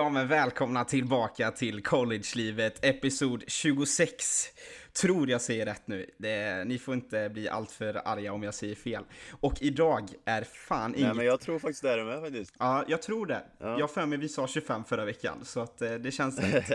[0.00, 4.46] Ja, men välkomna tillbaka till College-livet, episod 26.
[4.92, 6.10] Tror jag säger rätt nu.
[6.18, 9.04] Det, ni får inte bli alltför arga om jag säger fel.
[9.40, 11.06] Och idag är fan inget...
[11.06, 12.54] Nej men jag tror faktiskt det är det med faktiskt.
[12.58, 13.42] Ja, jag tror det.
[13.58, 13.78] Ja.
[13.78, 16.70] Jag för mig vi sa 25 förra veckan, så att eh, det känns rätt.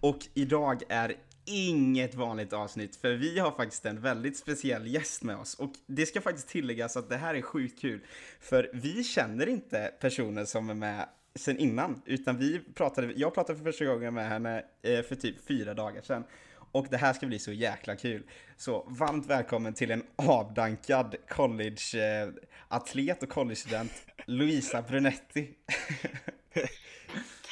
[0.00, 5.36] Och idag är inget vanligt avsnitt, för vi har faktiskt en väldigt speciell gäst med
[5.36, 5.54] oss.
[5.54, 8.00] Och det ska faktiskt tilläggas att det här är sjukt kul,
[8.40, 13.58] för vi känner inte personen som är med sen innan, utan vi pratade, jag pratade
[13.58, 16.24] för första gången med henne eh, för typ fyra dagar sedan.
[16.72, 18.22] Och det här ska bli så jäkla kul.
[18.56, 23.92] Så varmt välkommen till en avdankad college-atlet och college-student,
[24.26, 25.54] Louisa Brunetti.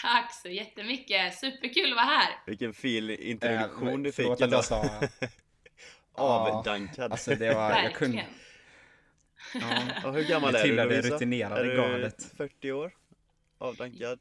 [0.03, 1.35] Tack så jättemycket!
[1.35, 2.29] Superkul att vara här!
[2.47, 4.85] Vilken fin introduktion du fick Eh, att jag sa...
[6.15, 7.13] Avdankad.
[7.13, 8.27] Alltså det var, jag kunde...
[9.55, 10.09] Ja.
[10.09, 12.33] Och hur gammal är du rutinerade är du gardet.
[12.37, 12.92] 40 år?
[13.59, 14.19] Avdankad?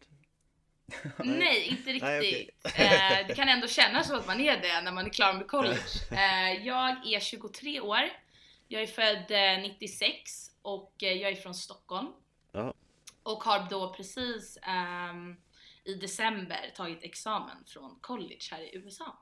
[1.17, 2.01] Nej, inte riktigt.
[2.01, 2.49] Nej,
[3.21, 5.47] eh, det kan ändå kännas så att man är det när man är klar med
[5.47, 5.81] college.
[6.11, 7.99] Eh, jag är 23 år.
[8.67, 12.07] Jag är född eh, 96 och eh, jag är från Stockholm.
[12.51, 12.73] Ja.
[13.23, 15.35] Och har då precis ehm,
[15.83, 19.17] i december tagit examen från college här i USA.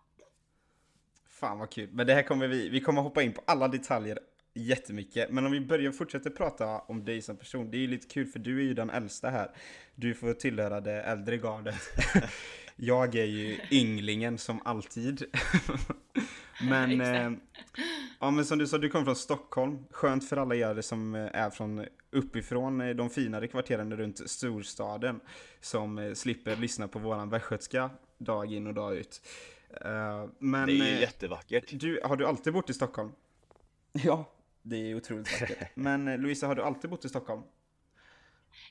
[1.30, 1.90] Fan vad kul.
[1.92, 4.20] Men det här kommer vi, vi kommer hoppa in på alla detaljer
[4.56, 5.30] jättemycket.
[5.30, 7.72] Men om vi börjar fortsätta prata om dig som person.
[7.72, 9.52] Det är ju lite kul för du är ju den äldsta här.
[9.96, 11.76] Du får tillhöra det äldre gardet.
[12.76, 15.24] Jag är ju ynglingen som alltid.
[16.64, 17.32] Men, eh,
[18.20, 19.86] ja, men som du sa, du kommer från Stockholm.
[19.92, 25.20] Skönt för alla er som eh, är från uppifrån eh, de finare kvarteren runt storstaden.
[25.62, 29.22] Som eh, slipper lyssna på våran västgötska dag in och dag ut.
[30.40, 31.80] Men, Det är ju jättevackert.
[31.80, 33.12] du, har du alltid bott i Stockholm?
[33.92, 34.35] Ja,
[34.66, 35.72] det är otroligt vackert.
[35.76, 37.44] Men eh, Louisa, har du alltid bott i Stockholm?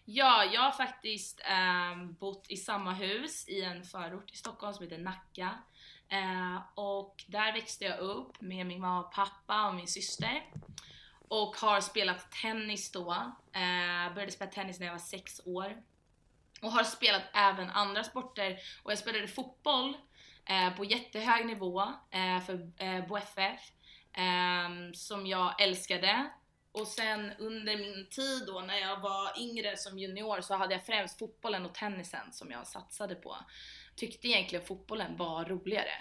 [0.04, 4.84] Ja, jag har faktiskt ehm, bott i samma hus i en förort i Stockholm som
[4.84, 5.58] heter Nacka.
[6.08, 10.50] Eh, och där växte jag upp med min mamma och pappa och min syster.
[11.28, 13.12] Och har spelat tennis då.
[13.52, 15.82] Eh, började spela tennis när jag var sex år.
[16.62, 18.58] Och har spelat även andra sporter.
[18.82, 19.96] Och jag spelade fotboll
[20.44, 23.73] eh, på jättehög nivå eh, för eh, BoFF.
[24.16, 26.30] Eh, som jag älskade.
[26.72, 30.86] Och sen under min tid då när jag var yngre som junior så hade jag
[30.86, 33.36] främst fotbollen och tennisen som jag satsade på.
[33.96, 35.94] Tyckte egentligen fotbollen var roligare.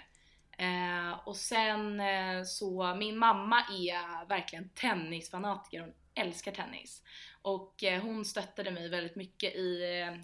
[0.58, 7.02] Eh, och sen eh, så, min mamma är verkligen tennisfanatiker, hon älskar tennis.
[7.42, 10.14] Och eh, hon stöttade mig väldigt mycket i, eh,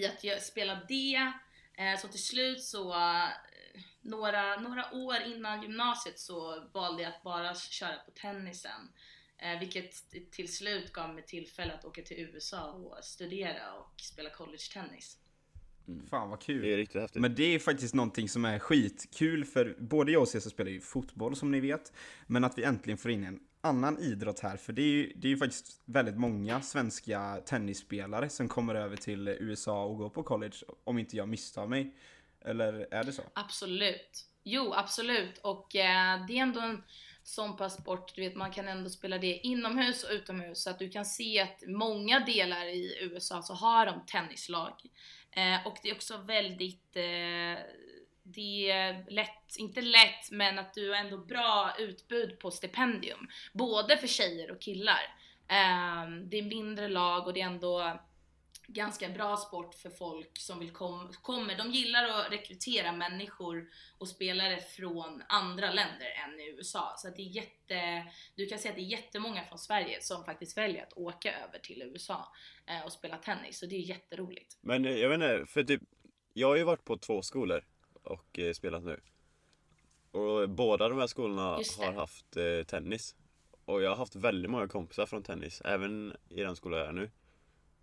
[0.00, 1.32] i att jag spela det.
[1.78, 2.94] Eh, så till slut så,
[4.00, 8.88] några, några år innan gymnasiet så valde jag att bara köra på tennisen.
[9.38, 14.30] Eh, vilket till slut gav mig tillfälle att åka till USA och studera och spela
[14.30, 15.18] college-tennis.
[16.10, 16.62] Fan vad kul.
[16.62, 17.22] Det är riktigt häftigt.
[17.22, 20.80] Men det är faktiskt någonting som är skitkul för både jag och Cesar spelar ju
[20.80, 21.92] fotboll som ni vet.
[22.26, 24.56] Men att vi äntligen får in en annan idrott här.
[24.56, 28.96] För det är ju, det är ju faktiskt väldigt många svenska tennisspelare som kommer över
[28.96, 30.56] till USA och går på college.
[30.84, 31.94] Om inte jag misstar mig.
[32.44, 33.22] Eller är det så?
[33.34, 34.26] Absolut.
[34.44, 35.38] Jo, absolut.
[35.38, 36.82] Och eh, det är ändå en
[37.22, 40.78] sån pass sport, du vet man kan ändå spela det inomhus och utomhus så att
[40.78, 44.72] du kan se att många delar i USA så har de tennislag.
[45.30, 47.64] Eh, och det är också väldigt, eh,
[48.22, 53.28] det är lätt, inte lätt, men att du har ändå bra utbud på stipendium.
[53.52, 55.16] Både för tjejer och killar.
[55.48, 58.00] Eh, det är mindre lag och det är ändå
[58.72, 61.56] ganska bra sport för folk som vill kom, kommer.
[61.58, 63.68] De gillar att rekrytera människor
[63.98, 66.94] och spelare från andra länder än i USA.
[66.96, 70.24] Så att det är jätte, du kan se att det är jättemånga från Sverige som
[70.24, 72.32] faktiskt väljer att åka över till USA
[72.66, 73.58] eh, och spela tennis.
[73.58, 74.58] Så det är jätteroligt.
[74.60, 75.82] Men eh, jag vet inte, för typ
[76.32, 77.64] Jag har ju varit på två skolor
[78.02, 79.00] och eh, spelat nu.
[80.10, 81.42] Och båda de här skolorna
[81.78, 82.36] har haft
[82.68, 83.16] tennis.
[83.64, 86.92] Och jag har haft väldigt många kompisar från tennis, även i den skola jag är
[86.92, 87.10] nu.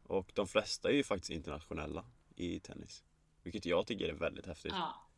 [0.10, 3.04] Och de flesta är ju faktiskt internationella i tennis.
[3.44, 4.72] Vilket jag tycker är väldigt häftigt.
[4.76, 5.10] Ja.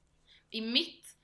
[0.49, 1.17] I mitt,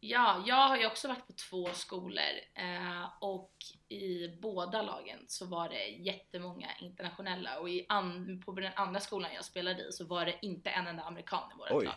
[0.00, 3.54] ja, jag har ju också varit på två skolor eh, och
[3.88, 9.34] i båda lagen så var det jättemånga internationella och i an, på den andra skolan
[9.34, 11.84] jag spelade i så var det inte en enda amerikan i vårt Oj.
[11.84, 11.94] lag.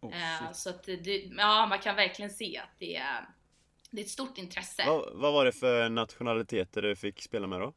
[0.00, 3.28] Oh, Eh, så att det, ja, man kan verkligen se att det är,
[3.90, 4.84] det är ett stort intresse.
[4.86, 7.74] Vad, vad var det för nationaliteter du fick spela med då?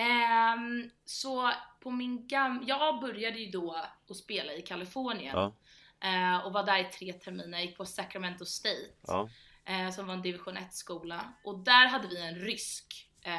[0.00, 2.64] Ehm, så på min gam...
[2.66, 3.76] Jag började ju då
[4.10, 5.56] att spela i Kalifornien Ja,
[6.08, 7.58] eh, och var där i tre terminer.
[7.58, 9.28] Jag gick på Sacramento State ja,
[9.64, 13.32] eh, som var en division 1 skola och där hade vi en rysk eh,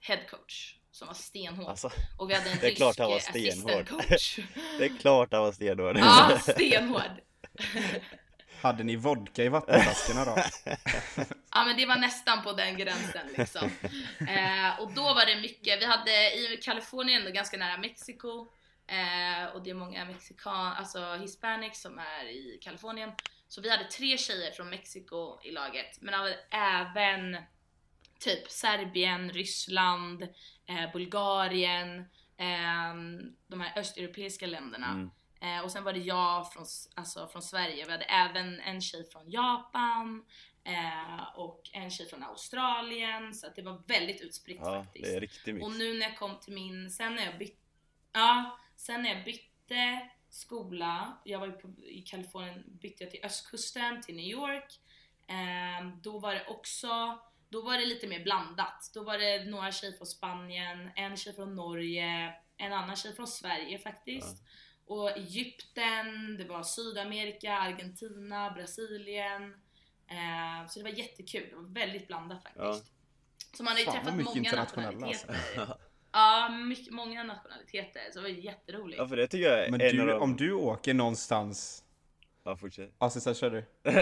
[0.00, 1.68] headcoach som var stenhård.
[1.68, 3.88] Alltså, och vi hade en det rysk klart han var stenhård.
[4.78, 5.96] det är klart han var stenhård.
[5.96, 7.20] ja, stenhård.
[8.64, 10.36] Hade ni vodka i vattenflaskorna då?
[11.56, 13.70] Ja men det var nästan på den gränsen liksom.
[14.28, 18.46] Eh, och då var det mycket, vi hade i Kalifornien ganska nära Mexiko.
[18.86, 23.12] Eh, och det är många mexikan, alltså hispanics som är i Kalifornien.
[23.48, 25.98] Så vi hade tre tjejer från Mexiko i laget.
[26.00, 26.14] Men
[26.50, 27.36] även
[28.20, 30.22] typ Serbien, Ryssland,
[30.66, 31.98] eh, Bulgarien,
[32.38, 32.94] eh,
[33.46, 34.88] de här östeuropeiska länderna.
[34.88, 35.10] Mm.
[35.44, 36.64] Eh, och sen var det jag från,
[36.94, 37.84] alltså, från Sverige.
[37.84, 40.24] Vi hade även en tjej från Japan
[40.64, 43.34] eh, och en tjej från Australien.
[43.34, 45.04] Så det var väldigt utspritt Ja, faktiskt.
[45.04, 45.66] det är riktigt mix.
[45.66, 47.62] Och nu när jag kom till min, sen när jag bytte,
[48.12, 53.24] ja, sen när jag bytte skola, jag var ju på, i Kalifornien, bytte jag till
[53.24, 54.80] östkusten, till New York.
[55.28, 57.18] Eh, då var det också,
[57.48, 58.90] då var det lite mer blandat.
[58.94, 63.26] Då var det några tjejer från Spanien, en tjej från Norge, en annan tjej från
[63.28, 64.44] Sverige faktiskt.
[64.86, 69.42] Och Egypten, det var Sydamerika, Argentina, Brasilien.
[70.08, 72.92] Eh, så det var jättekul, det var väldigt blandat faktiskt.
[73.56, 75.26] Så man har ju Fan, träffat många internationella, alltså.
[75.26, 75.76] nationaliteter.
[76.12, 78.98] Ja, mycket, många nationaliteter, så det var jätteroligt.
[78.98, 80.22] Ja för det tycker jag är Men en av du, de...
[80.22, 81.84] om du åker någonstans...
[82.44, 82.94] Ja fortsätt.
[82.98, 83.64] Alltså kör du.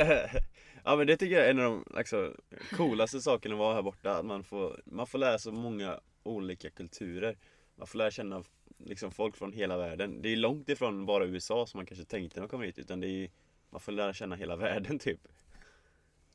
[0.85, 2.37] ja men det tycker jag är en av de liksom,
[2.71, 4.19] coolaste sakerna att vara här borta.
[4.19, 7.39] Att man får, man får lära sig många olika kulturer.
[7.77, 8.43] Man får lära känna
[8.87, 10.23] liksom, folk från hela världen.
[10.23, 12.79] Det är långt ifrån bara USA som man kanske tänkte när man kom hit.
[12.79, 13.31] Utan det är,
[13.71, 15.21] man får lära känna hela världen typ.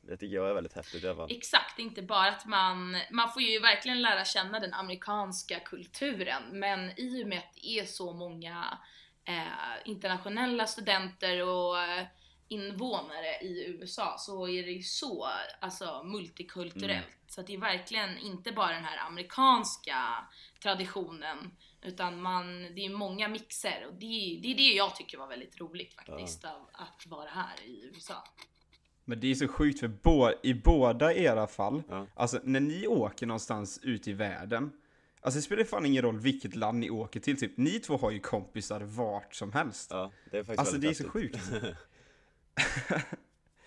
[0.00, 1.30] Det tycker jag är väldigt häftigt i alla fall.
[1.30, 7.00] Exakt, inte bara att man, man får ju verkligen lära känna den amerikanska kulturen men
[7.00, 8.78] i och med att det är så många
[9.24, 9.44] eh,
[9.84, 12.06] internationella studenter och eh,
[12.48, 15.28] invånare i USA så är det ju så
[15.60, 17.06] alltså, multikulturellt.
[17.06, 17.18] Mm.
[17.28, 20.28] Så det är verkligen inte bara den här amerikanska
[20.62, 25.26] traditionen utan man, det är många mixer och det, det är det jag tycker var
[25.28, 28.24] väldigt roligt faktiskt av att vara här i USA.
[29.04, 32.06] Men det är så sjukt för bå- i båda era fall, Ja.
[32.14, 34.72] alltså när ni åker någonstans ut i världen,
[35.20, 38.10] alltså det spelar fan ingen roll vilket land ni åker till, typ ni två har
[38.10, 39.90] ju kompisar vart som helst.
[39.90, 41.40] Ja, det är faktiskt Alltså det är så häftigt.
[41.42, 41.74] sjukt.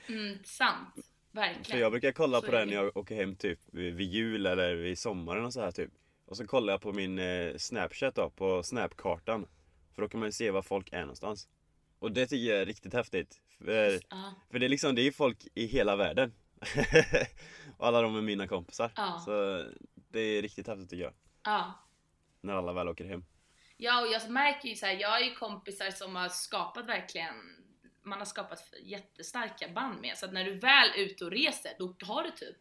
[0.08, 0.96] Mm, sant.
[1.32, 1.64] Verkligen.
[1.64, 4.46] För jag brukar kolla Så på det när jag åker hem typ vid vid jul
[4.46, 5.92] eller vid sommaren och så här typ.
[6.32, 9.48] Och så kollar jag på min eh, snapchat då, på snapkartan.
[9.96, 11.48] För då kan man ju se var folk är någonstans.
[12.00, 13.42] Och det tycker jag är riktigt häftigt.
[13.66, 14.34] För, Ja.
[14.52, 16.34] för det är liksom, det är folk i hela världen.
[17.78, 18.92] och alla de är mina kompisar.
[18.96, 19.22] Ja.
[19.26, 19.66] Så
[20.12, 21.14] det är riktigt häftigt tycker jag.
[21.44, 21.74] Ja.
[22.42, 23.26] När alla väl åker hem.
[23.78, 27.36] Ja, och jag märker ju så här, jag har ju kompisar som har skapat verkligen,
[28.04, 30.18] man har skapat jättestarka band med.
[30.18, 32.58] Så att när du väl är ute och reser, då har du typ,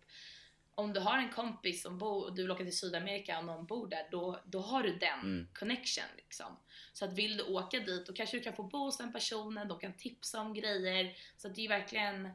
[0.80, 3.66] om du har en kompis som bor, och du vill åka till Sydamerika och någon
[3.66, 5.48] bor där, då, då har du den Mm.
[5.54, 6.56] connection liksom.
[6.92, 9.68] Så att vill du åka dit, då kanske du kan få bo hos den personen,
[9.68, 11.16] de kan tipsa om grejer.
[11.36, 12.28] Så att det är verkligen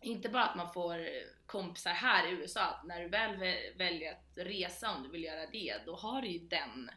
[0.00, 1.08] inte bara att man får
[1.46, 5.24] kompisar här i USA, att när du väl vä- väljer att resa om du vill
[5.24, 6.90] göra det, då har du ju den,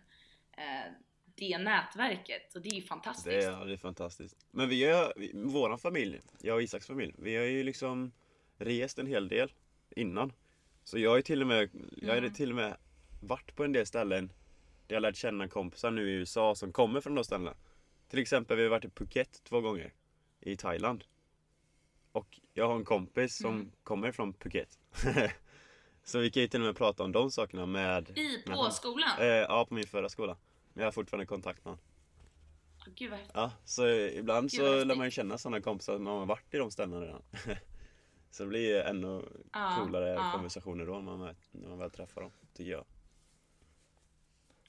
[0.57, 0.91] eh,
[1.35, 3.25] det nätverket och det är ju fantastiskt.
[3.25, 4.37] Det är, det är fantastiskt.
[4.51, 5.13] Men vi har,
[5.47, 8.11] våran familj, jag och Isaks familj, vi har ju liksom
[8.57, 9.51] rest en hel del
[9.95, 10.33] innan.
[10.87, 11.69] Så jag ju till och med,
[12.01, 12.33] jag ju Mm.
[12.33, 12.77] till och med
[13.21, 14.31] varit på en del ställen
[14.87, 17.53] där jag lärt känna kompisar nu i USA som kommer från de ställena.
[18.09, 19.93] Till exempel vi har varit i Phuket två gånger
[20.39, 21.03] i Thailand.
[22.11, 23.71] Och jag har en kompis som Mm.
[23.83, 24.79] kommer från Phuket.
[26.03, 28.61] Så vi kan ju till och med prata om de sakerna med I, med på
[28.63, 28.71] han.
[28.71, 29.09] skolan?
[29.19, 30.37] Eh, ja, på min förra skola.
[30.73, 31.79] Men jag har fortfarande kontakt med honom.
[32.79, 33.35] Åh, Gud vad häftigt.
[33.35, 36.57] Ja, så ibland Gud, så lär man ju känna sådana kompisar man har varit i
[36.57, 37.21] de ställena redan.
[38.37, 39.21] så det blir ju ännu
[39.53, 40.29] Ja, coolare ja.
[40.33, 42.85] konversationer då när man, när man väl träffar dem, tycker jag.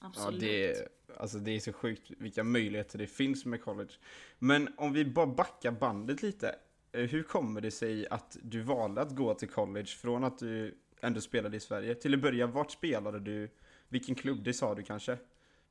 [0.01, 0.39] Ja, Absolut.
[0.39, 3.91] det är, alltså det är så sjukt vilka möjligheter det finns med college.
[4.39, 6.55] Men om vi bara backar bandet lite.
[6.91, 10.77] eh, Hur kommer det sig att du valde att gå till college från att du
[11.01, 11.95] ändå spelade i Sverige?
[11.95, 13.49] Till att börja, vart spelade du?
[13.89, 15.17] Vilken klubb, det sa du kanske?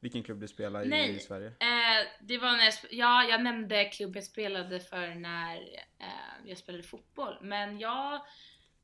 [0.00, 1.16] Vilken klubb du spelade i, Nej.
[1.16, 1.46] i Sverige?
[1.46, 5.56] Eh, det var när jag, ja, jag nämnde klubb jag spelade för när
[5.98, 7.38] eh, jag spelade fotboll.
[7.40, 8.20] Men jag,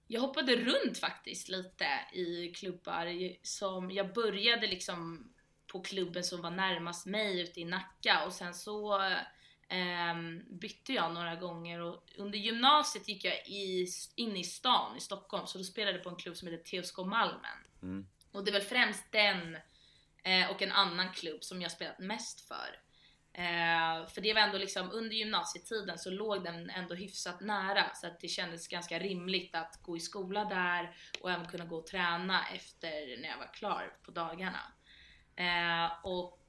[0.06, 5.30] jag hoppade runt faktiskt lite i klubbar som jag började liksom
[5.66, 9.00] på klubben som var närmast mig ute i Nacka och sen så
[9.68, 15.00] ehm, bytte jag några gånger och under gymnasiet gick jag i, in i stan i
[15.00, 17.58] Stockholm så då spelade jag på en klubb som heter TSK Malmen.
[17.82, 18.06] Mm.
[18.32, 19.56] Och det är väl främst den
[20.24, 22.78] eh, och en annan klubb som jag spelat mest för.
[23.32, 28.06] Eh, för det var ändå liksom under gymnasietiden så låg den ändå hyfsat nära så
[28.06, 31.86] att det kändes ganska rimligt att gå i skola där och även kunna gå och
[31.86, 34.72] träna efter när jag var klar på dagarna.
[35.36, 36.40] Eh, och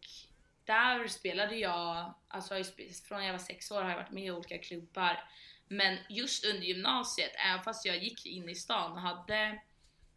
[0.66, 2.64] där spelade jag, alltså
[3.08, 5.30] från jag var sex år har jag varit med i olika klubbar.
[5.68, 9.62] Men just under gymnasiet, även fast jag gick in i stan och hade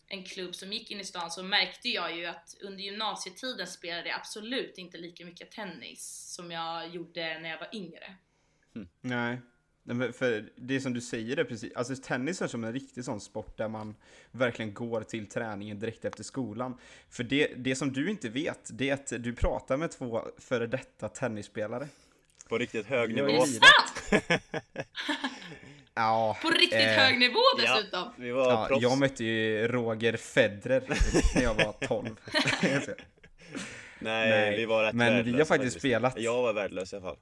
[0.08, 4.08] en klubb som gick in i stan så märkte jag ju att under gymnasietiden spelade
[4.08, 8.14] jag absolut inte lika mycket tennis som jag gjorde när jag var yngre.
[9.00, 9.40] Nej.
[9.82, 13.04] Nej, men För det som du säger är precis, alltså tennis är som en riktig
[13.04, 13.94] sån sport där man
[14.30, 16.78] verkligen går till träningen direkt efter skolan.
[17.10, 20.66] För det, det som du inte vet, det är att du pratar med två före
[20.66, 21.88] detta tennisspelare.
[22.48, 23.28] På riktigt hög nivå.
[23.28, 24.42] Är det sant?
[25.98, 26.36] Ja.
[26.42, 28.08] På riktigt eh, hög nivå Ja, dessutom!
[28.16, 28.82] vi var Ja, proffs.
[28.82, 30.82] jag mötte ju Roger Federer
[31.34, 32.16] när jag var 12.
[34.00, 36.18] Nej, Nej, vi var rätt men vi har värdelösa faktiskt spelat.
[36.18, 37.16] Jag var värdelös i alla fall.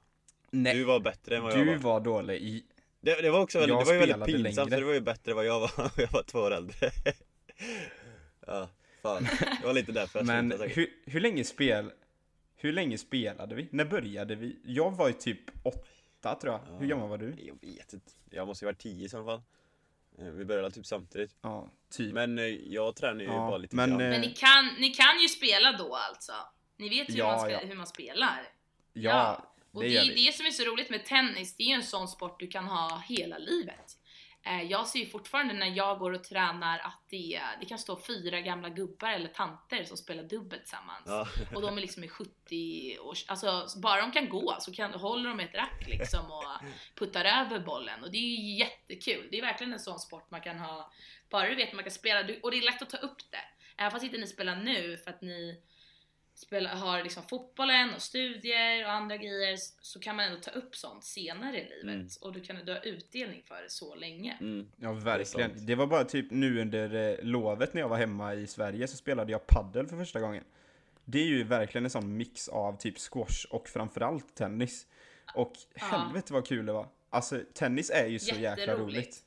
[0.51, 1.75] Nej, Du var bättre än vad jag du var.
[1.77, 2.63] var dålig i...
[3.01, 5.01] Det, det var också väldigt, Jag det var ju väldigt pinsamt för det var ju
[5.01, 6.91] bättre vad jag var, jag var två år äldre.
[8.47, 8.69] ja,
[9.01, 9.27] fan.
[9.61, 11.91] Det var lite därför jag Men slutade hur, hur länge spel...
[12.59, 13.67] Hur länge spelade vi?
[13.71, 14.59] När började vi?
[14.65, 16.79] Jag var ju typ åtta tror jag.
[16.79, 16.89] Hur Ja.
[16.95, 17.25] gammal var du?
[17.37, 18.11] Jag vet inte.
[18.31, 19.41] Jag måste ju varit tio i så fall.
[20.19, 21.35] Eh, Vi började typ samtidigt.
[21.41, 22.13] Ja, typ.
[22.13, 24.01] Men eh, jag tränar ju Ja, bara lite men, grann.
[24.01, 26.33] eh, Men ni kan, ni kan ju spela då alltså?
[26.77, 27.67] Ni vet ju hur, Ja, man, spel, ja.
[27.67, 28.47] hur man spelar?
[28.93, 30.25] ja, Och det det, är vi.
[30.25, 32.65] det som är så roligt med tennis, det är ju en sån sport du kan
[32.65, 33.97] ha hela livet.
[34.47, 37.99] Eh, Jag ser ju fortfarande när jag går och tränar att det, det kan stå
[38.01, 41.03] fyra gamla gubbar eller tanter som spelar dubbel tillsammans.
[41.05, 41.27] Ja.
[41.55, 45.29] Och de är liksom i 70 års, alltså bara de kan gå så kan, håller
[45.29, 46.43] de ett rack liksom och
[46.95, 49.27] puttar över bollen och det är ju jättekul.
[49.31, 50.91] Det är verkligen en sån sport man kan ha,
[51.29, 53.45] bara du vet man kan spela, och det är lätt att ta upp det.
[53.77, 55.61] Även fast inte ni spelar nu för att ni
[56.39, 60.75] spelar, har liksom fotbollen och studier och andra grejer så kan man ändå ta upp
[60.75, 62.07] sånt senare i livet Mm.
[62.21, 64.37] och du kan du ha utdelning för det så länge.
[64.41, 64.71] Mm.
[64.77, 65.49] Ja, Det verkligen.
[65.49, 65.67] sant.
[65.67, 68.97] Det var bara typ nu under eh, lovet när jag var hemma i Sverige så
[68.97, 70.43] spelade jag paddel för första gången.
[71.05, 74.87] Det är ju verkligen en sån mix av typ squash och framförallt tennis.
[75.35, 75.85] Och Ja.
[75.85, 76.87] helvete vad kul det var.
[77.09, 79.23] Alltså tennis är ju så jäkla roligt.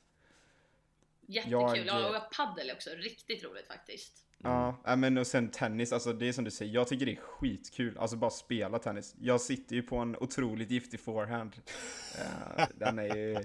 [1.27, 1.51] Jättekul!
[1.61, 4.25] Jag- Ja, och paddel är också riktigt roligt faktiskt.
[4.43, 7.11] Ja, ja, men och sen tennis, alltså det är som du säger, jag tycker det
[7.11, 7.97] är skitkul.
[7.97, 9.15] Alltså bara spela tennis.
[9.19, 11.53] Jag sitter ju på en otroligt giftig forehand.
[12.57, 13.37] Eh, den är ju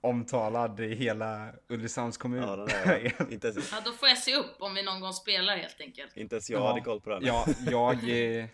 [0.00, 2.42] omtalad i hela Ulricehamns kommun.
[2.42, 5.12] Ja, den är, inte, ens, Ja, då får jag se upp om vi någon gång
[5.12, 6.16] spelar helt enkelt.
[6.16, 6.68] inte ens jag Ja.
[6.68, 7.24] hade koll på den.
[7.24, 8.10] Ja, jag...
[8.40, 8.46] eh,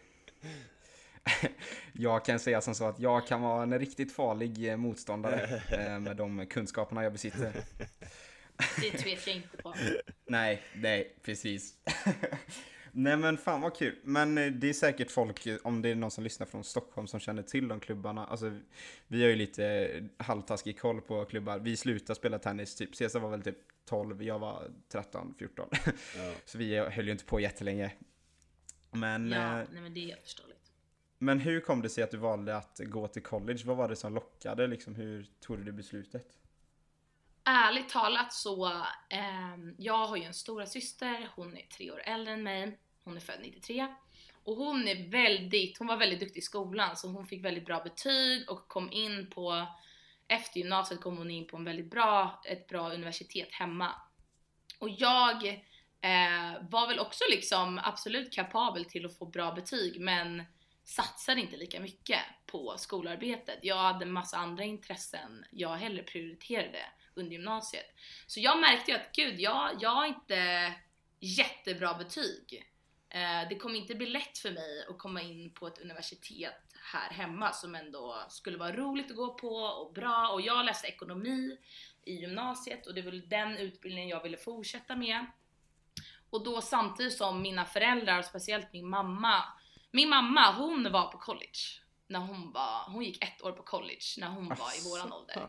[1.93, 6.17] jag kan säga som så att jag kan vara en riktigt farlig motståndare eh, med
[6.17, 7.53] de kunskaperna jag besitter.
[8.56, 9.75] Det tvekar jag inte på.
[10.26, 11.75] Nej, nej, precis.
[12.92, 13.99] nej men fan vad kul.
[14.02, 17.06] Men eh, det är säkert folk, eh, om det är någon som lyssnar från Stockholm
[17.06, 18.26] som känner till de klubbarna.
[18.26, 18.58] Alltså,
[19.06, 21.58] vi har ju lite eh, halvtaskig koll på klubbar.
[21.58, 22.96] Vi slutade spela tennis, typ.
[22.96, 25.68] Cesar var väl typ 12, jag var 13, 14.
[26.16, 26.32] Ja.
[26.44, 27.92] Så vi höll ju inte på jättelänge.
[28.90, 30.73] Men, Ja, eh, nej men det är helt förståeligt.
[31.18, 33.62] men hur kom det sig att du valde att gå till college?
[33.64, 34.66] Vad var det som lockade?
[34.66, 36.26] Liksom, hur tog du beslutet?
[37.47, 38.67] Ärligt talat så,
[39.09, 43.17] eh, jag har ju en stora syster, hon är tre år äldre än mig, hon
[43.17, 43.95] är född 93
[44.45, 47.81] och hon är väldigt, hon var väldigt duktig i skolan så hon fick väldigt bra
[47.81, 49.67] betyg och kom in på,
[50.29, 53.91] efter gymnasiet kom hon in på en väldigt bra, ett bra universitet hemma.
[54.79, 55.47] Och jag
[56.01, 60.43] eh, var väl också liksom absolut kapabel till att få bra betyg men
[60.85, 63.59] satsade inte lika mycket på skolarbetet.
[63.63, 66.81] Jag hade massa andra intressen jag hellre prioriterade
[67.16, 67.87] under gymnasiet.
[68.26, 70.73] Så jag märkte ju att gud, jag, jag har inte
[71.21, 72.71] jättebra betyg.
[73.09, 77.11] Eh, det kommer inte bli lätt för mig att komma in på ett universitet här
[77.11, 80.28] hemma som ändå skulle vara roligt att gå på och bra.
[80.28, 81.59] Och jag läste ekonomi
[82.06, 85.26] i gymnasiet och det var den utbildningen jag ville fortsätta med.
[86.30, 89.44] Och då samtidigt som mina föräldrar, och speciellt min mamma,
[89.90, 94.04] min mamma hon var på college när hon var, hon gick ett år på college
[94.18, 95.49] när hon var i våran ålder.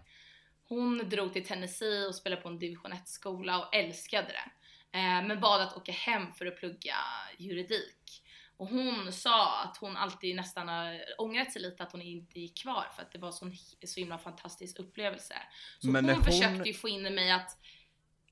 [0.67, 4.51] Hon drog till Tennessee och spelade på en division 1 skola och älskade det.
[4.98, 6.95] Eh, men valde att åka hem för att plugga
[7.38, 8.22] juridik.
[8.57, 12.57] Och hon sa att hon alltid nästan har ångrat sig lite att hon inte gick
[12.62, 13.53] kvar för att det var så, en,
[13.88, 15.36] så himla fantastisk upplevelse.
[15.79, 17.57] Så Men hon, hon- försökte ju få in i mig att,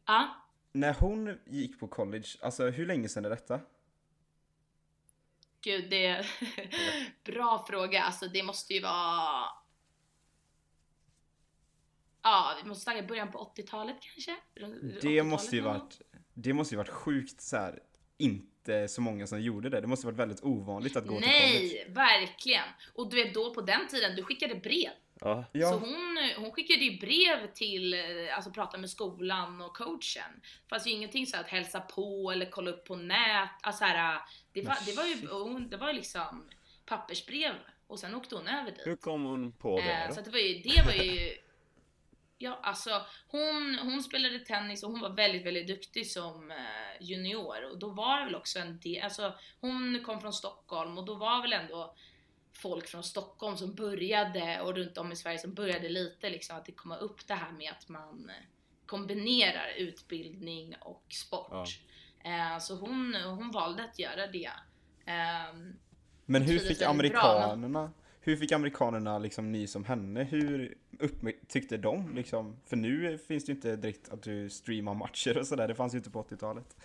[0.05, 0.35] ja,
[0.71, 3.59] När hon gick på college, alltså hur länge sedan är detta?
[5.61, 6.25] gud det är
[7.31, 8.03] bra fråga.
[8.03, 9.45] Alltså det måste ju vara
[12.23, 14.35] Ja, vi måste snacka början på 80-talet kanske?
[14.53, 16.01] Det 80-talet måste ju varit,
[16.33, 17.79] det måste ju varit sjukt så här.
[18.17, 19.81] inte så många som gjorde det.
[19.81, 21.59] Det måste varit väldigt ovanligt att gå till college.
[21.59, 22.63] Nej, verkligen!
[22.93, 24.89] Och du vet då på den tiden, du skickade brev.
[25.19, 25.45] Ja.
[25.51, 30.41] Så hon, hon skickade ju brev till, eh, alltså prata med skolan och coachen.
[30.69, 33.49] Fast ju ingenting så att hälsa på eller kolla upp på nät.
[33.61, 34.21] Alltså här,
[34.53, 36.49] det, var, det var ju hon- det var ju liksom
[36.85, 37.53] pappersbrev
[37.87, 38.81] och sen åkte hon över dit.
[38.87, 40.13] Hur kom hon på det Eh, då?
[40.13, 41.31] så att det var ju, det var ju
[42.43, 46.57] Ja, alltså hon, hon spelade tennis och hon var väldigt, väldigt duktig som eh,
[47.01, 51.05] junior och då var det väl också en del, alltså hon kom från Stockholm och
[51.05, 51.95] då var väl ändå
[52.53, 56.65] folk från Stockholm som började och runt om i Sverige som började lite liksom att
[56.65, 58.45] det komma upp det här med att man eh,
[58.85, 61.67] kombinerar utbildning och sport.
[62.23, 64.51] Eh, så hon, hon valde att göra det.
[65.05, 65.79] Ehm,
[66.25, 67.91] Men hur fick väldigt bra, amerikanerna,
[68.25, 70.23] hur fick amerikanerna liksom nys om henne?
[70.23, 72.57] Hur upptyckte de liksom?
[72.65, 75.93] För nu finns det ju inte direkt att du streamar matcher och sådär, det fanns
[75.93, 76.75] ju inte på 80-talet.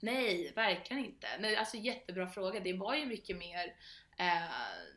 [0.00, 1.26] Nej, verkligen inte.
[1.40, 2.60] Nej, alltså jättebra fråga.
[2.60, 3.64] Det var ju mycket mer,
[4.18, 4.50] eh,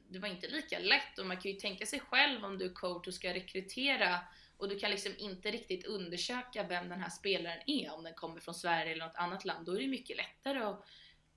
[0.10, 2.74] det var inte lika lätt och man kan ju tänka sig själv om du är
[2.74, 4.20] coach och ska rekrytera
[4.58, 8.40] och du kan liksom inte riktigt undersöka vem den här spelaren är, om den kommer
[8.40, 9.66] från Sverige eller något annat land.
[9.66, 10.86] Då är det mycket lättare att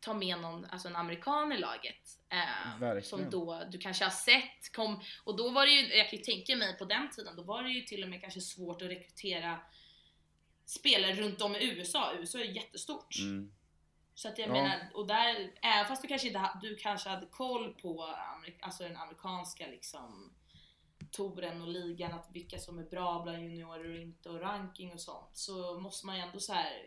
[0.02, 2.18] ta med någon, alltså en amerikan i laget.
[2.28, 6.18] Eh, som då du kanske har sett, kom, och då var det ju, jag kan
[6.18, 8.82] ju tänka mig på den tiden, då var det ju till och med kanske svårt
[8.82, 9.60] att rekrytera
[10.64, 12.12] spelare runt om i USA.
[12.18, 13.18] USA är jättestort.
[13.20, 13.52] Mm.
[14.14, 14.52] Så att jag Ja.
[14.52, 18.16] menar, och där, även fast du kanske inte du kanske hade koll på
[18.60, 20.32] alltså den amerikanska liksom
[21.10, 25.00] touren och ligan, att vilka som är bra bland juniorer och inte och ranking och
[25.00, 26.86] sånt, så måste man ju ändå så här.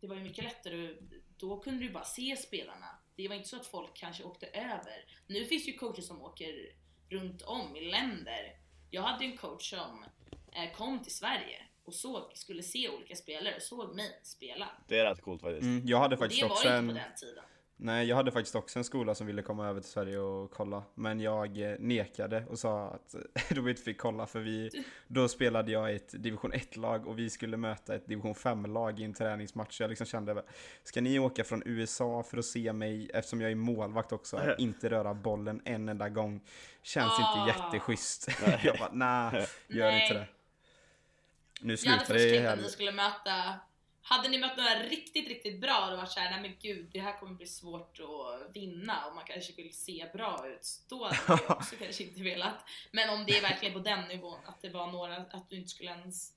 [0.00, 0.96] Det var ju mycket lättare,
[1.38, 2.86] då kunde du bara se spelarna.
[3.16, 5.04] Det var inte så att folk kanske åkte över.
[5.26, 6.72] Nu finns ju coacher som åker
[7.10, 8.56] runt om i länder.
[8.90, 10.04] Jag hade en coach som
[10.52, 14.68] eh, kom till Sverige och såg, skulle se olika spelare och såg mig spela.
[14.88, 15.62] Det är rätt coolt faktiskt.
[15.62, 17.44] Mm, jag hade Och faktiskt det var också ju inte på en, den tiden.
[17.76, 20.82] Nej jag hade faktiskt också en skola som ville komma över till Sverige och kolla.
[20.94, 23.14] Men jag eh, nekade och sa att
[23.54, 24.70] de inte fick kolla för vi,
[25.06, 29.04] då spelade jag i ett division 1-lag och vi skulle möta ett division 5-lag i
[29.04, 29.80] en träningsmatch.
[29.80, 30.42] Jag liksom kände,
[30.82, 34.58] ska ni åka från USA för att se mig, eftersom jag är målvakt också, att
[34.58, 36.40] inte röra bollen en enda gång?
[36.82, 37.46] Känns Ah.
[37.46, 38.28] inte jätteschysst.
[38.64, 40.26] jag bara, nej, gör inte det.
[41.60, 42.62] Nu Jag hade slutar först det tänkt att här.
[42.62, 43.32] ni skulle möta
[44.08, 47.00] hade ni mött några riktigt, riktigt bra och det var såhär, nej men gud, det
[47.00, 50.68] här kommer bli svårt att vinna och man kanske vill se bra ut.
[50.88, 52.54] Då hade jag också kanske inte velat.
[52.92, 55.68] Men om det är verkligen på den nivån, att det var några, att du inte
[55.68, 56.32] skulle ens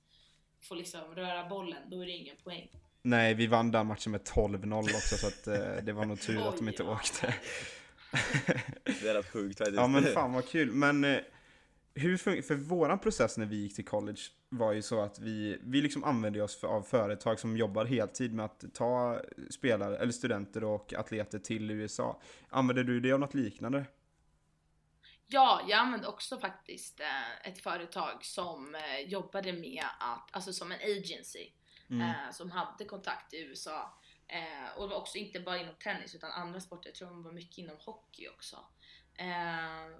[0.62, 2.68] få liksom röra bollen, då är det ingen poäng.
[3.02, 6.40] Nej, vi vann den matchen med 12-0 också så att eh, det var nog tur
[6.48, 7.34] att de inte åkte.
[8.84, 9.76] Det är rätt sjukt faktiskt.
[9.76, 10.72] Ja men fan vad kul.
[10.72, 11.20] Men eh,
[11.94, 15.82] hur för våran process när vi gick till college var ju så att vi, vi
[15.82, 20.94] liksom använde oss av företag som jobbar heltid med att ta spelare, eller studenter och
[20.94, 22.20] atleter till USA.
[22.48, 23.84] Använde du det av något liknande?
[25.26, 30.72] Ja, jag använde också faktiskt eh, ett företag som eh, jobbade med att, alltså som
[30.72, 31.50] en agency,
[31.90, 32.00] Mm.
[32.10, 33.98] eh, som hade kontakt i USA.
[34.76, 37.32] Och det var också inte bara inom tennis utan andra sporter, jag tror de var
[37.32, 38.56] mycket inom hockey också.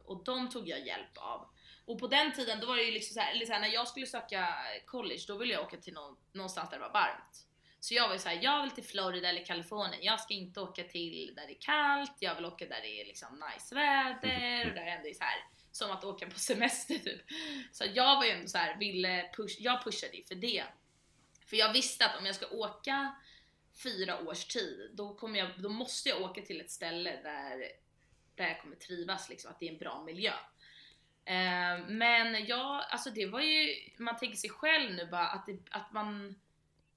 [0.04, 1.48] Och de tog jag hjälp av.
[1.90, 3.68] Och på den tiden, då var det ju liksom så här, eller så här, när
[3.68, 4.54] jag skulle söka
[4.86, 7.46] college, då ville jag åka till någon, någonstans där det var varmt.
[7.80, 10.02] Så jag var ju såhär, jag vill till Florida eller Kalifornien.
[10.02, 13.06] Jag ska inte åka till där det är kallt, jag vill åka där det är
[13.06, 16.98] liksom nice väder och där det ändå är så här som att åka på semester
[16.98, 17.20] typ.
[17.72, 20.64] Så jag var ju ändå så här, ville push, jag pushade ju för det.
[21.46, 23.14] För jag visste att om jag ska åka
[23.82, 27.58] fyra års tid, då, kommer jag, då måste jag åka till ett ställe där,
[28.34, 30.32] där jag kommer trivas, liksom, att det är en bra miljö.
[31.24, 35.58] Eh, men ja, alltså det var ju, man tänker sig själv nu bara att, det,
[35.70, 36.40] att man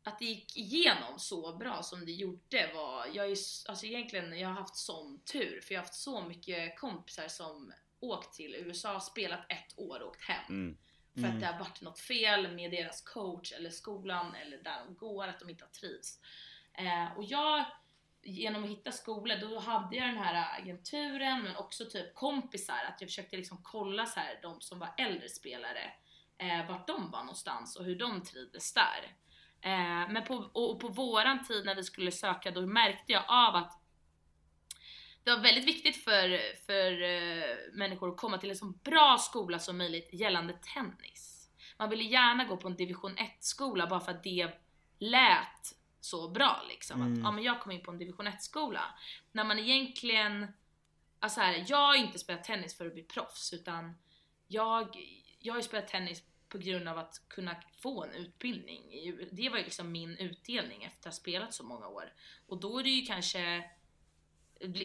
[0.03, 3.37] att det gick igenom så bra som det gjorde var, jag är
[3.69, 7.73] alltså egentligen, jag har haft sån tur för jag har haft så mycket kompisar som
[7.99, 10.45] åkt till USA, spelat ett år och åkt hem.
[10.49, 10.77] Mm.
[11.13, 11.31] För Mm.
[11.33, 15.27] att det har varit något fel med deras coach eller skolan eller där de går,
[15.27, 16.19] att de inte har trivts.
[16.73, 17.65] Eh, och jag,
[18.23, 23.01] genom att hitta skolor, då hade jag den här agenturen men också typ kompisar, att
[23.01, 25.91] jag försökte liksom kolla så här, de som var äldre spelare,
[26.37, 29.15] eh, vart de var någonstans och hur de trivdes där.
[29.61, 33.23] Eh, men på, och, och på våran tid när vi skulle söka, då märkte jag
[33.27, 33.79] av att
[35.23, 39.59] det var väldigt viktigt för, för eh, människor att komma till en så bra skola
[39.59, 41.49] som möjligt gällande tennis.
[41.77, 44.49] Man ville gärna gå på en division 1-skola bara för att det
[44.99, 47.01] lät så bra liksom.
[47.01, 47.13] Mm.
[47.13, 48.81] Att ja, men jag kom in på en division 1-skola.
[49.31, 50.47] När man egentligen,
[51.19, 53.97] alltså här, jag har inte spelat tennis för att bli proffs utan
[54.47, 54.97] jag,
[55.39, 58.81] jag har ju spelat tennis på grund av att kunna få en utbildning.
[59.31, 62.13] Det var ju liksom min utdelning efter att ha spelat så många år.
[62.47, 63.69] Och då är det ju kanske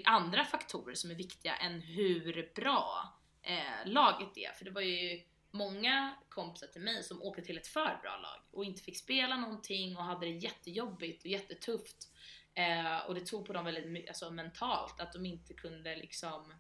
[0.05, 4.59] andra faktorer som är viktiga än hur bra eh, laget det.
[4.59, 8.41] För det var ju många kompisar till mig som åkte till ett för bra lag
[8.53, 12.13] och inte fick spela någonting och hade det jättejobbigt och jättetufft.
[12.55, 16.55] Eh, och det tog på dem väldigt mycket, alltså mentalt, att de inte kunde liksom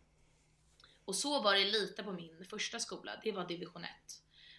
[1.08, 3.90] och så var det lite på min första skola, det var division 1.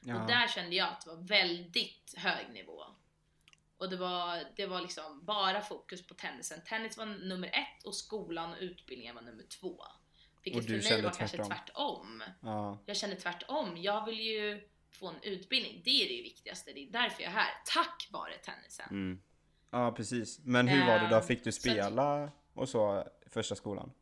[0.02, 0.22] Ja.
[0.22, 2.84] Och där kände jag att det var väldigt hög nivå.
[3.78, 6.62] Och det var, det var liksom bara fokus på tennisen.
[6.66, 9.84] Tennis var nummer ett och skolan och utbildningen var nummer två.
[10.44, 11.58] Vilket för mig kände var kanske tvärtom.
[11.58, 12.24] tvärtom.
[12.42, 12.78] Ja.
[12.86, 13.78] Jag kände tvärtom.
[13.78, 15.82] Jag vill ju få en utbildning.
[15.86, 16.72] Det är det viktigaste.
[16.74, 17.52] Det är därför jag är här.
[17.66, 18.88] Tack vare tennisen.
[18.90, 19.22] Mm.
[19.72, 20.40] ja, precis.
[20.40, 21.16] Men hur var det då?
[21.16, 23.94] Ehm, Fick du så att- spela och så första skolan?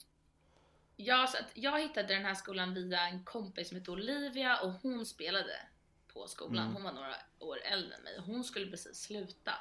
[0.95, 4.71] Ja, så att jag hittade den här skolan via en kompis som hette Olivia och
[4.71, 5.59] hon spelade
[6.13, 6.63] på skolan.
[6.63, 6.73] Mm.
[6.73, 9.53] Hon var några år äldre än mig och hon skulle precis sluta.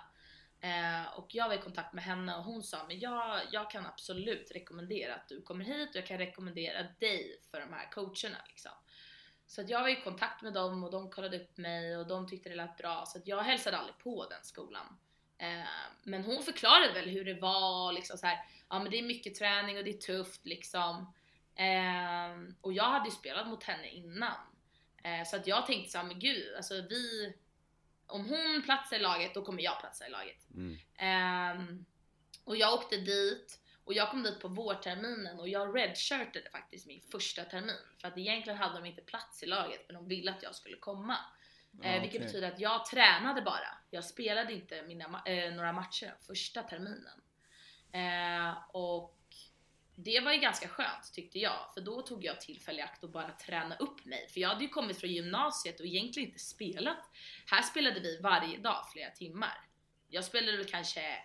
[0.66, 3.86] Eh, och jag var i kontakt med henne och hon sa men jag, jag kan
[3.86, 8.38] absolut rekommendera att du kommer hit och jag kan rekommendera dig för de här coacherna.
[8.48, 8.72] Liksom.
[9.46, 12.28] Så att jag var i kontakt med dem och de kollade upp mig och de
[12.28, 14.86] tyckte det lät bra så att jag hälsade aldrig på den skolan.
[15.38, 15.68] Eh,
[16.02, 19.34] men hon förklarade väl hur det var liksom så här, ja men det är mycket
[19.34, 21.14] träning och det är tufft liksom.
[21.54, 24.40] Eh, och jag hade ju spelat mot henne innan.
[25.04, 27.34] Eh, så att jag tänkte såhär, men gud, alltså vi...
[28.06, 30.50] Om hon platsar i laget, då kommer jag platsa i laget.
[30.54, 30.78] Mm.
[30.98, 31.84] Ehm,
[32.44, 37.00] och jag åkte dit och jag kom dit på vårterminen och jag redshirtade faktiskt min
[37.00, 37.76] första termin.
[38.00, 40.76] För att egentligen hade de inte plats i laget men de ville att jag skulle
[40.76, 41.16] komma.
[41.82, 43.78] Ja, Eh, vilket betyder att jag tränade bara.
[43.90, 47.20] Jag spelade inte mina, eh, några matcher första terminen.
[47.92, 49.15] Eh, och
[49.96, 53.10] det var ju ganska skönt tyckte jag, för då tog jag tillfälle i akt och
[53.10, 54.28] bara träna upp mig.
[54.28, 57.10] För jag hade ju kommit från gymnasiet och egentligen inte spelat.
[57.50, 59.60] Här spelade vi varje dag flera timmar.
[60.08, 61.18] Jag spelade väl kanske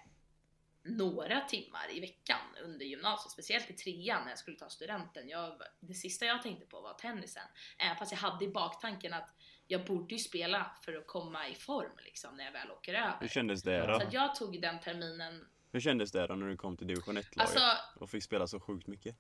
[0.84, 5.30] några timmar i veckan under gymnasiet, speciellt i trean när jag skulle ta studenten.
[5.30, 7.44] Jag, det sista jag tänkte på var tennisen.
[7.78, 9.30] Även fast jag hade i baktanken att
[9.68, 13.02] jag borde ju spela för att komma i form liksom när jag väl åker Hur
[13.02, 13.28] över.
[13.28, 13.94] kändes det Så då?
[13.94, 17.38] att jag tog den terminen, Hur kändes det då när du kom till division 1-laget
[17.38, 19.16] alltså, och fick spela så sjukt mycket?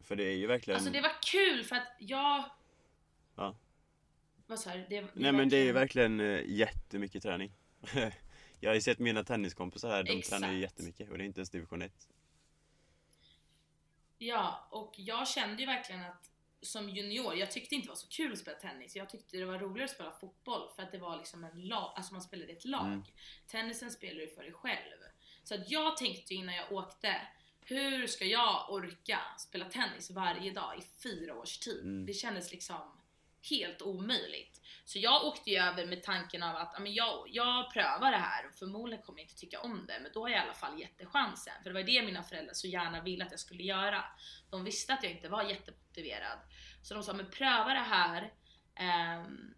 [0.00, 0.76] För det är ju verkligen...
[0.76, 2.44] alltså det var kul för att jag...
[3.36, 3.56] Ja.
[4.46, 4.86] Vad sa du?
[4.88, 7.52] Det, det Nej men det är ju verkligen eh, jättemycket träning.
[8.60, 10.78] jag har ju sett mina tenniskompisar här, de tränar ju Exakt.
[10.78, 12.08] jättemycket och det är inte ens division 1.
[14.18, 16.30] Ja, och jag kände ju verkligen att
[16.64, 18.96] som junior, jag tyckte inte det var så kul att spela tennis.
[18.96, 21.92] Jag tyckte det var roligare att spela fotboll för att det var liksom en lag,
[21.96, 22.86] alltså man spelade ett lag.
[22.86, 23.04] Mm.
[23.46, 24.98] Tennisen spelar du för dig själv.
[25.44, 27.20] Så att jag tänkte innan jag åkte,
[27.60, 31.80] hur ska jag orka spela tennis varje dag i fyra års tid?
[31.80, 32.06] Mm.
[32.06, 33.00] Det kändes liksom
[33.50, 34.60] helt omöjligt.
[34.86, 38.46] Så jag åkte ju över med tanken av att men jag, jag prövar det här
[38.46, 40.80] och förmodligen kommer jag inte tycka om det men då har jag i alla fall
[40.80, 41.54] gett det chansen.
[41.62, 44.04] För det var det mina föräldrar så gärna ville att jag skulle göra.
[44.50, 46.38] De visste att jag inte var jättemotiverad.
[46.82, 48.32] Så de sa men pröva det här
[48.74, 49.54] ehm,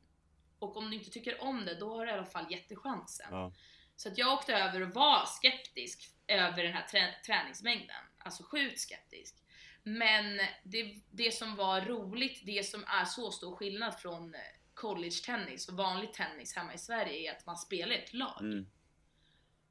[0.58, 2.76] och om du inte tycker om det då har du i alla fall gett det
[2.76, 3.26] chansen.
[3.30, 3.52] Ja.
[3.96, 7.96] Så att jag åkte över och var skeptisk över den här trä- träningsmängden.
[8.18, 9.36] Alltså sjukt skeptisk.
[9.82, 14.34] Men det, det som var roligt, det som är så stor skillnad från
[14.76, 18.40] college-tennis och vanlig tennis hemma i Sverige är att man spelar ett lag.
[18.40, 18.66] Mm.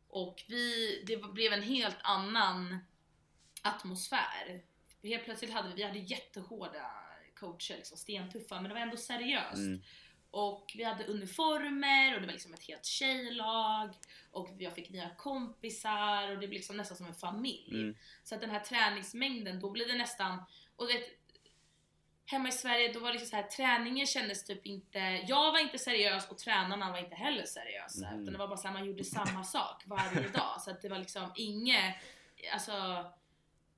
[0.08, 2.78] Och vi, det blev en helt annan
[3.62, 4.64] atmosfär.
[5.04, 6.92] Helt plötsligt hade vi, vi hade jättehårda
[7.36, 9.58] coacher, liksom stentuffa, men det var ändå seriöst.
[9.58, 9.82] Mm.
[10.32, 13.94] Och vi hade uniformer och det var liksom ett helt tjejlag
[14.32, 17.76] och jag fick nya kompisar och det blev liksom nästan som en familj.
[17.76, 17.96] Mm.
[18.24, 20.44] Så att den här träningsmängden, då blev det nästan,
[20.76, 21.04] och vet,
[22.26, 25.60] hemma i Sverige då var det liksom så här, träningen kändes typ inte, jag var
[25.60, 28.12] inte seriös och tränarna var inte heller seriösa.
[28.12, 28.22] Mhm.
[28.22, 30.62] Utan det var bara så här, man gjorde samma sak varje dag.
[30.62, 31.96] Så att det var liksom inget,
[32.54, 33.06] alltså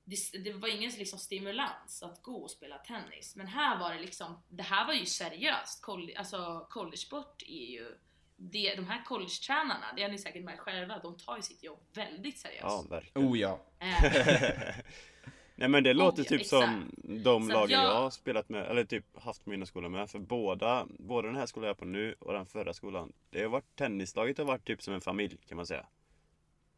[0.04, 3.36] det, det var ingen liksom stimulans att gå och spela tennis.
[3.36, 5.82] Men här var det liksom, det här var ju seriöst.
[5.82, 7.98] Coll, alltså collegesport är ju,
[8.36, 11.80] det, de här collegetränarna, det har ni säkert märkt själva, de tar ju sitt jobb
[11.94, 12.62] väldigt seriöst.
[12.62, 13.28] Ja, verkligen.
[13.28, 13.60] Oh ja.
[13.80, 14.76] Eh,
[15.60, 18.50] Nej men det låter ja, typ som de Så att lagen jag- jag har spelat
[18.50, 20.10] med, eller typ haft på mina skolor med.
[20.10, 23.14] För båda, både den här skolan jag är på nu och den förra skolan.
[23.30, 25.86] Det har varit, tennislaget har varit typ som en familj kan man säga.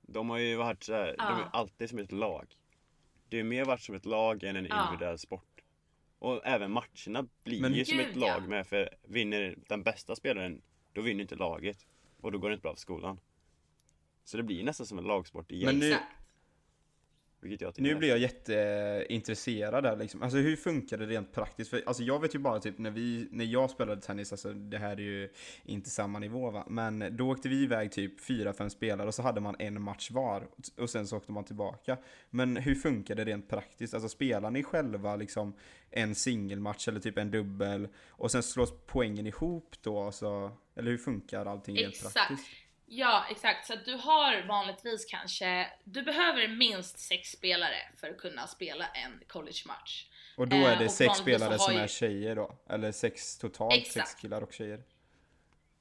[0.01, 1.49] De har ju varit så här, de är Ja.
[1.53, 2.45] alltid som ett lag.
[3.29, 4.83] Det ju mer varit som ett lag än en Ja.
[4.85, 5.61] individuell sport.
[6.19, 8.47] Och även matcherna blir Men- ju som Gud, ett lag ja.
[8.47, 10.61] med, för vinner den bästa spelaren,
[10.93, 11.85] då vinner inte laget.
[12.21, 13.19] Och då går det inte bra för skolan.
[14.23, 15.65] Så det blir nästan som en lagsport igen.
[15.65, 16.05] Men nu- exakt.
[16.05, 16.17] Vilket
[17.09, 17.28] jag tycker
[17.77, 20.21] Nu blir jag jätteintresserad där liksom.
[20.23, 21.69] Alltså hur funkar det rent praktiskt?
[21.69, 24.77] För alltså jag vet ju bara typ när vi, när jag spelade tennis, alltså det
[24.77, 25.29] här är ju
[25.63, 26.65] inte samma nivå va.
[26.69, 30.11] Men då åkte vi iväg typ fyra, fem spelare och så hade man en match
[30.11, 30.47] var.
[30.77, 31.97] Och sen så åkte man tillbaka.
[32.29, 33.93] Men hur funkar det rent praktiskt?
[33.93, 35.53] Alltså spelar ni själva liksom
[35.91, 37.87] en singelmatch eller typ en dubbel?
[38.09, 40.01] Och sen slås poängen ihop då?
[40.01, 42.13] Alltså, eller hur funkar allting rent Exakt.
[42.13, 42.49] praktiskt?
[42.91, 43.67] Ja, exakt.
[43.67, 48.87] Så att du har vanligtvis kanske, du behöver minst sex spelare för att kunna spela
[48.87, 50.05] en college-match.
[50.37, 52.57] Och då Eh, är det och sex spelare som ju- är tjejer då?
[52.69, 54.21] Eller sex totalt, sex Exakt.
[54.21, 54.83] killar och tjejer?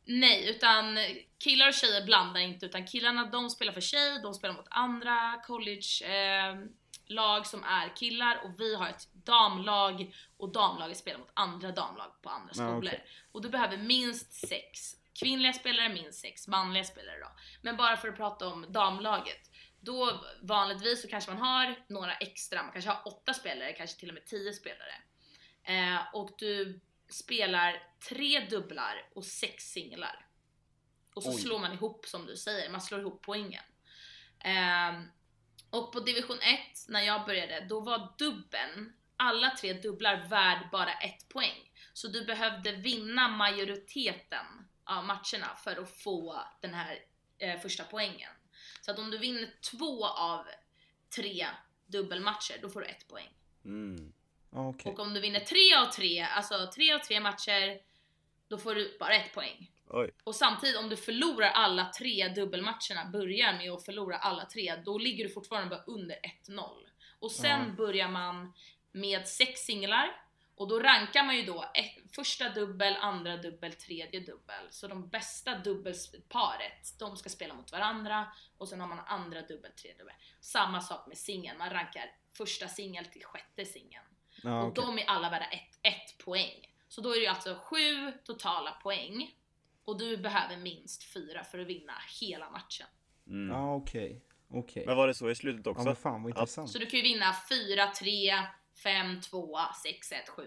[0.05, 0.99] Nej, utan
[1.39, 5.43] killar och tjejer blandar inte utan killarna de spelar för sig, de spelar mot andra
[5.47, 6.57] college eh,
[7.07, 12.13] lag som är killar och vi har ett damlag och damlaget spelar mot andra damlag
[12.23, 12.79] på andra Ja, skolor.
[12.79, 13.05] okej.
[13.33, 17.31] Och du behöver minst sex kvinnliga spelare, minst sex manliga spelare då.
[17.63, 19.51] Men bara för att prata om damlaget.
[19.81, 24.09] Då vanligtvis så kanske man har några extra, man kanske har åtta spelare, kanske till
[24.09, 24.95] och med tio spelare.
[25.63, 30.27] Eh, och du spelar tre dubblar och sex singlar.
[31.15, 31.41] Och så Oj.
[31.41, 33.65] slår man ihop som du säger, man slår ihop poängen.
[34.41, 35.09] Ehm,
[35.71, 40.93] och på division 1, när jag började, då var dubben, alla tre dubblar värd bara
[40.93, 41.71] ett poäng.
[41.93, 44.47] Så du behövde vinna majoriteten
[44.89, 46.99] av matcherna för att få den här
[47.39, 48.31] eh, första poängen.
[48.81, 50.45] Så att om du vinner två av
[51.17, 51.47] tre
[51.87, 53.29] dubbelmatcher, då får du ett poäng.
[53.65, 54.13] Mm.
[54.51, 54.93] Ja, okej.
[54.93, 57.81] Och om du vinner tre av tre, alltså tre av tre matcher,
[58.49, 59.71] då får du bara ett poäng.
[59.91, 60.11] Oj.
[60.25, 64.99] Och samtidigt om du förlorar alla tre dubbelmatcherna, börjar med att förlora alla tre, då
[64.99, 66.71] ligger du fortfarande bara under 1-0.
[67.19, 67.75] Och sen Ja.
[67.77, 68.53] börjar man
[68.93, 70.23] med sex singlar
[70.59, 74.65] och då rankar man ju då ett, första dubbel, andra dubbel, tredje dubbel.
[74.71, 78.27] Så de bästa dubbelparet, de ska spela mot varandra
[78.59, 80.15] och sen har man andra dubbel, tredje dubbel.
[80.41, 84.05] Samma sak med singeln, man rankar första singel till sjätte singeln.
[84.43, 86.75] Ja, Och de är alla värda ett, ett poäng.
[86.89, 89.35] Så då är det ju alltså sju totala poäng.
[89.85, 92.87] Och du behöver minst fyra för att vinna hela matchen.
[93.27, 93.57] Mm.
[93.57, 94.23] Ja, okej.
[94.51, 94.87] Okej.
[94.87, 95.85] Men var det så i slutet Ja, också?
[95.85, 96.71] men fan vad intressant.
[96.71, 98.43] Så du kan ju vinna 4, 3,
[98.83, 100.43] 5, 2, 6, 1, 7,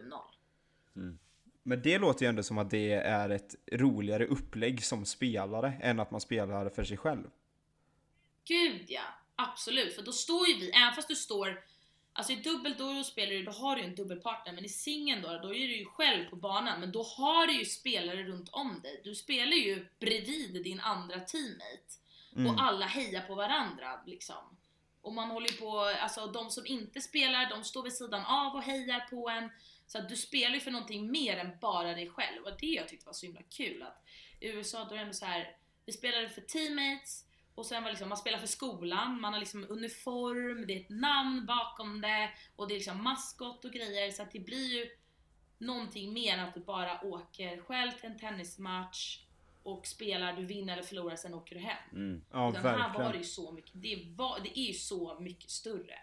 [0.93, 1.17] 0.
[1.63, 5.99] Men det låter ju ändå som att det är ett roligare upplägg som spelare än
[5.99, 7.29] att man spelar för sig själv.
[8.45, 9.01] Gud ja,
[9.35, 9.95] absolut.
[9.95, 11.63] För då står ju vi, även fast du står
[12.13, 15.21] Alltså i dubbel då spelar du, då har du ju en dubbelpartner men i singeln
[15.21, 18.49] då, då är du ju själv på banan men då har du ju spelare runt
[18.49, 19.01] om dig.
[19.03, 22.01] Du spelar ju bredvid din andra teammate
[22.35, 22.47] Mm.
[22.47, 24.57] och alla hejar på varandra liksom.
[25.01, 28.55] Och man håller ju på, alltså de som inte spelar, de står vid sidan av
[28.55, 29.49] och hejar på en.
[29.87, 32.43] Så att du spelar ju för någonting mer än bara dig själv.
[32.43, 34.03] Och det jag tyckte var så himla kul att
[34.39, 37.89] i USA då är det ändå så här, vi spelade för teammates och sen var
[37.89, 42.29] liksom, man spelar för skolan, man har liksom uniform, det är ett namn bakom det
[42.55, 44.89] och det är liksom maskot och grejer så att det blir ju
[45.57, 49.19] någonting mer än att du bara åker själv till en tennismatch
[49.63, 51.77] och spelar, du vinner eller förlorar, sen åker du hem.
[51.93, 52.21] Mm.
[52.31, 53.11] Ja, Utan här var verkligen.
[53.11, 55.95] det ju så mycket, det, var, det är ju så mycket större.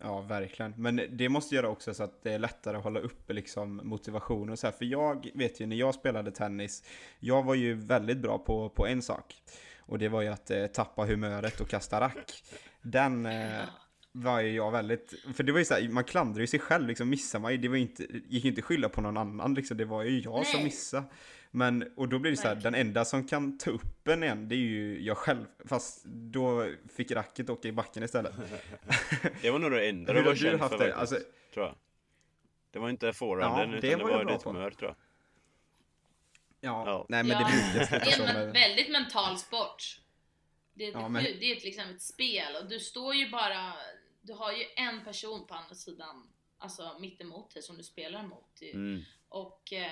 [0.00, 0.74] Ja, verkligen.
[0.76, 4.50] Men det måste göra också så att det är lättare att hålla uppe liksom motivationen
[4.50, 4.74] och så här.
[4.74, 6.84] För jag vet ju när jag spelade tennis,
[7.18, 9.42] jag var ju väldigt bra på, på en sak.
[9.78, 12.42] Och det var ju att eh, tappa humöret och kasta rack.
[12.82, 13.60] Den eh,
[14.12, 16.88] var ju jag väldigt, för det var ju så här, man klandrar ju sig själv
[16.88, 19.16] liksom, missar man ju, det var ju inte, gick ju inte att skylla på någon
[19.16, 20.64] annan liksom, det var ju jag som Nej.
[20.64, 21.04] missade.
[21.50, 24.48] Men, och då blir det så här, den enda som kan ta upp en igen,
[24.48, 25.44] det är ju jag själv.
[25.64, 28.32] Fast då fick racket åka i backen istället.
[29.42, 30.94] Det var nog det enda du var känd haft för det?
[30.94, 31.18] Alltså-
[31.54, 31.74] tror jag.
[32.70, 34.96] Det var inte forehanden Ja, utan det det var ditt humör tror jag.
[36.60, 37.06] Ja, Ja.
[37.08, 38.22] nej men Ja, det brukar sluta Det så.
[38.22, 40.00] är en väldigt mental sport.
[40.74, 43.30] Det är, ett Ja, men- det är ett, liksom ett spel och du står ju
[43.30, 43.72] bara,
[44.22, 48.22] du har ju en person på andra sidan, alltså mitt emot dig som du spelar
[48.26, 48.60] mot.
[48.72, 49.02] Mm.
[49.28, 49.90] Och eh,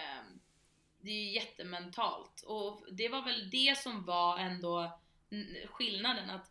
[1.09, 2.42] det är ju jättementalt.
[2.47, 4.99] Och det var väl det som var ändå
[5.66, 6.31] skillnaden.
[6.31, 6.51] att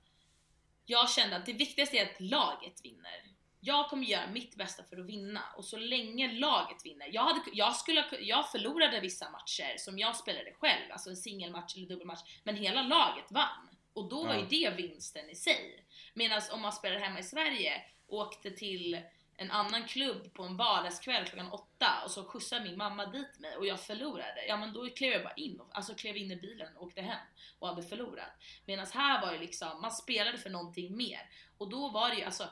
[0.86, 3.24] Jag kände att det viktigaste är att laget vinner.
[3.60, 7.10] Jag kommer göra mitt bästa för att vinna och så länge laget vinner.
[7.14, 11.78] Jag, hade, jag, skulle, jag förlorade vissa matcher som jag spelade själv, alltså en singelmatch
[11.78, 13.70] eller dubbelmatch, men hela laget vann.
[13.94, 15.86] Och då var ju det vinsten i sig.
[16.14, 19.02] Medan om man spelar hemma i Sverige och åkte till
[19.38, 23.56] en annan klubb på en vardagskväll klockan åtta och så skjutsade min mamma dit mig
[23.56, 24.46] och jag förlorade.
[24.48, 27.02] Ja men då klev jag bara in, och- alltså klev in i bilen och åkte
[27.02, 27.20] hem
[27.60, 28.30] och hade förlorat.
[28.66, 31.30] Medan här var det liksom, man spelade för någonting mer.
[31.58, 32.50] Och då var det ju alltså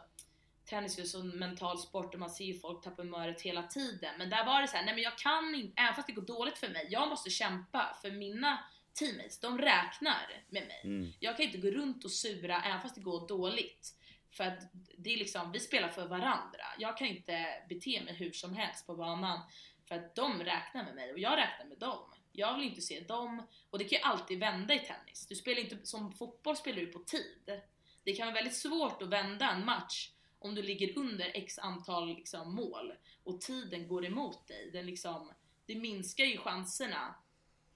[0.65, 3.63] Tennis är ju så en mental sport och man ser ju folk tappa humöret hela
[3.63, 4.15] tiden.
[4.17, 6.21] Men där var det så här, nej men jag kan inte, även fast det går
[6.21, 10.82] dåligt för mig, jag måste kämpa för mina teammates, de räknar med mig.
[10.84, 11.13] Mm.
[11.19, 13.95] Jag kan inte gå runt och sura även fast det går dåligt.
[14.38, 14.60] För att
[14.98, 16.63] det är liksom, vi spelar för varandra.
[16.78, 19.39] Jag kan inte bete mig hur som helst på banan
[19.88, 22.13] för att de räknar med mig och jag räknar med dem.
[22.32, 25.28] Jag vill inte se dem, och det kan ju alltid vända i tennis.
[25.30, 27.62] Du spelar inte, som fotboll spelar du på tid.
[28.04, 32.15] Det kan vara väldigt svårt att vända en match om du ligger under x antal
[32.15, 32.93] liksom, mål
[33.24, 34.69] och tiden går emot dig.
[34.74, 35.32] Den liksom,
[35.65, 37.15] det minskar ju chanserna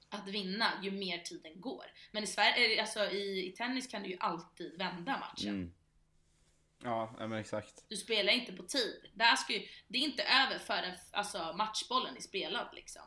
[0.09, 1.85] att vinna ju mer tiden går.
[2.11, 5.55] Men i, Sverige, eh, alltså i, i tennis kan du ju alltid vända matchen.
[5.55, 5.73] Mm.
[6.83, 7.85] Ja, men exakt.
[7.89, 9.09] Du spelar inte på tid.
[9.13, 13.01] Där ska ju, det är inte över förrän alltså, matchbollen är spelad liksom.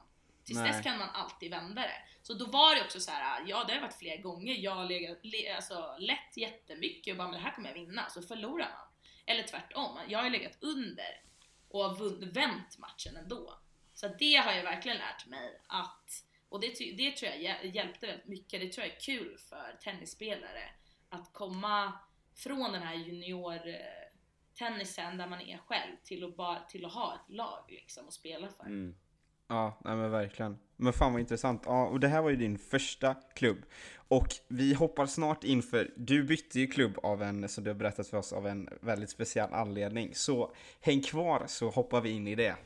[0.45, 0.73] Tills Nej.
[0.73, 2.03] dess kan man alltid vända det.
[2.23, 4.85] Så då var det också så här, ja det har varit flera gånger jag har
[4.85, 8.69] legat, le, alltså, lett jättemycket och bara men det här kommer jag vinna, så förlorar
[8.69, 8.89] man.
[9.27, 11.21] Eller tvärtom, jag har legat under
[11.69, 13.59] och har vunn, vänt matchen ändå.
[13.95, 18.07] Så det har jag verkligen lärt mig att, och det, det tror jag hjä- hjälpte
[18.07, 20.71] väldigt mycket, det tror jag är kul för tennisspelare
[21.09, 21.93] att komma
[22.35, 27.15] från den här juniortennisen eh, där man är själv till att, bara, till att ha
[27.15, 28.65] ett lag liksom att spela för.
[28.65, 28.95] Mm.
[29.49, 30.59] Ja, nej men verkligen.
[30.77, 31.63] Men fan vad intressant.
[31.67, 33.59] Ja, och det här var ju din första klubb.
[34.09, 37.75] Och vi hoppar snart in för du bytte ju klubb av en, som du har
[37.75, 40.15] berättat för oss, av en väldigt speciell anledning.
[40.15, 42.57] Så häng kvar så hoppar vi in i det.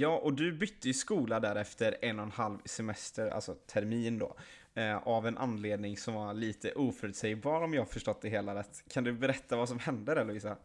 [0.00, 4.36] Ja, och du bytte ju skola därefter en och en halv semester, alltså termin då.
[4.74, 8.84] Eh, av en anledning som var lite oförutsägbar om jag förstått det hela rätt.
[8.88, 10.56] Kan du berätta vad som hände där Lovisa?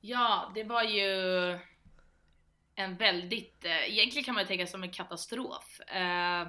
[0.00, 1.08] Ja, det var ju
[2.74, 5.80] en väldigt, eh, egentligen kan man ju tänka som en katastrof.
[5.80, 6.48] Eh,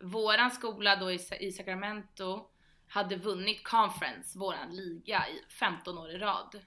[0.00, 2.50] våran skola då i, i Sacramento
[2.88, 6.60] hade vunnit conference, våran liga, i 15 år i rad.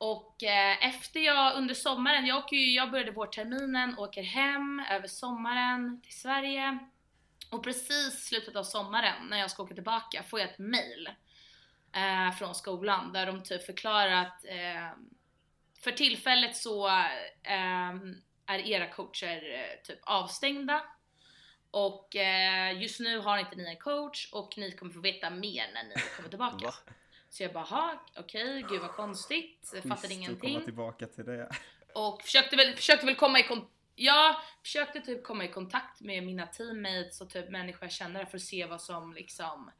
[0.00, 5.06] Och eh, efter jag under sommaren, jag, åker ju, jag började vårterminen, åker hem över
[5.06, 6.78] sommaren till Sverige.
[7.50, 11.08] Och precis slutet av sommaren när jag ska åka tillbaka får jag ett mail
[11.92, 14.90] eh, från skolan där de typ förklarar att eh,
[15.84, 16.88] för tillfället så
[17.42, 17.90] eh,
[18.46, 20.82] är era coacher eh, typ avstängda
[21.70, 25.70] och eh, just nu har inte ni en coach och ni kommer få veta mer
[25.74, 26.66] när ni kommer tillbaka.
[26.66, 26.74] Va?
[27.30, 30.52] Så jag bara, "Ha, okej, gud vad konstigt, jag fattade att ingenting.
[30.54, 31.50] komma tillbaka till det.
[31.94, 36.22] Och försökte väl, försökte väl komma i kontakt Ja, försökte typ komma i kontakt med
[36.22, 39.70] mina teammates och typ människor jag känner för att se vad som liksom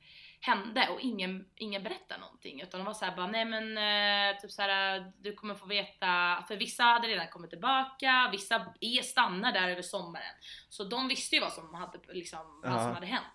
[0.40, 4.50] hände och ingen, ingen berättade någonting utan de var såhär bara nej men eh, typ
[4.50, 9.68] såhär du kommer få veta, för vissa hade redan kommit tillbaka, vissa är stannar där
[9.68, 10.34] över sommaren.
[10.68, 13.26] Så de visste ju vad som hade, liksom, vad som hade hänt.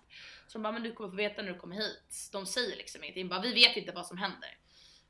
[0.46, 2.28] Så de bara men du kommer få veta när du kommer hit.
[2.32, 4.58] De säger liksom ingenting, bara vi vet inte vad som händer.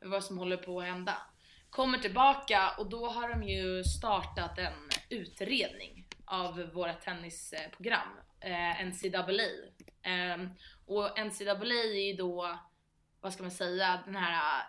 [0.00, 1.22] Vad som håller på att hända
[1.70, 8.08] kommer tillbaka och då har de ju startat en utredning av våra tennisprogram,
[8.40, 9.30] eh, NCAA.
[10.02, 10.46] Eh,
[10.86, 12.58] och NCAA är ju då,
[13.20, 14.62] vad ska man säga, den här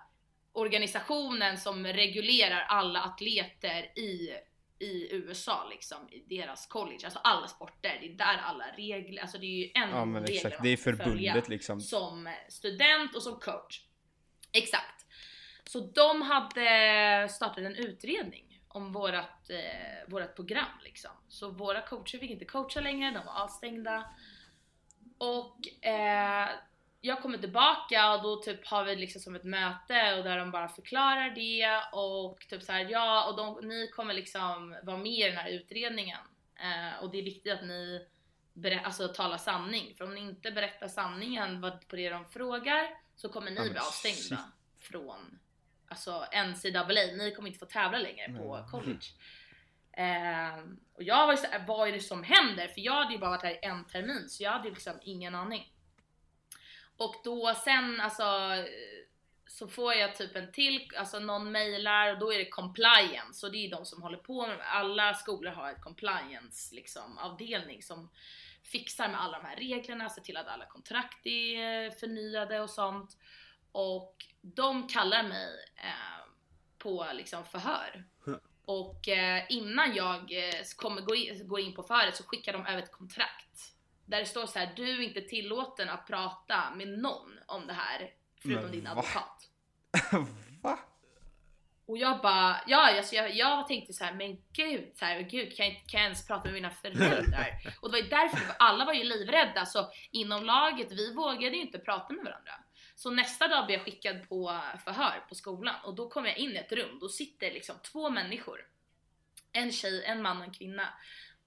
[0.51, 4.29] organisationen som reglerar alla atleter i,
[4.79, 7.97] i USA liksom, i deras college, alltså alla sporter.
[8.01, 10.69] Det är där alla regler, alltså det är ju en Ja men regel exakt, det
[10.69, 11.81] är förbundet liksom.
[11.81, 13.81] som student och som coach.
[14.51, 15.05] Exakt.
[15.63, 21.11] Så de hade startat en utredning om vårat, eh, vårat program liksom.
[21.27, 24.09] Så våra coacher fick inte coacha längre, de var avstängda.
[25.17, 26.49] Och eh,
[27.01, 30.51] jag kommer tillbaka och då typ har vi liksom som ett möte och där de
[30.51, 35.11] bara förklarar det och typ så här, ja och de, ni kommer liksom vara med
[35.11, 36.19] i den här utredningen
[36.59, 38.07] eh, och det är viktigt att ni
[38.53, 43.29] berä- alltså, talar sanning för om ni inte berättar sanningen på det de frågar så
[43.29, 44.43] kommer ni Ja, bli avstängda
[44.79, 45.39] från
[45.89, 48.69] alltså NCAA, ni kommer inte få tävla längre på Mm.
[48.69, 49.05] college.
[49.93, 52.67] Ehm, och jag var ju såhär, vad är det som händer?
[52.67, 54.99] För jag hade ju bara varit här i en termin så jag hade ju liksom
[55.03, 55.73] ingen aning.
[56.97, 58.23] Och då sen alltså
[59.47, 63.51] så får jag typ en till, alltså någon mailar och då är det compliance och
[63.51, 68.09] det är de som håller på med Alla skolor har ett compliance liksom avdelning som
[68.63, 73.17] fixar med alla de här reglerna, ser till att alla kontrakt är förnyade och sånt.
[73.71, 76.31] Och de kallar mig eh,
[76.77, 78.05] på liksom förhör.
[78.65, 82.65] Och eh, innan jag eh, kommer gå in, gå in på förhöret så skickar de
[82.65, 83.76] över ett kontrakt.
[84.07, 87.73] Där det står så här: du är inte tillåten att prata med någon om det
[87.73, 88.89] här förutom Men din va?
[88.89, 89.49] advokat.
[90.61, 90.79] Va?
[91.85, 95.55] Och jag bara, ja alltså jag, jag tänkte så här, men gud, så här, gud
[95.57, 97.75] kan jag, kan jag ens prata med mina föräldrar?
[97.81, 101.61] Och det var ju därför, alla var ju livrädda så inom laget, vi vågade ju
[101.61, 102.51] inte prata med varandra.
[102.95, 106.51] Så nästa dag blev jag skickad på förhör på skolan och då kom jag in
[106.51, 108.65] i ett rum, då sitter liksom två människor.
[109.51, 110.93] En tjej, en man och en kvinna.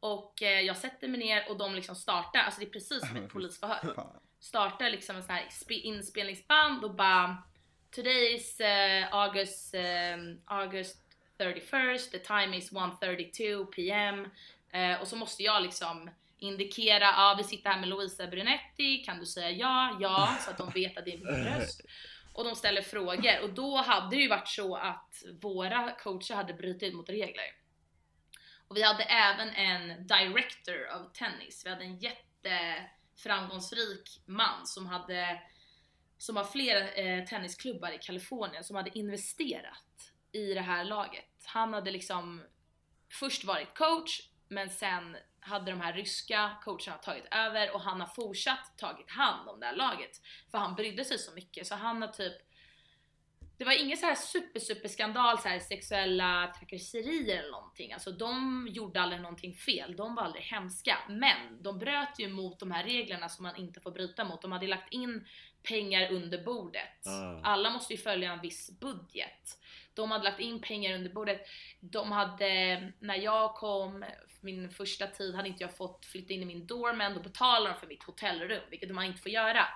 [0.00, 3.16] Och eh, jag sätter mig ner och de liksom startar, alltså det är precis som
[3.16, 3.94] ett polisförhör.
[4.40, 7.36] Startar liksom en sån här spe- inspelningsband och bara
[7.90, 9.82] Today is eh, August, eh,
[10.44, 10.98] August
[11.38, 14.26] 31st, the time is 1.32 pm
[14.72, 19.18] eh, och så måste jag liksom indikera, ja vi sitter här med Lovisa Brunetti, kan
[19.18, 21.80] du säga ja, ja, så att de vet att det är min röst.
[22.32, 23.42] Och de ställer frågor.
[23.42, 27.44] Och då hade det ju varit så att våra coacher hade brutit mot regler.
[28.70, 35.42] Och vi hade även en director of tennis, vi hade en jätteframgångsrik man som hade
[36.18, 41.44] som har flera eh, tennisklubbar i Kalifornien som hade investerat i det här laget.
[41.44, 42.42] Han hade liksom
[43.20, 48.08] först varit coach men sen hade de här ryska coacherna tagit över och han har
[48.08, 50.20] fortsatt tagit hand om det här laget.
[50.50, 52.49] För han brydde sig så mycket så han har typ
[53.60, 57.92] det var ingen så här super super skandal så här sexuella trakasserier eller någonting.
[57.92, 60.98] Alltså de gjorde aldrig någonting fel, de var aldrig hemska.
[61.08, 64.42] Men de bröt ju mot de här reglerna som man inte får bryta mot.
[64.42, 65.26] De hade lagt in
[65.62, 67.06] pengar under bordet.
[67.06, 67.40] Ah.
[67.42, 69.58] Alla måste ju följa en viss budget.
[69.94, 71.46] De hade lagt in pengar under bordet.
[71.80, 74.04] De hade, när jag kom,
[74.40, 77.74] min första tid hade inte jag fått flytta in i min dorm men då betalade
[77.74, 79.66] de för mitt hotellrum, vilket man inte får göra.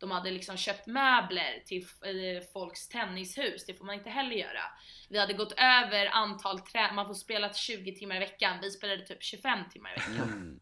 [0.00, 1.86] De hade liksom köpt möbler till
[2.52, 4.62] folks tennishus, det får man inte heller göra.
[5.08, 9.06] Vi hade gått över antal trä, man får spela 20 timmar i veckan, vi spelade
[9.06, 10.22] typ 25 timmar i veckan.
[10.22, 10.60] Mm.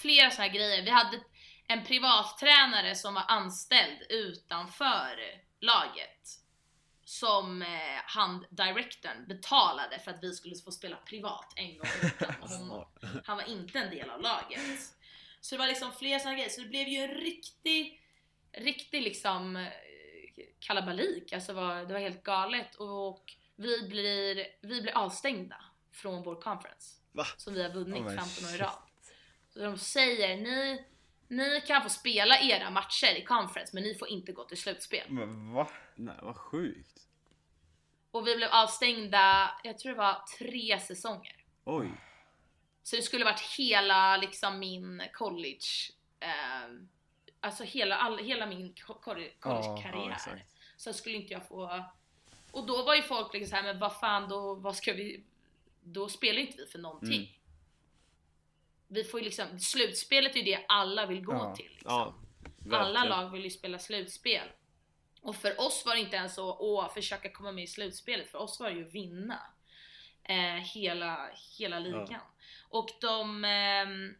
[0.00, 0.82] Flera sådana här grejer.
[0.82, 1.20] Vi hade
[1.66, 5.18] en privattränare som var anställd utanför
[5.60, 6.42] laget.
[7.04, 7.68] Som eh,
[8.06, 12.48] han, directorn, betalade för att vi skulle få spela privat en gång i veckan med
[12.48, 12.86] honom.
[13.24, 14.80] Han var inte en del av laget.
[15.46, 16.50] Så det var liksom flera sådana grejer.
[16.50, 18.00] Så det blev ju en riktig,
[18.52, 19.68] riktig liksom eh,
[20.58, 21.32] kalabalik.
[21.32, 22.74] Alltså det var, det var helt galet.
[22.74, 25.56] Och vi blir, vi blir avstängda
[25.92, 27.00] från vår conference.
[27.12, 27.24] Va?
[27.36, 28.78] Som vi har vunnit Oh, men 15 år i rad.
[29.48, 30.84] Så de säger ni,
[31.28, 35.06] ni kan få spela era matcher i conference men ni får inte gå till slutspel.
[35.08, 35.70] Men va?
[35.94, 37.06] Nej vad sjukt.
[38.10, 41.44] Och vi blev avstängda, jag tror det var tre säsonger.
[41.64, 41.90] Oj.
[42.86, 45.66] Så det skulle varit hela liksom min college,
[46.20, 46.74] eh,
[47.40, 50.08] alltså hela, all, hela min co- colle- Ja, collegekarriär.
[50.08, 50.54] ja, exakt.
[50.76, 51.84] så skulle inte jag få,
[52.50, 55.24] och då var ju folk liksom såhär, men vad fan då, vad ska vi,
[55.82, 57.14] då spelar inte vi för någonting.
[57.20, 57.28] Mm.
[58.88, 61.54] Vi får ju liksom, slutspelet är ju det alla vill gå Ja.
[61.54, 61.70] till.
[61.70, 62.14] Liksom.
[62.70, 62.76] Ja.
[62.78, 64.48] Alla lag vill ju spela slutspel.
[65.22, 68.30] Och för oss var det inte ens så, åh, försöka komma med i slutspelet.
[68.30, 69.40] För oss var det ju vinna.
[70.22, 70.36] Eh,
[70.74, 72.20] hela, hela ligan.
[72.78, 74.14] Och de, ehm,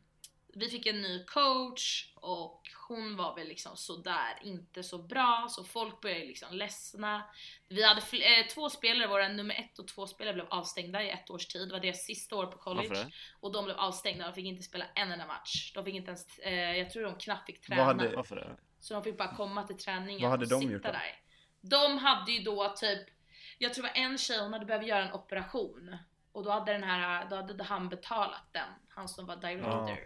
[0.55, 5.47] vi fick en ny coach och hon var väl liksom sådär, inte så bra.
[5.51, 7.23] Så folk började liksom ledsna.
[7.69, 11.11] Vi hade fl- eh, två spelare, våra nummer ett och två spelare blev avstängda i
[11.11, 11.69] ett års tid.
[11.69, 12.89] Det var deras sista år på college.
[13.41, 15.73] Och de blev avstängda, de fick inte spela en enda match.
[15.75, 17.85] De fick inte ens, eh, jag tror de knappt fick träna.
[17.85, 18.57] Vad hade- Varför det?
[18.81, 20.89] Så de fick bara komma till träningen Vad hade och de sitta gjort då?
[20.93, 21.21] där.
[21.61, 23.09] De hade ju då typ,
[23.59, 25.97] jag tror det var en tjej, hon hade behövt göra en operation.
[26.37, 29.89] Och då hade den här, då hade han betalat den, han som var director.
[29.89, 29.97] Ja.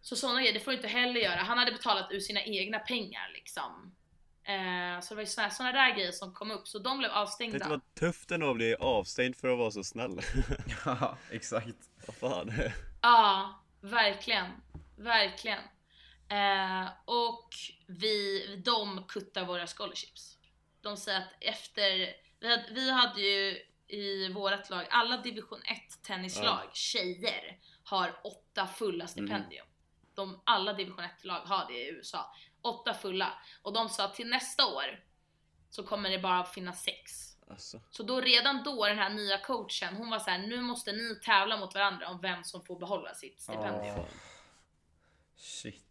[0.00, 1.36] Så sådana grejer, det får du inte heller göra.
[1.36, 3.96] Han hade betalat ur sina egna pengar liksom.
[4.44, 7.10] Eh, så det var ju såna, såna där grejer som kom upp, så de blev
[7.10, 7.58] avstängda.
[7.58, 10.20] Tänk vad tufft ändå att bli avstängd för att vara så snäll.
[10.84, 11.76] Ja, exakt.
[12.06, 12.52] vad fan.
[13.02, 14.46] Ja, verkligen.
[14.96, 15.62] Verkligen.
[16.28, 17.48] Eh, och
[17.86, 20.38] vi, de kuttar våra scholarships.
[20.80, 26.02] De säger att efter, vi hade, vi hade ju i vårat lag, alla division 1
[26.02, 29.66] tennislag, tjejer, har åtta fulla stipendium.
[30.14, 32.34] De, alla division 1 lag har det i USA.
[32.62, 33.42] Åtta fulla.
[33.62, 35.04] Och de sa att till nästa år
[35.70, 37.30] så kommer det bara finnas sex.
[37.50, 37.80] Alltså.
[37.90, 41.20] Så då redan då, den här nya coachen, hon var så här: nu måste ni
[41.24, 43.96] tävla mot varandra om vem som får behålla sitt stipendium.
[43.96, 44.06] Ja.
[45.36, 45.86] Shit.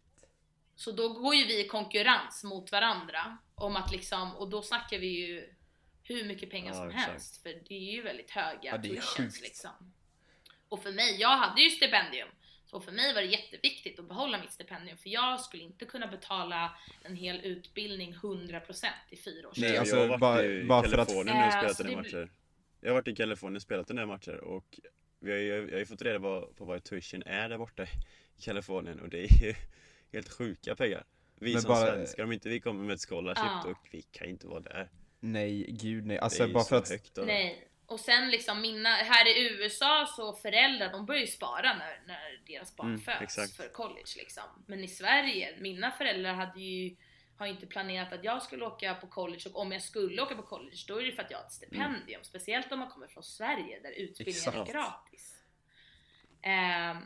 [0.76, 4.98] Så då går ju vi i konkurrens mot varandra om att liksom, och då snackar
[4.98, 5.54] vi ju
[6.14, 7.06] hur mycket pengar Ja, som exakt.
[7.10, 7.42] helst.
[7.42, 9.92] För det är ju väldigt höga Ja, tuitions liksom.
[10.68, 12.28] Och för mig, jag hade ju stipendium.
[12.66, 16.06] Så för mig var det jätteviktigt att behålla mitt stipendium för jag skulle inte kunna
[16.06, 20.64] betala en hel utbildning 100% i fyra års Nej, alltså, jag har varit bara- i
[20.64, 22.30] bara Kalifornien nu och spelat en del matcher.
[22.80, 24.80] Jag har varit i Kalifornien och spelat en del matcher och
[25.20, 27.82] vi har ju, jag har ju fått reda på, på vad tuition är där borta
[28.36, 29.54] i Kalifornien och det är ju
[30.12, 31.04] helt sjuka pengar.
[31.34, 33.62] Vi Men som bara- svenskar, om inte vi kommer med ett scholarship Ja.
[33.66, 34.88] då vi kan inte vara där.
[35.20, 36.18] Nej, gud nej.
[36.18, 36.90] Alltså bara för att...
[36.90, 37.18] högt.
[37.18, 37.66] Och, Nej.
[37.86, 42.42] Och sen liksom mina, här i USA så föräldrar de börjar ju spara när, när
[42.46, 43.56] deras barn Mm, föds exakt.
[43.56, 44.42] för college liksom.
[44.66, 46.96] Men i Sverige, mina föräldrar hade ju
[47.40, 50.42] har inte planerat att jag skulle åka på college och om jag skulle åka på
[50.42, 52.24] college då är det för att jag har ett stipendium.
[52.24, 55.34] Speciellt om man kommer från Sverige där utbildningen är gratis.
[56.42, 56.98] Eh,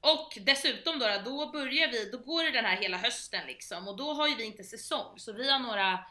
[0.00, 3.96] och dessutom då, då börjar vi, då går det den här hela hösten liksom och
[3.96, 6.04] då har ju vi inte säsong så vi har några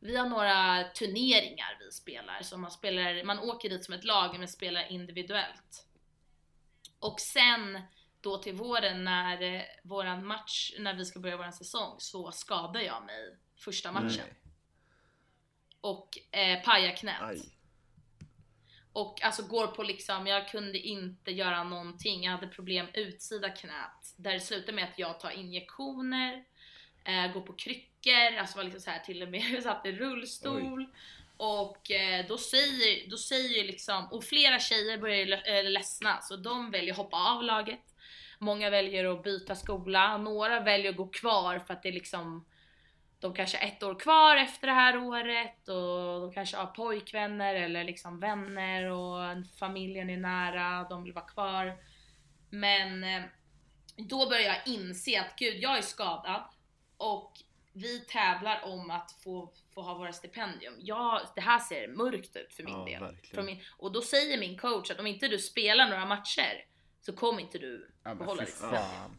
[0.00, 4.38] vi har några turneringar vi spelar, så man spelar, man åker dit som ett lag
[4.38, 5.86] men spelar individuellt.
[6.98, 7.82] Och sen
[8.20, 12.80] då till våren när eh, våran match, när vi ska börja våran säsong, så skadar
[12.80, 14.24] jag mig första matchen.
[14.26, 14.34] Nej.
[15.80, 17.22] Och eh, pajar knät.
[17.22, 17.42] Aj.
[18.92, 22.24] Och alltså går på liksom, jag kunde inte göra någonting.
[22.24, 24.14] Jag hade problem utsida knät.
[24.16, 26.44] Där det slutade med att jag tar injektioner,
[27.04, 30.86] eh, går på kryckor, alltså var liksom så här till och med satt i rullstol.
[31.36, 36.70] Och eh, då säger, då säger liksom, och flera tjejer börjar eh, ledsna så de
[36.70, 37.94] väljer att hoppa av laget.
[38.38, 42.44] Många väljer att byta skola, några väljer att gå kvar för att det är liksom
[43.20, 47.54] de kanske har ett år kvar efter det här året och de kanske har pojkvänner
[47.54, 51.76] eller liksom vänner och familjen är nära, de vill vara kvar.
[52.50, 53.22] Men eh,
[53.96, 56.42] då börjar jag inse att gud, jag är skadad
[56.96, 57.32] och
[57.78, 60.74] vi tävlar om att få, få ha våra stipendium.
[60.78, 63.00] Ja, det här ser mörkt ut för min Ja, del.
[63.00, 63.34] verkligen.
[63.34, 66.64] För min, och då säger min coach att om inte du spelar några matcher
[67.00, 69.18] så kommer inte du Ja, behålla ditt stipendium.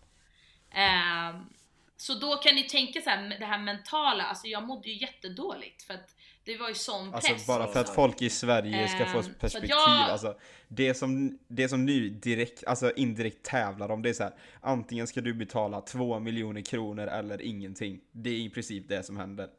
[1.97, 5.84] så då kan ni tänka så här, det här mentala, alltså jag mådde ju jättedåligt
[5.84, 6.16] för att
[6.52, 7.30] det var ju sån press.
[7.30, 11.39] Alltså bara för att folk i Sverige ska få att perspektiv, jag- alltså det som,
[11.47, 15.34] det som nu direkt, alltså indirekt tävlar om det är så här, antingen ska du
[15.34, 18.02] betala två miljoner kronor eller ingenting.
[18.12, 19.50] Det är i princip det som händer.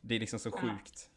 [0.00, 1.10] Det är liksom så sjukt.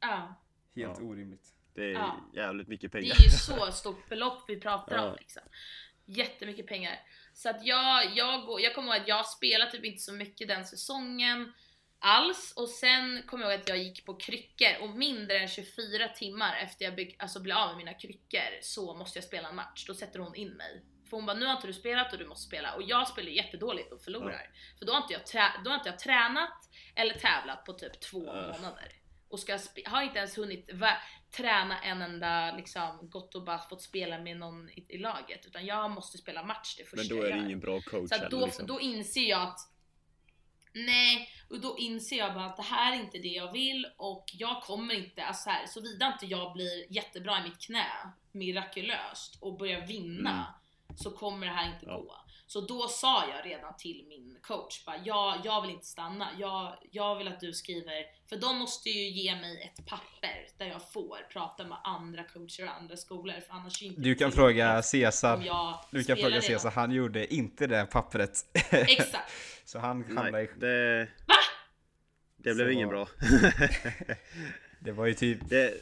[0.00, 0.34] Ja,
[0.76, 1.04] Helt Ja.
[1.04, 1.48] orimligt.
[1.74, 2.16] Det är Ja.
[2.34, 3.14] jävligt mycket det pengar.
[3.14, 5.14] är ju så stort belopp vi pratar om Ja.
[5.18, 5.42] liksom.
[6.06, 6.92] Jättemycket pengar.
[7.32, 10.48] Så att jag, jag, går, jag kommer ihåg att jag spelade typ inte så mycket
[10.48, 11.52] den säsongen
[12.04, 16.08] alls och sen kommer jag ihåg att jag gick på kryckor och mindre än 24
[16.08, 19.56] timmar efter jag bygg, alltså blev av med mina kryckor så måste jag spela en
[19.56, 19.84] match.
[19.86, 20.84] Då sätter hon in mig.
[21.10, 22.74] För hon bara, nu har inte du spelat och du måste spela.
[22.74, 24.50] Och jag spelar jättedåligt och förlorar.
[24.78, 28.00] För då har, inte jag trä- då har inte jag tränat eller tävlat på typ
[28.00, 28.46] två Äh.
[28.46, 28.92] månader.
[29.28, 30.70] Och ska har inte ens hunnit
[31.36, 35.46] träna en enda, liksom gått och bara fått spela med någon i, i laget.
[35.46, 38.28] Utan jag måste spela match det första Men då är det ingen bra coach Så
[38.30, 38.66] då, liksom.
[38.66, 39.58] då inser jag att
[40.74, 44.24] Nej, och då inser jag bara att det här är inte det jag vill och
[44.32, 47.86] jag kommer inte, alltså här, såvida inte jag blir jättebra i mitt knä
[48.32, 50.54] mirakulöst och börjar vinna
[50.96, 51.98] så kommer det här inte Ja.
[51.98, 52.23] gå.
[52.46, 56.76] Så då sa jag redan till min coach bara, jag, jag vill inte stanna, jag,
[56.90, 60.92] jag vill att du skriver, för de måste ju ge mig ett papper där jag
[60.92, 64.82] får prata med andra coacher och andra skolor för annars är inte Du kan fråga
[64.82, 65.36] Cesar.
[65.90, 66.40] Du kan fråga.
[66.42, 68.38] Cesar, han gjorde inte det pappret.
[68.70, 69.32] Exakt.
[69.64, 70.32] Så han hamnade i...
[70.32, 71.08] Nej, det...
[72.36, 73.08] Det blev Så- ingen bra.
[74.80, 75.38] Det var ju typ...
[75.48, 75.74] det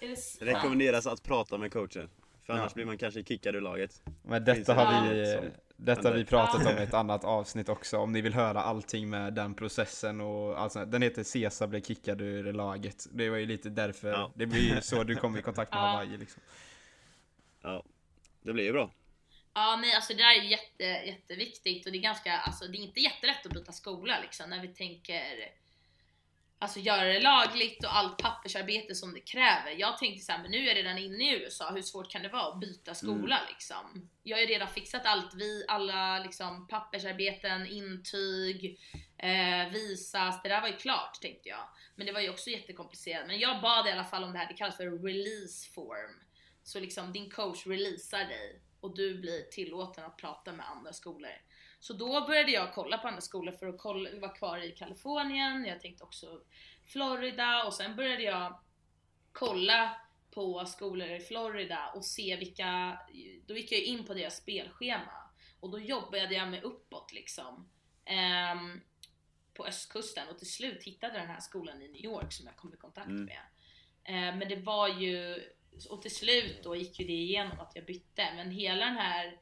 [0.00, 2.08] det rekommenderas att prata med coachen.
[2.46, 2.74] För annars Ja.
[2.74, 4.02] blir man kanske kickad ur laget.
[4.22, 5.44] Men detta det har vi, som
[5.76, 7.98] detta har vi pratat om i ett annat avsnitt också.
[7.98, 10.92] Om ni vill höra allting med den processen och allt sånt.
[10.92, 13.06] Den heter Cesar blev kickad ur laget.
[13.12, 14.08] Det var ju lite därför.
[14.08, 14.32] Ja.
[14.34, 15.86] Det blir ju så du kom i kontakt med Ja.
[15.86, 16.42] Hawaii liksom.
[17.62, 17.84] Ja,
[18.42, 18.90] det blir ju bra.
[19.54, 22.80] Ja nej alltså det där är jätte, jätteviktigt och det är ganska, alltså det är
[22.80, 25.22] inte jättelätt att byta skola liksom när vi tänker
[26.64, 29.70] Alltså göra det lagligt och allt pappersarbete som det kräver.
[29.78, 32.28] Jag tänkte såhär, men nu är jag redan inne i USA, hur svårt kan det
[32.28, 34.10] vara att byta skola liksom?
[34.22, 38.80] Jag har ju redan fixat allt, vi, alla liksom pappersarbeten, intyg,
[39.18, 41.68] eh, visas, det där var ju klart tänkte jag.
[41.94, 43.26] Men det var ju också jättekomplicerat.
[43.26, 46.20] Men jag bad i alla fall om det här, det kallas för release form.
[46.62, 51.32] Så liksom din coach releasar dig och du blir tillåten att prata med andra skolor.
[51.84, 55.64] Så då började jag kolla på andra skolor för att kolla, vara kvar i Kalifornien,
[55.64, 56.40] jag tänkte också
[56.86, 58.58] Florida och sen började jag
[59.32, 59.96] kolla
[60.30, 62.98] på skolor i Florida och se vilka,
[63.46, 65.30] då gick jag in på deras spelschema
[65.60, 67.70] och då jobbade jag mig uppåt liksom.
[68.04, 68.80] ehm,
[69.54, 72.74] på östkusten och till slut hittade den här skolan i New York som jag kom
[72.74, 73.24] i kontakt Mm.
[73.24, 73.42] med.
[74.04, 75.42] Eh, men det var ju,
[75.90, 79.38] och till slut då gick ju det igenom att jag bytte, men hela den här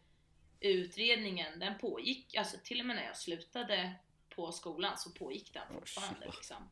[0.63, 3.93] utredningen den pågick, alltså till och med när jag slutade
[4.29, 6.69] på skolan så pågick den fortfarande liksom.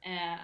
[0.00, 0.40] Eh,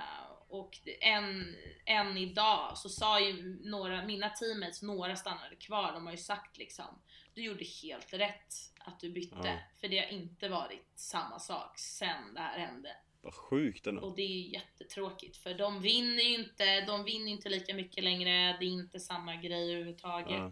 [0.49, 6.13] och än, än idag så sa ju några, mina teammates, några stannade kvar, de har
[6.13, 7.03] ju sagt liksom
[7.35, 9.59] Du gjorde helt rätt att du bytte, Ja.
[9.81, 12.97] för det har inte varit samma sak sen det här hände.
[13.21, 14.03] Vad sjukt ändå.
[14.03, 18.57] Och det är jättetråkigt för de vinner ju inte, de vinner inte lika mycket längre,
[18.59, 20.31] det är inte samma grej överhuvudtaget.
[20.39, 20.51] Eh,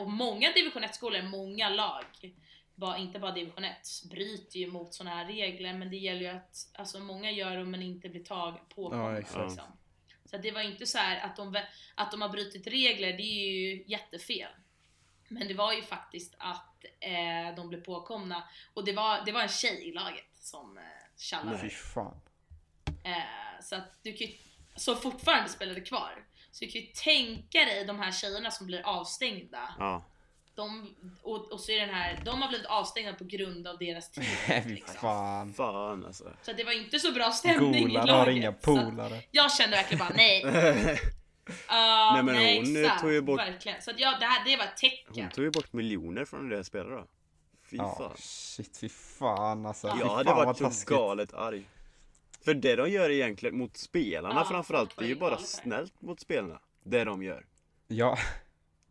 [0.00, 2.04] och många division 1-skolor, många lag,
[2.98, 3.76] inte bara division 1,
[4.10, 7.64] bryter ju mot sådana här regler men det gäller ju att, alltså många gör det
[7.64, 9.12] men inte blir tag påkomna.
[9.12, 9.62] Ja, liksom.
[10.24, 11.60] Så det var inte så här att de,
[11.94, 14.48] att de har brutit regler, det är ju jättefel.
[15.28, 19.42] Men det var ju faktiskt att eh, de blev påkomna och det var, det var
[19.42, 20.84] en tjej i laget som eh,
[21.16, 21.58] tjallade.
[21.58, 22.20] Fy fan.
[23.04, 24.32] Eh, så att du kan ju,
[24.76, 26.24] som fortfarande spelade kvar.
[26.52, 29.74] Så du kan ju tänka dig de här tjejerna som blir avstängda.
[29.78, 30.04] Ja.
[30.54, 34.10] De, och, och så är den här, de har blivit avstängda på grund av deras
[34.12, 34.24] tid.
[34.66, 34.94] Liksom.
[35.00, 35.52] fan.
[35.54, 36.24] Fan alltså.
[36.42, 38.14] Så det var inte så bra stämning i Golar laget.
[38.26, 39.20] har inga Så polare.
[39.30, 40.44] Jag kände verkligen bara nej.
[40.44, 40.52] Uh,
[41.68, 43.82] Nej, men hon, eh, tog ju bort- Verkligen.
[43.82, 45.22] Så att ja, det här det var ett tecken.
[45.24, 47.06] Hon tog ju bort miljoner från deras spelare då.
[47.70, 48.12] Fy Ja, fan.
[48.16, 49.86] shit, fy fan alltså.
[49.86, 51.64] Ja, Fy Jag fan hade vad varit så galet arg.
[52.44, 56.20] För det de gör egentligen mot spelarna Ja, framförallt, det är ju bara snällt mot
[56.20, 56.60] spelarna.
[56.84, 57.46] Det de gör.
[57.88, 58.18] Ja,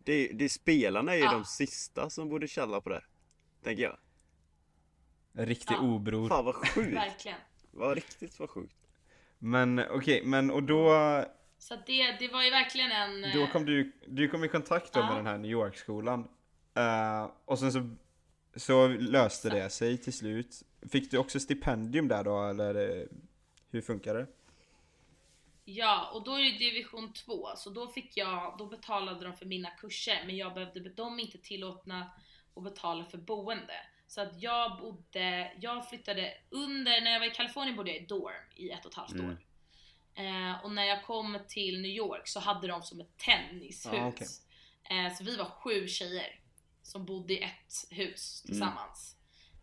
[0.03, 1.31] Det, det spelarna är ju Ja.
[1.31, 3.03] de sista som borde källa på det.
[3.63, 3.97] Tänker jag.
[5.33, 5.79] en riktig Ja.
[5.81, 6.29] obror.
[6.29, 6.95] Fan vad sjukt.
[6.95, 7.37] Verkligen.
[7.71, 8.75] Vad riktigt vad sjukt.
[9.39, 10.89] Men okej, men och då,
[11.57, 13.21] Så det, det var ju verkligen en...
[13.33, 15.07] då eh, kom du, du kom i kontakt då Ja.
[15.07, 16.27] med den här New York-skolan.
[16.75, 17.95] Eh, och sen så,
[18.55, 20.63] så löste det sig till slut.
[20.91, 23.07] Fick du också stipendium där då, eller
[23.71, 24.27] hur funkar det?
[25.65, 29.45] Ja, och då är det division 2, så då fick jag, då betalade de för
[29.45, 32.11] mina kurser, men jag behövde, de är inte tillåtna
[32.55, 33.73] att betala för boende.
[34.07, 38.05] Så att jag bodde, jag flyttade under, när jag var i Kalifornien bodde jag i
[38.05, 39.25] dorm i ett och ett halvt Mm.
[39.29, 39.37] år.
[40.15, 43.85] Eh, och när jag kom till New York så hade de som ett tennishus.
[43.85, 44.27] Ah, okej.
[44.89, 46.39] eh, så vi var sju tjejer
[46.81, 49.15] som bodde i ett hus tillsammans.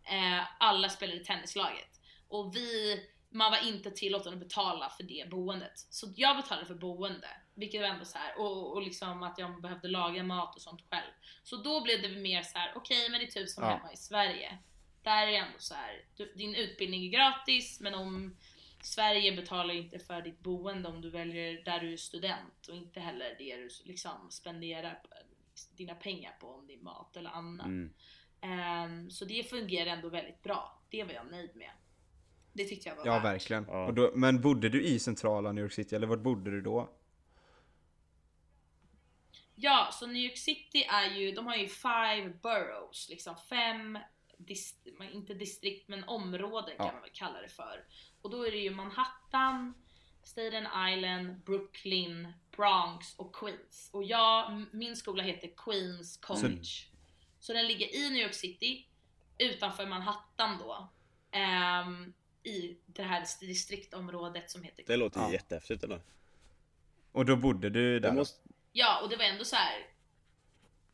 [0.03, 2.01] Eh, alla spelade i tennislaget.
[2.27, 2.95] Och vi,
[3.29, 5.79] man var inte tillåten att betala för det boendet.
[5.89, 9.61] Så jag betalade för boende, vilket var ändå så här och, och liksom att jag
[9.61, 11.11] behövde laga mat och sånt själv.
[11.43, 13.69] Så då blev det mer så här: okej men det är typ som Ja.
[13.69, 14.57] hemma i Sverige.
[15.03, 18.37] Där är det ändå så här, du, din utbildning är gratis men om
[18.83, 22.99] Sverige betalar inte för ditt boende om du väljer där du är student och inte
[22.99, 25.01] heller det du liksom spenderar
[25.77, 27.65] dina pengar på om det är mat eller annat.
[27.65, 27.93] Mm.
[28.41, 30.81] Ehm, så det fungerar ändå väldigt bra.
[30.89, 31.71] Det var jag nöjd med.
[32.53, 33.23] Det tyckte jag var Ja, värt.
[33.23, 33.65] verkligen.
[33.67, 33.85] Ja.
[33.85, 36.89] Och då, men bodde du i centrala New York City, eller vart bodde du då?
[39.55, 43.99] Ja, så New York City är ju, de har ju five boroughs, liksom fem,
[44.37, 46.91] dist, inte distrikt men områden kan Ja.
[46.91, 47.85] man väl kalla det för.
[48.21, 49.73] Och då är det ju Manhattan,
[50.23, 53.89] Staten Island, Brooklyn, Bronx och Queens.
[53.93, 56.69] Och jag, min skola heter Queens College.
[57.39, 58.87] Så, den ligger i New York City,
[59.37, 60.89] utanför Manhattan då.
[61.31, 62.13] ehm,
[62.49, 65.31] I det här distriktområdet som heter Det låter Ja.
[65.31, 66.01] jättehäftigt eller?
[67.11, 68.11] Och då bodde du där?
[68.11, 68.49] Måste...
[68.71, 69.87] Ja, och det var ändå så här.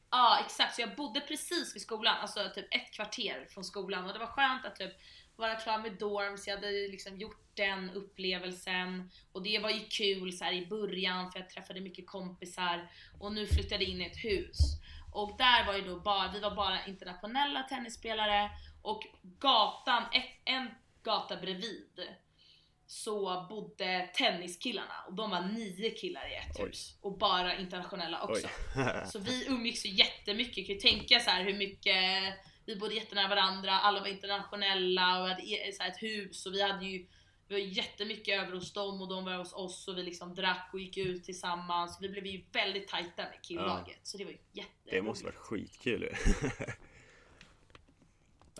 [0.09, 0.75] Ja, exakt.
[0.75, 4.27] Så jag bodde precis vid skolan, alltså typ ett kvarter från skolan och det var
[4.27, 4.93] skönt att typ
[5.35, 6.47] vara klar med dorms.
[6.47, 11.31] Jag hade liksom gjort den upplevelsen och det var ju kul så här i början
[11.31, 14.57] för jag träffade mycket kompisar och nu flyttade jag in i ett hus.
[15.13, 18.51] Och där var ju då bara, vi var bara internationella tennisspelare
[18.81, 19.07] och
[19.39, 20.69] gatan, ett, en
[21.05, 22.07] gata bredvid
[22.87, 26.65] så bodde tenniskillarna och de var nio killar i ett Oj.
[26.65, 28.47] hus och bara internationella också.
[29.11, 31.95] Så vi umgicks ju jättemycket, kan ju tänka så här hur mycket
[32.65, 36.53] vi bodde jättenära varandra, alla var internationella och hade e- så här ett hus och
[36.53, 37.05] vi hade ju
[37.47, 40.69] vi var jättemycket över hos dem och de var hos oss och vi liksom drack
[40.73, 41.97] och gick ut tillsammans.
[42.01, 44.91] Vi blev ju väldigt tajta med killaget så det var ju jätteroligt.
[44.91, 46.03] Det måste varit skitkul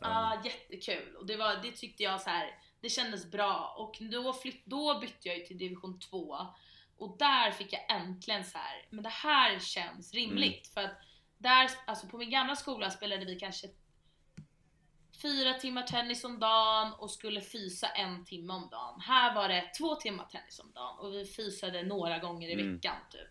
[0.01, 1.15] Ja, jättekul.
[1.15, 3.75] Och det, var, det tyckte jag så här, det kändes bra.
[3.77, 6.37] Och då, flytt, då bytte jag ju till division 2.
[6.97, 10.67] Och där fick jag äntligen så här, men det här känns rimligt.
[10.73, 10.97] För att
[11.37, 13.67] där, alltså på min gamla skola spelade vi kanske
[15.21, 18.99] fyra timmar tennis om dagen och skulle fysa en timme om dagen.
[19.01, 22.75] Här var det två timmar tennis om dagen och vi fysade några gånger i Mm.
[22.75, 23.29] veckan typ.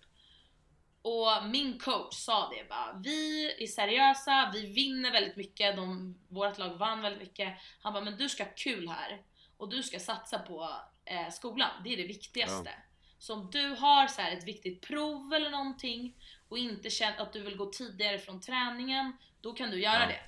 [1.06, 6.58] Och min coach sa det bara, vi är seriösa, vi vinner väldigt mycket, de, vårt
[6.58, 7.58] lag vann väldigt mycket.
[7.80, 9.22] Han bara, men du ska ha kul här
[9.56, 10.70] och du ska satsa på
[11.04, 12.70] eh, skolan, det är det viktigaste.
[13.18, 16.16] Så om du har så ett viktigt prov eller någonting
[16.48, 20.06] och inte känner att du vill gå tidigare från träningen, då kan du göra Ja.
[20.06, 20.20] det.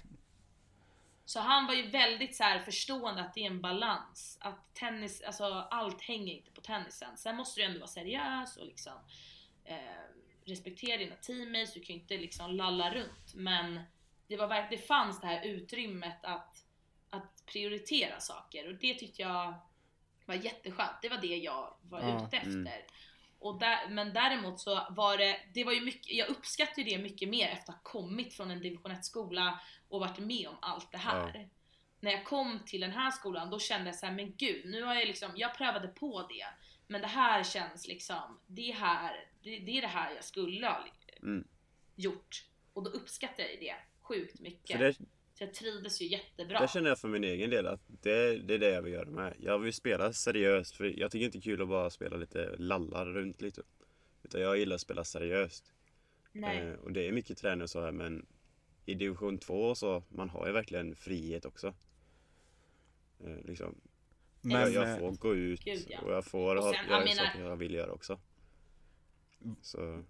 [1.25, 4.39] Så han var ju väldigt så här förstående att det är en balans.
[4.41, 7.17] Att tennis, alltså allt hänger inte på tennisen.
[7.17, 8.93] Sen måste du ändå vara seriös och liksom
[9.65, 9.77] eh,
[10.47, 13.35] respektera dina teammates, du kan ju inte liksom lalla runt.
[13.35, 13.81] Men
[14.29, 16.65] det, var, det fanns det här utrymmet att,
[17.11, 19.55] att prioritera saker och det tyckte jag
[20.27, 21.03] var jätteskönt.
[21.03, 22.51] Det var det jag var Ja, ute efter.
[22.51, 22.83] mm.
[23.39, 26.99] Och där, men däremot så var det, det var ju mycket, jag uppskattar ju det
[26.99, 30.57] mycket mer efter att ha kommit från en division 1 skola och varit med om
[30.61, 31.49] allt det här.
[32.01, 34.83] När jag kom till den här skolan då kände jag så här, men gud, nu
[34.83, 36.47] har jag liksom, jag prövade på det.
[36.87, 40.85] Men det här känns liksom, det här, det, det är det här jag skulle ha
[41.23, 41.45] Mm.
[41.97, 42.45] gjort.
[42.73, 44.79] Och då uppskattar jag det sjukt mycket.
[44.81, 44.93] Det,
[45.35, 46.61] Så jag trivdes ju jättebra.
[46.61, 49.11] där känner jag för min egen del att det, det är det jag vill göra
[49.11, 49.35] med.
[49.41, 52.57] Jag vill spela seriöst för jag tycker inte det är kul att bara spela lite
[52.59, 53.63] lallar runt lite.
[54.23, 55.73] Utan jag gillar att spela seriöst.
[56.35, 58.27] Eh, och det är mycket träning och så här men
[58.87, 61.75] i division 2 så man har ju verkligen frihet också.
[63.25, 63.81] Eh, liksom,
[64.47, 65.99] Men, jag, jag eh, får gå ut Gud, ja.
[66.01, 68.19] och jag får Och ha, sen, göra jag menar- saker jag vill göra också.
[69.63, 70.05] Så,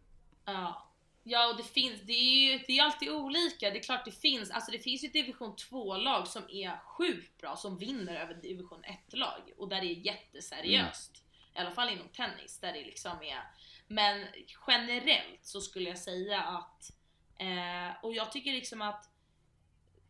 [0.44, 0.82] Ja.
[1.28, 3.70] Ja och det finns, det är ju det är alltid olika.
[3.70, 7.40] Det är klart det finns, alltså det finns ju division 2 lag som är sjukt
[7.40, 11.22] bra som vinner över division 1 lag och där det är jätteseriöst.
[11.54, 13.42] I alla fall inom tennis där det liksom är
[13.88, 14.26] Men
[14.66, 16.90] generellt så skulle jag säga att
[17.38, 19.10] eh, och jag tycker liksom att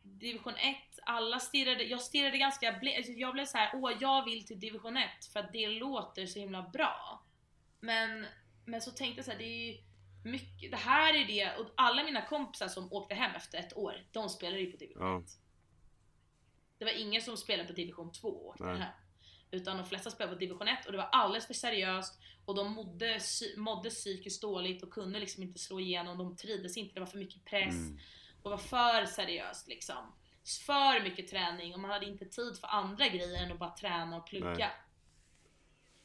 [0.07, 4.25] Division 1, alla stirrade, jag stirrade ganska ble, alltså jag blev så här, åh jag
[4.25, 7.23] vill till division 1 för att det låter så himla bra.
[7.81, 8.27] Men,
[8.65, 9.79] men så tänkte jag så här, det är ju
[10.25, 14.07] mycket, det här är det, och alla mina kompisar som åkte hem efter ett år,
[14.13, 15.25] de spelade ju på division 1.
[15.29, 15.43] ja.
[16.79, 18.79] Det var ingen som spelade på division 2 och åkte Nej.
[18.79, 18.93] hem.
[19.51, 22.73] Utan de flesta spelade på division 1 och det var alldeles för seriöst och de
[22.73, 23.21] mådde,
[23.57, 27.19] mådde psykiskt dåligt och kunde liksom inte slå igenom, de trivdes inte, det var för
[27.19, 27.99] mycket press Mm.
[28.47, 30.13] Och var för seriöst liksom.
[30.67, 34.17] För mycket träning och man hade inte tid för andra grejer än att bara träna
[34.17, 34.57] och plugga.
[34.57, 34.71] Nej.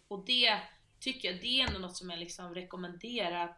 [0.08, 0.60] Och det
[1.00, 3.58] tycker jag, det är ändå något som jag liksom rekommenderar att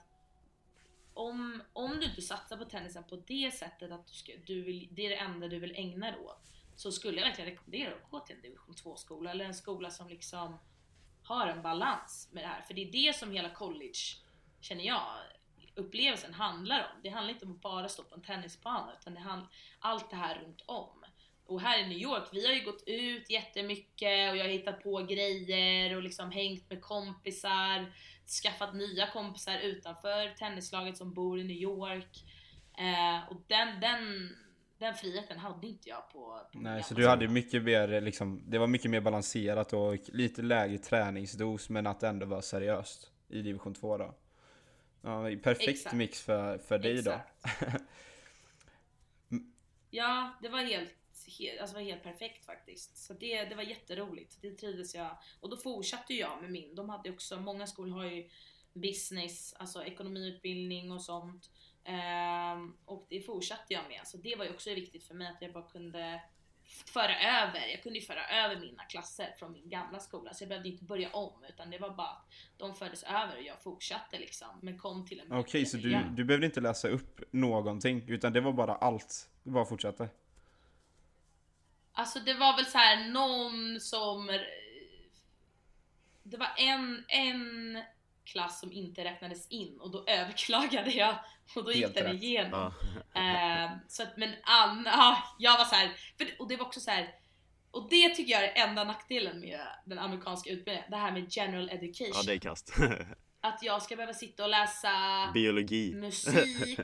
[1.14, 4.88] om, om du inte satsar på tennisen på det sättet att du, ska, du vill,
[4.92, 8.12] det är det enda du vill ägna dig åt så skulle jag verkligen rekommendera att
[8.12, 10.60] gå till en division 2 skola eller en skola som liksom
[11.24, 12.62] har en balans med det här.
[12.62, 14.00] För det är det som hela college,
[14.60, 15.18] känner jag,
[15.76, 17.02] upplevelsen handlar om.
[17.04, 19.50] Det handlar inte om att bara stå på en tennisbana utan det handlar
[19.80, 21.06] allt det här runt om.
[21.46, 24.84] Och här i New York, vi har ju gått ut jättemycket och jag har hittat
[24.84, 27.94] på grejer och liksom hängt med kompisar,
[28.44, 32.24] skaffat nya kompisar utanför tennislaget som bor i New York.
[32.78, 34.30] Eh, och den, den,
[34.80, 38.58] den friheten hade inte jag på, på Nej, så du hade mycket mer liksom, det
[38.58, 43.42] var mycket mer balanserat och lite lägre träningsdos men att det ändå var seriöst i
[43.42, 44.16] division 2 då.
[45.06, 45.96] Ja, perfekt Exakt.
[45.96, 47.12] mix för, för dig då.
[47.12, 47.82] Exakt.
[49.96, 50.94] Ja, det var helt,
[51.40, 52.98] helt, alltså var helt perfekt faktiskt.
[52.98, 54.42] Så det, det var jätteroligt.
[54.42, 55.18] Det trivdes jag.
[55.40, 56.76] Och då fortsatte jag med min.
[56.76, 58.30] De hade också, många skolor har ju
[58.74, 61.50] business, alltså ekonomiutbildning och sånt.
[61.84, 64.02] Ehm, och det fortsatte jag med.
[64.08, 66.22] Så det var ju också viktigt för mig att jag bara kunde
[66.86, 70.34] föra över, jag kunde ju föra över mina klasser från min gamla skola.
[70.34, 73.44] Så jag behövde inte börja om utan det var bara att de fördes över och
[73.44, 74.48] jag fortsatte liksom.
[74.62, 78.42] Men kom till en Okej, så du, du behövde inte läsa upp någonting utan det
[78.42, 80.10] var bara allt, du bara fortsatte?
[81.94, 84.40] Alltså det var väl så här någon som...
[86.24, 87.84] Det var en, en
[88.26, 91.16] klass som inte räknades in och då överklagade jag
[91.56, 92.24] och då gick Helt den rätt.
[92.24, 92.52] igenom.
[92.52, 92.74] Ja.
[93.16, 96.80] Eh, så att, men Anna, ja, jag var så här, för, och det var också
[96.80, 97.16] så här.
[97.72, 101.70] Och det tycker jag är enda nackdelen med den amerikanska utbildningen, det här med general
[101.70, 102.12] education.
[102.14, 102.74] ja, det är kast.
[103.42, 104.92] Att jag ska behöva sitta och läsa
[105.34, 105.94] Biologi.
[105.94, 106.80] musik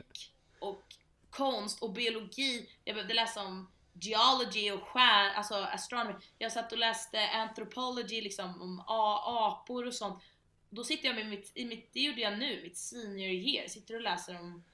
[0.58, 0.82] och
[1.30, 2.68] konst och biologi.
[2.84, 6.14] Jag behövde läsa om geology och stjärn, alltså astronomy.
[6.38, 10.22] Jag satt och läste anthropology liksom om apor och sånt.
[10.70, 13.94] Då sitter jag med mitt, i mitt, det gjorde jag nu, mitt senior year, sitter
[13.94, 14.64] och läser om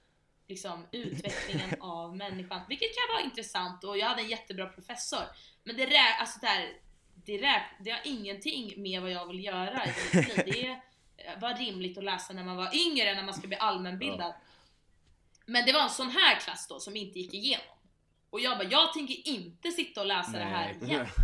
[0.49, 2.61] liksom utvecklingen av människan.
[2.69, 5.23] Vilket kan vara intressant och jag hade en jättebra professor.
[5.65, 6.73] Men det, rä, alltså där,
[7.15, 10.47] det, rä, det har ingenting med vad jag vill göra i mitt liv.
[10.47, 10.69] Det
[11.17, 14.35] eh, var rimligt att läsa när man var yngre, när man ska bli allmänbildad.
[15.47, 17.67] Men det var en sån här klass då som inte gick igenom.
[18.31, 20.91] Och jag bara, jag tänker inte sitta och läsa det här Nej.
[20.91, 21.07] igen.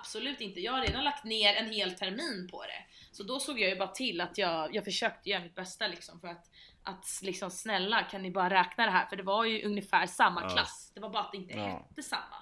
[0.00, 0.60] Absolut inte.
[0.60, 2.84] Jag har redan lagt ner en hel termin på det.
[3.12, 6.20] Så då såg jag ju bara till att jag, jag försökte göra mitt bästa liksom
[6.20, 6.50] för att,
[6.82, 9.06] att liksom snälla kan ni bara räkna det här?
[9.06, 10.48] För det var ju ungefär samma Ja.
[10.48, 10.92] klass.
[10.94, 11.66] Det var bara att det inte Ja.
[11.88, 12.36] hette samma.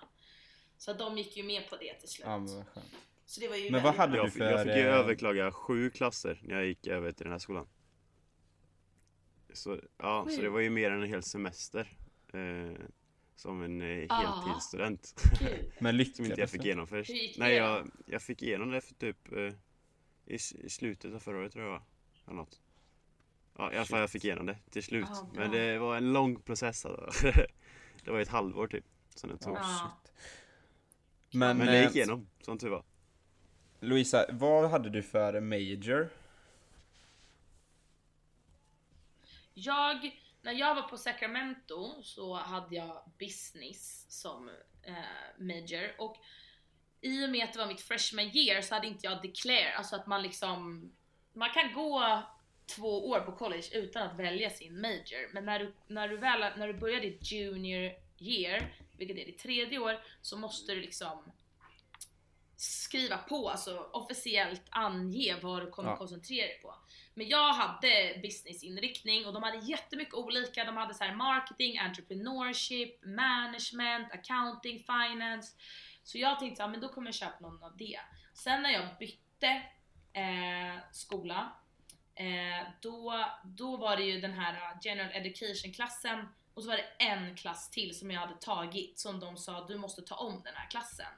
[0.78, 2.26] Så de gick ju med på det till slut.
[2.26, 2.86] Ja, men vad skönt.
[3.26, 4.24] Så det var ju Men vad hade bra.
[4.24, 7.32] du för, jag fick ju eh, överklaga sju klasser när jag gick över till den
[7.32, 7.68] här skolan.
[9.52, 11.96] Så, ja, så det var ju mer än en hel semester.
[12.32, 12.86] Eh,
[13.36, 14.14] som en eh, Ah.
[14.44, 15.14] heltidsstudent.
[15.78, 16.66] Men som lyckades inte jag fick du?
[16.66, 17.10] igenom först.
[17.10, 19.52] Hur gick Nej, jag, jag fick igenom det för typ eh,
[20.26, 21.82] i, i slutet av förra året tror jag?
[22.26, 22.60] Eller något.
[23.58, 25.06] Ja, i alla fall jag fick igenom det till slut.
[25.10, 25.26] Ah.
[25.34, 27.26] Men det var en lång process alltså.
[28.04, 28.84] Det var ett halvår typ.
[29.14, 29.56] Som det tog.
[29.56, 29.98] Ja.
[31.32, 32.84] Men, Men det eh, gick igenom, som tur var.
[33.80, 36.08] Louisa, vad hade du för major?
[39.54, 40.10] Jag,
[40.46, 44.48] när jag var på Sacramento så hade jag business som
[44.82, 44.94] eh,
[45.38, 46.16] major och
[47.00, 49.96] i och med att det var mitt freshman year så hade inte jag declare, alltså
[49.96, 50.90] att man liksom
[51.32, 52.22] man kan gå
[52.66, 55.32] två år på college utan att välja sin major.
[55.32, 59.38] Men när du, när du, väl, när du börjar ditt junior year, vilket är ditt
[59.38, 61.32] tredje år, så måste du liksom
[62.56, 65.96] skriva på, alltså officiellt ange vad du kommer Ja.
[65.96, 66.74] koncentrera dig på.
[67.18, 70.64] Men jag hade businessinriktning och de hade jättemycket olika.
[70.64, 75.56] De hade så här marketing, entrepreneurship, management, accounting, finance.
[76.02, 78.00] Så jag tänkte att men då kommer jag köpa någon av det.
[78.34, 79.62] Sen när jag bytte
[80.12, 81.52] eh, skola,
[82.14, 86.76] eh, då, då var det ju den här eh, general education klassen och så var
[86.76, 90.42] det en klass till som jag hade tagit som de sa du måste ta om
[90.44, 91.12] den här klassen.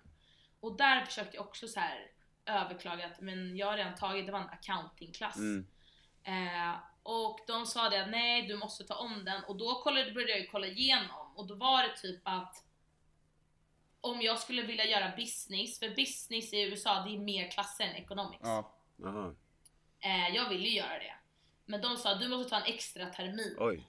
[0.60, 2.10] Och där försökte jag också så här
[2.46, 5.36] överklaga att men jag har redan tagit, det var en accountingklass.
[5.36, 5.66] Mm.
[6.28, 10.12] Eh, och de sa det att nej du måste ta om den och då kollade,
[10.12, 12.64] började jag ju kolla igenom och då var det typ att
[14.00, 17.94] om jag skulle vilja göra business, för business i USA det är mer klasser än
[17.94, 18.42] economics.
[18.42, 18.72] Ja.
[20.00, 21.14] Eh, jag ville ju göra det.
[21.64, 23.88] Men de sa du måste ta en extra termin Oj.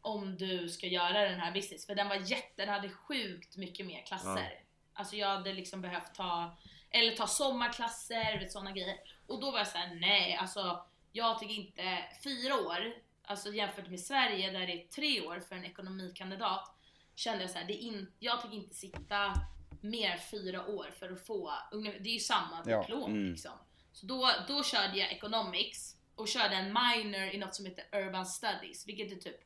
[0.00, 1.86] om du ska göra den här business.
[1.86, 4.60] För den var jätte, den hade sjukt mycket mer klasser.
[4.92, 6.56] Alltså jag hade liksom behövt ta,
[6.90, 8.96] eller ta sommarklasser, vet sådana grejer.
[9.26, 14.00] Och då var jag såhär, nej alltså jag tycker inte, fyra år, alltså jämfört med
[14.00, 16.74] Sverige där det är tre år för en ekonomikandidat,
[17.14, 19.34] kände jag såhär, det är in, jag tycker inte sitta
[19.80, 21.52] mer fyra år för att få,
[22.00, 23.30] det är ju samma Ja, diplom mm.
[23.30, 23.52] liksom.
[23.92, 28.26] Så då, då körde jag economics och körde en minor i något som heter urban
[28.26, 29.40] studies, vilket är typ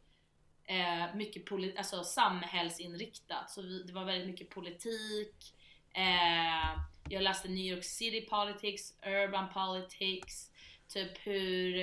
[0.65, 3.51] eh, mycket poli- alltså samhällsinriktat.
[3.51, 5.55] Så vi, det var väldigt mycket politik.
[5.95, 10.51] Eh, jag läste New York City politics, urban politics,
[10.89, 11.79] typ hur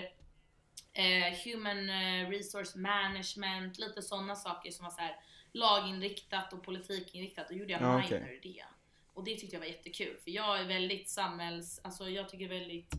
[0.94, 5.16] eh, human eh, resource management, lite sådana saker som var så här
[5.52, 7.50] laginriktat och politikinriktat.
[7.50, 8.40] Då gjorde jag Ja, minor okej.
[8.44, 8.66] i det.
[9.14, 12.94] Och det tyckte jag var jättekul för jag är väldigt samhälls, alltså jag tycker väldigt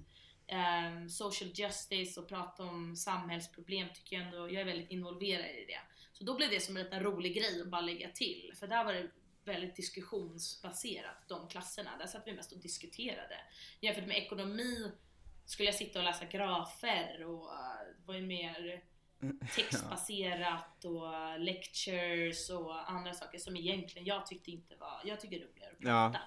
[0.46, 5.64] ehm, social justice och prata om samhällsproblem tycker jag ändå, jag är väldigt involverad i
[5.68, 5.80] det.
[6.12, 8.52] Så då blev det som en liten rolig grej att bara lägga till.
[8.58, 9.10] För där var det
[9.44, 11.96] väldigt diskussionsbaserat, de klasserna.
[11.98, 13.36] Där satt vi mest och diskuterade.
[13.80, 14.90] Jämfört med ekonomi
[15.46, 17.50] skulle jag sitta och läsa grafer och uh,
[17.98, 18.82] det var ju mer
[19.54, 25.42] textbaserat och lectures och andra saker som egentligen jag tyckte inte var, jag tycker det
[25.44, 26.10] är roligare att Ja.
[26.12, 26.24] prata.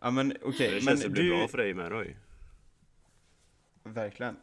[0.00, 1.30] Ja men okej, Det men känns att det blir du...
[1.30, 2.16] bra för dig med Roy.
[3.82, 4.36] Verkligen.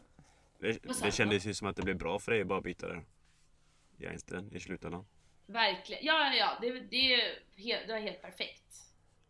[0.59, 3.03] Det, det kändes ju som att det blev bra för dig att bara byta det.
[3.97, 5.05] I Einstein i slutändan.
[5.45, 6.05] Verkligen.
[6.05, 6.57] Ja, ja, ja.
[6.61, 8.85] Det, det, är helt, det var helt perfekt.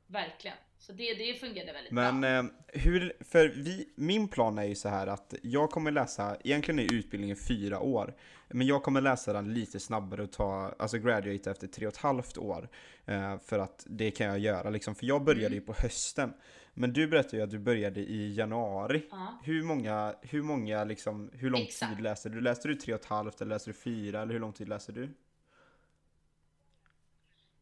[0.07, 0.57] Verkligen.
[0.79, 2.29] Så det, det fungerade väldigt Men bra.
[2.29, 6.79] eh, hur, för vi, min plan är ju så här att jag kommer läsa, egentligen
[6.79, 8.13] är utbildningen fyra år,
[8.49, 11.99] men jag kommer läsa den lite snabbare och ta, alltså graduate efter tre och ett
[11.99, 12.69] halvt år.
[13.05, 15.59] Eh, för att det kan jag göra liksom, för jag började Mm.
[15.59, 16.33] ju på hösten.
[16.73, 19.03] Men du berättade ju att du började i januari.
[19.11, 19.39] Ja.
[19.43, 21.95] Hur många, hur många liksom, hur lång Exakt.
[21.95, 22.41] tid läste du?
[22.41, 24.91] Läste du tre och ett halvt eller läste du fyra eller hur lång tid läste
[24.91, 25.09] du?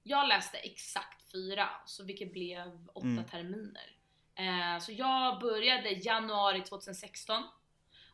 [0.04, 3.26] Jag läste exakt fyra, så vilket blev åtta Mm.
[3.26, 3.96] terminer.
[4.36, 7.44] Eh, så jag började januari 2016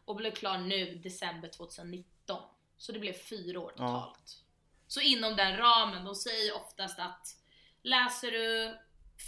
[0.06, 2.42] och blev klar nu december 2019.
[2.78, 3.88] Så det blev fyra år Ja.
[3.88, 4.44] totalt.
[4.88, 7.28] Så inom den ramen, de säger oftast att
[7.82, 8.78] läser du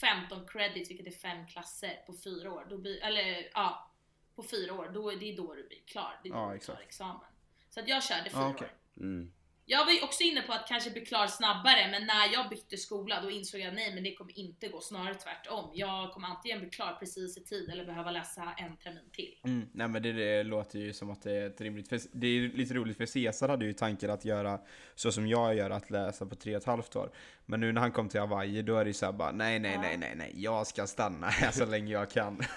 [0.02, 3.92] 15 credits, vilket är fem klasser på fyra år, då blir, eller ja,
[4.36, 6.20] på fyra år, då, det är då du blir klar.
[6.24, 7.26] Det är då Ja, du tar examen.
[7.70, 8.68] Så att jag körde fyra Ja, okej.
[8.68, 9.02] år.
[9.04, 9.34] Mm.
[9.74, 12.78] Jag var ju också inne på att kanske bli klar snabbare, men när jag bytte
[12.78, 15.72] skola då insåg jag nej men det kommer inte gå, snarare tvärtom.
[15.74, 19.36] Jag kommer antingen bli klar precis i tid eller behöva läsa en termin till.
[19.44, 22.28] Mm, nej men det, det låter ju som att det är ett rimligt, för det
[22.28, 24.60] är lite roligt för Cesar hade ju tanken att göra
[24.96, 27.12] så som jag gör, att läsa på tre och ett halvt år.
[27.46, 29.78] Men nu när han kom till Hawaii då är det ju såhär bara nej nej
[29.78, 32.42] nej nej nej, jag ska stanna här så länge jag kan.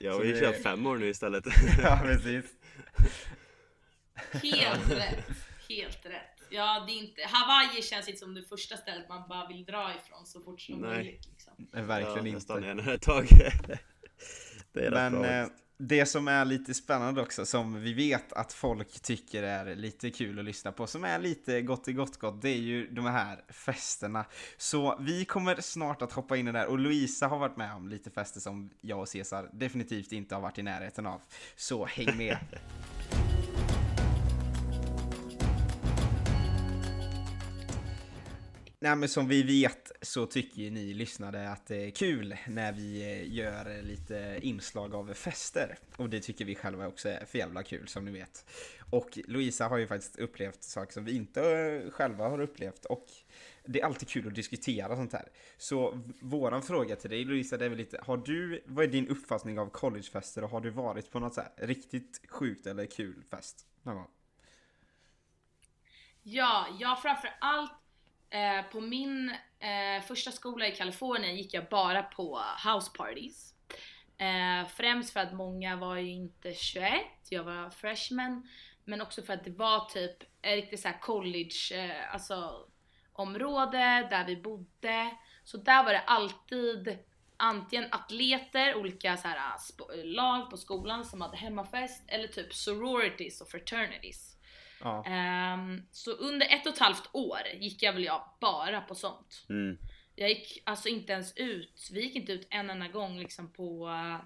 [0.00, 1.44] Jag Så har ju det- kört fem år nu istället.
[1.82, 2.44] ja precis.
[4.32, 5.26] Helt rätt,
[5.68, 6.42] helt rätt.
[6.50, 9.92] Ja, det är inte, Hawaii känns inte som det första stället man bara vill dra
[10.04, 10.90] ifrån så fort som Nej.
[10.90, 11.26] möjligt.
[11.30, 11.52] Liksom.
[11.72, 12.82] Nej, Verkligen ja, jag stannar inte.
[12.82, 13.26] gärna ett tag.
[14.72, 15.46] det är rätt Men bra eh,
[15.80, 20.38] det som är lite spännande också, som vi vet att folk tycker är lite kul
[20.38, 23.44] att lyssna på, som är lite gott i gott gott, det är ju de här
[23.48, 24.24] festerna.
[24.56, 27.74] Så vi kommer snart att hoppa in i det där, och Louisa har varit med
[27.74, 31.20] om lite fester som jag och Cesar definitivt inte har varit i närheten av.
[31.56, 32.38] Så häng med!
[38.80, 42.72] Nej men som vi vet så tycker ju ni lyssnare att det är kul när
[42.72, 45.78] vi eh, gör lite inslag av fester.
[45.96, 48.44] Och det tycker vi själva också är för jävla kul som ni vet.
[48.90, 52.84] Och Louisa har ju faktiskt upplevt saker som vi inte eh, själva har upplevt.
[52.84, 53.06] Och
[53.64, 55.28] det är alltid kul att diskutera sånt här.
[55.56, 59.08] Så våran fråga till dig Louisa, det är väl lite, har du, vad är din
[59.08, 63.24] uppfattning av collegefester och har du varit på något så här riktigt sjukt eller kul
[63.30, 64.10] fest någon gång?
[66.22, 67.72] Ja, jag framför allt
[68.30, 73.54] eh, på min eh, första skola i Kalifornien gick jag bara på house parties.
[74.18, 76.92] Eh, främst för att många var ju inte 21,
[77.28, 78.48] jag var freshman.
[78.84, 82.66] Men också för att det var typ ett riktigt såhär college, eh, alltså
[83.12, 85.10] område där vi bodde.
[85.44, 86.98] Så där var det alltid
[87.36, 93.40] antingen atleter, olika så här, eh, lag på skolan som hade hemmafest eller typ sororities
[93.40, 94.37] och fraternities.
[94.80, 95.04] Ja.
[95.04, 99.46] Ehm, så under ett och ett halvt år gick jag väl jag bara på sånt.
[99.48, 99.78] Mm.
[100.14, 103.88] Jag gick alltså inte ens ut, vi gick inte ut en enda gång liksom på
[103.88, 104.20] uh,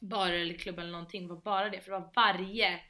[0.00, 1.28] barer eller klubbar eller någonting.
[1.28, 2.80] Det var bara det, för det var varje,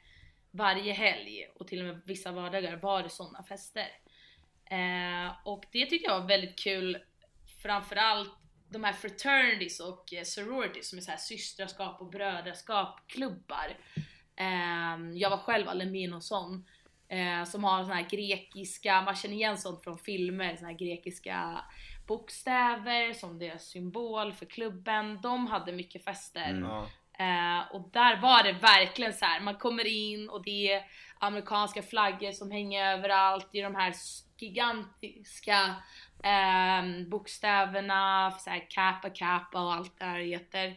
[0.51, 3.87] varje helg och till och med vissa vardagar var det sådana fester.
[4.65, 6.97] Eh, och det tyckte jag var väldigt kul,
[7.63, 8.33] framförallt
[8.69, 13.77] de här fraternities och eh, sororities som är så här systraskap och brödraskap klubbar.
[14.35, 16.65] Eh, jag var själv aldrig med i någon sån.
[17.09, 21.65] Eh, som har såna här grekiska, man känner igen sånt från filmer, såna här grekiska
[22.07, 25.19] bokstäver som deras symbol för klubben.
[25.21, 26.49] De hade mycket fester.
[26.49, 26.63] Mm.
[26.63, 26.87] Ja.
[27.19, 29.39] Eh, och där var det verkligen så här.
[29.39, 30.83] man kommer in och det är
[31.19, 33.49] amerikanska flaggor som hänger överallt.
[33.51, 33.93] Det är de här
[34.37, 35.75] gigantiska
[36.23, 40.67] eh, bokstäverna, så här kappa kappa och allt det här heter.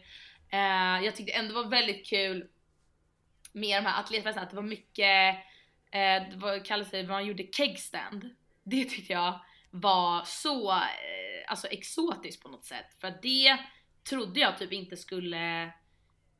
[0.49, 2.47] Eh, jag tyckte ändå det var väldigt kul
[3.51, 5.35] med de här atletfesterna, att det var mycket,
[5.91, 8.29] eh, det var, kallades det, man gjorde kegstand.
[8.63, 9.39] Det tyckte jag
[9.71, 10.81] var så eh,
[11.47, 12.85] alltså exotiskt på något sätt.
[13.01, 13.57] För att det
[14.09, 15.63] trodde jag typ inte skulle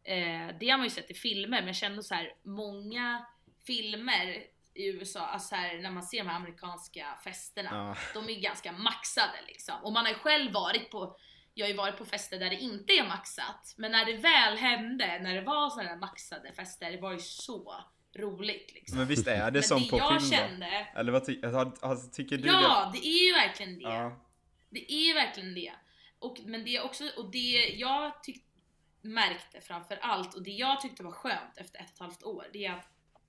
[0.04, 3.26] eh, det har man ju sett i filmer, men jag kände så här många
[3.68, 4.44] filmer
[4.74, 7.96] i USA, alltså så här, när man ser de här amerikanska festerna, Ja.
[8.22, 9.76] de är ganska maxade liksom.
[9.84, 11.18] Och man har ju själv varit på,
[11.54, 14.58] jag har ju varit på fester där det inte är maxat, men när det väl
[14.58, 17.84] hände, när det var sådana där maxade fester, det var ju så
[18.16, 18.98] roligt liksom.
[18.98, 20.38] Men visst är det Men som det på jag film då?
[20.38, 23.86] kände, Eller vad ty har, har, tycker du ja det är ju verkligen det?
[23.86, 23.94] det.
[23.94, 24.26] Ja.
[24.70, 25.72] Det är ju verkligen det.
[26.20, 28.44] Och, men det är också, och det jag tyck,
[29.02, 32.46] märkte framför allt och det jag tyckte var skönt efter ett och ett halvt år,
[32.54, 32.88] det är att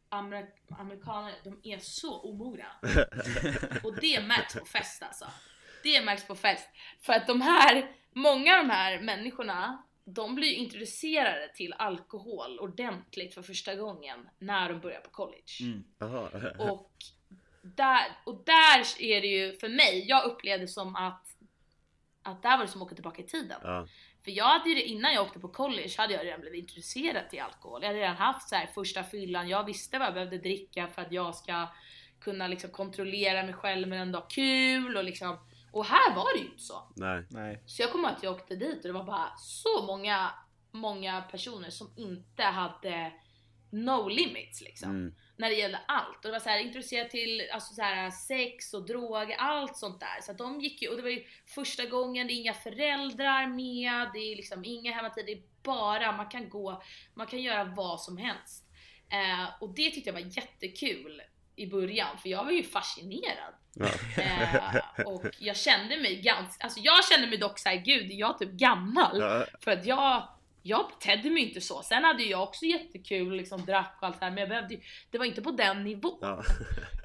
[0.09, 2.67] amer, amerikaner, de är så omogna.
[3.83, 5.27] och det märks på fest alltså.
[5.83, 6.69] Det märks på fest.
[7.01, 13.35] För att de här, många av de här människorna, de blir introducerade till alkohol ordentligt
[13.35, 15.53] för första gången när de börjar på college.
[15.61, 15.85] Mm.
[16.71, 16.91] Och
[17.63, 21.29] där, och där är det ju för mig, jag upplevde som att
[22.25, 23.59] att där var det som att åka tillbaka i tiden.
[23.63, 23.87] Ja.
[24.25, 27.31] För jag hade ju, det- innan jag åkte på college hade jag redan blivit introducerad
[27.31, 27.83] till alkohol.
[27.83, 31.03] Jag hade redan haft så här första fyllan, jag visste vad jag behövde dricka för
[31.03, 31.69] att jag ska
[32.21, 35.39] kunna liksom kontrollera mig själv men ändå ha kul och liksom
[35.73, 36.93] och här var det ju inte så.
[36.97, 37.27] Nej.
[37.31, 37.63] Nej.
[37.67, 40.31] Så jag kommer ihåg att jag åkte dit och det var bara så många,
[40.71, 43.13] många personer som inte hade
[43.71, 45.15] no limits liksom Mm.
[45.37, 46.17] när det gällde allt.
[46.17, 50.01] Och det var så här introducerat till alltså så här, sex och droger, allt sånt
[50.01, 50.21] där.
[50.23, 53.47] Så att de gick ju, och det var ju första gången, det är inga föräldrar
[53.47, 56.83] med, det är liksom inga hemmatid, det är bara, man kan gå,
[57.15, 58.65] man kan göra vad som helst.
[59.11, 61.23] Eh, och det tyckte jag var jättekul
[61.57, 63.55] i början, för jag var ju fascinerad.
[63.75, 63.87] Ja.
[64.23, 68.39] Eh, och jag kände mig ganska, alltså jag kände mig dock såhär, gud, är jag
[68.39, 69.21] typ gammal?
[69.21, 69.47] Ja.
[69.61, 70.29] För att jag,
[70.63, 71.83] jag betedde mig inte så.
[71.83, 74.77] Sen hade jag också jättekul, liksom drack och allt det här, men jag behövde,
[75.11, 76.19] det var inte på den nivån.
[76.21, 76.43] Ja.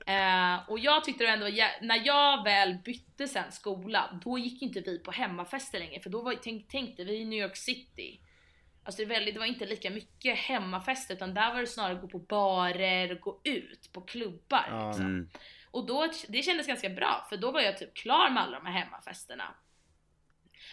[0.08, 1.45] Eh, och jag tyckte det ändå
[1.82, 6.22] när jag väl bytte sen skola, då gick inte vi på hemmafester längre, för då
[6.22, 8.20] var, tänk, tänkte vi i New York City.
[8.88, 12.07] Alltså det, väldigt, det var inte lika mycket hemmafester, utan där var det snarare gå
[12.07, 14.88] på barer och gå ut på klubbar.
[14.88, 15.05] Liksom.
[15.05, 15.29] Mm.
[15.71, 18.65] Och då, det kändes ganska bra för då var jag typ klar med alla de
[18.65, 19.55] här hemmafesterna.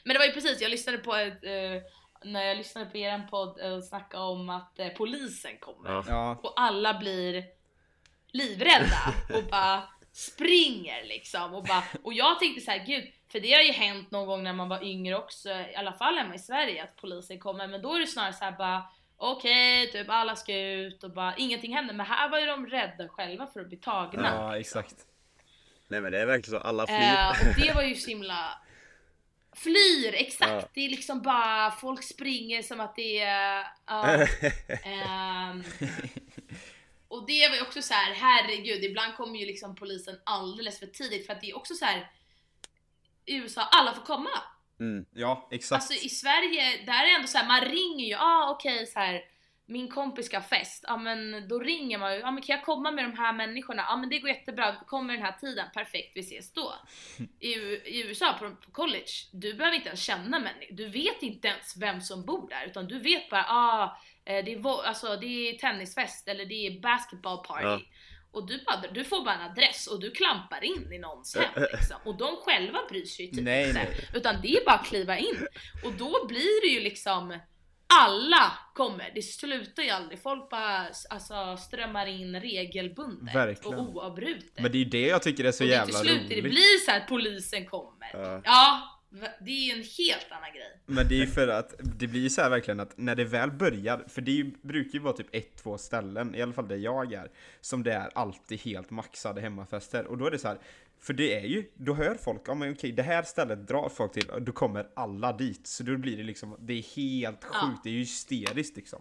[0.04, 1.82] Men det var ju precis, jag lyssnade på ett, eh,
[2.24, 6.04] när jag lyssnade på er podd eh, och snacka om att eh, polisen kommer.
[6.08, 6.40] Ja.
[6.42, 7.44] Och alla blir
[8.32, 11.54] livrädda och bara springer liksom.
[11.54, 13.04] Och, bara, och jag tänkte så här, gud,
[13.35, 16.14] för det har ju hänt någon gång när man var yngre också, i alla fall
[16.14, 17.68] hemma i Sverige, att polisen kommer.
[17.68, 18.82] Men då är det snarare så här bara
[19.16, 21.95] okej, typ alla ska ut och bara ingenting händer.
[21.95, 24.35] Men här var ju de rädda själva för att bli tagna.
[24.35, 24.95] ja, exakt.
[25.89, 26.97] Nej men det är verkligen så, alla flyr.
[26.97, 28.59] Eh, och det var ju så himla
[29.57, 30.51] Flyr, exakt!
[30.51, 30.68] Ja.
[30.74, 33.66] Det är liksom bara, folk springer som att det är...
[33.87, 34.07] ja.
[34.85, 35.64] Ehm,
[37.09, 40.87] och det var ju också så här, herregud, ibland kommer ju liksom polisen alldeles för
[40.87, 42.11] tidigt för att det är också så här.
[43.27, 44.31] I USA, alla får komma.
[44.81, 45.05] Mm.
[45.12, 45.83] Ja, exakt.
[45.83, 48.99] Alltså i Sverige, där är det ändå så här, man ringer ju, ah okej så
[48.99, 49.22] här
[49.66, 52.64] min kompis ska ha fest, ja men då ringer man ju, ja men kan jag
[52.64, 53.85] komma med de här människorna?
[53.89, 56.75] Ja men det går jättebra, kommer den här tiden, perfekt vi ses då.
[57.41, 57.53] I,
[57.85, 61.77] i USA på, på college, du behöver inte ens känna människor, du vet inte ens
[61.77, 65.59] vem som bor där utan du vet bara, ah eh, det är, alltså, det är
[65.59, 67.64] tennisfest eller det är basketball party.
[67.64, 67.81] Ja.
[68.35, 71.64] Och du, bara, du får bara en adress och du klampar in i någons hem
[71.72, 71.97] liksom.
[72.05, 73.78] Och de själva bryr sig ju typ Nej, inte.
[73.78, 74.09] nej.
[74.14, 75.47] Utan det är bara att kliva in.
[75.85, 77.39] Och då blir det ju liksom
[77.87, 80.22] alla kommer, det slutar ju aldrig.
[80.22, 83.78] Folk bara alltså, strömmar in regelbundet Verkligen.
[83.78, 84.61] och oavbrutet.
[84.62, 86.45] Men det är ju det jag tycker är så och jävla till slut det roligt.
[86.45, 88.11] blir så här att polisen kommer.
[88.12, 88.41] Ja.
[88.45, 88.93] Ja,
[89.40, 90.78] det är ju en helt annan grej.
[90.86, 93.24] Men det är ju för att det blir ju så här verkligen att när det
[93.24, 96.68] väl börjar, för det ju, brukar ju vara typ ett, två ställen, i alla fall
[96.68, 100.06] där jag är, som det är alltid helt maxade hemmafester.
[100.06, 100.58] Och då är det så här,
[101.00, 104.12] för det är ju, då hör folk, ja men okej, det här stället drar folk
[104.12, 105.66] till, och då kommer alla dit.
[105.66, 107.58] Så då blir det liksom, det är helt Ja.
[107.58, 109.00] sjukt, det är ju hysteriskt liksom.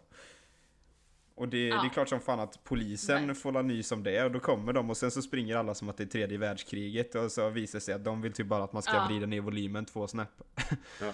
[1.36, 1.82] Och det, Ja.
[1.82, 3.36] det är klart som fan att polisen Nej.
[3.36, 5.90] får la nys om det och då kommer de och sen så springer alla som
[5.90, 8.64] att det är tredje världskriget och så visar det sig att de vill typ bara
[8.64, 9.06] att man ska Ja.
[9.08, 10.30] vrida ner volymen två snäpp.
[11.02, 11.14] Ja.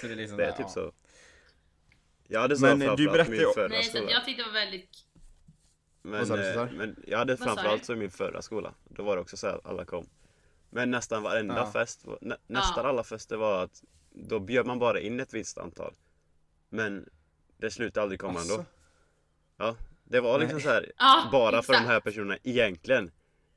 [0.00, 0.68] Så det är liksom Det är där, typ ja.
[0.68, 0.92] så.
[2.28, 4.10] Jag hade så Men, eh, framförallt du berättade min ju- förra Nej, så skola.
[4.10, 5.04] jag tyckte det var väldigt
[6.02, 8.74] Men, eh, men jag hade framförallt så i min förra skola.
[8.84, 10.06] Då var det också så här att alla kom.
[10.70, 11.72] Men nästan varenda Ja.
[11.72, 12.88] fest, nä, nästan Ja.
[12.90, 15.94] alla fester var att då bjöd man bara in ett visst antal.
[16.68, 17.08] Men
[17.64, 18.54] det slutade aldrig komma ändå.
[18.54, 18.64] Asså?
[19.56, 20.64] Ja, det var liksom Nej.
[20.64, 21.88] så här Ja, bara för de exakt.
[21.88, 23.10] här personerna egentligen.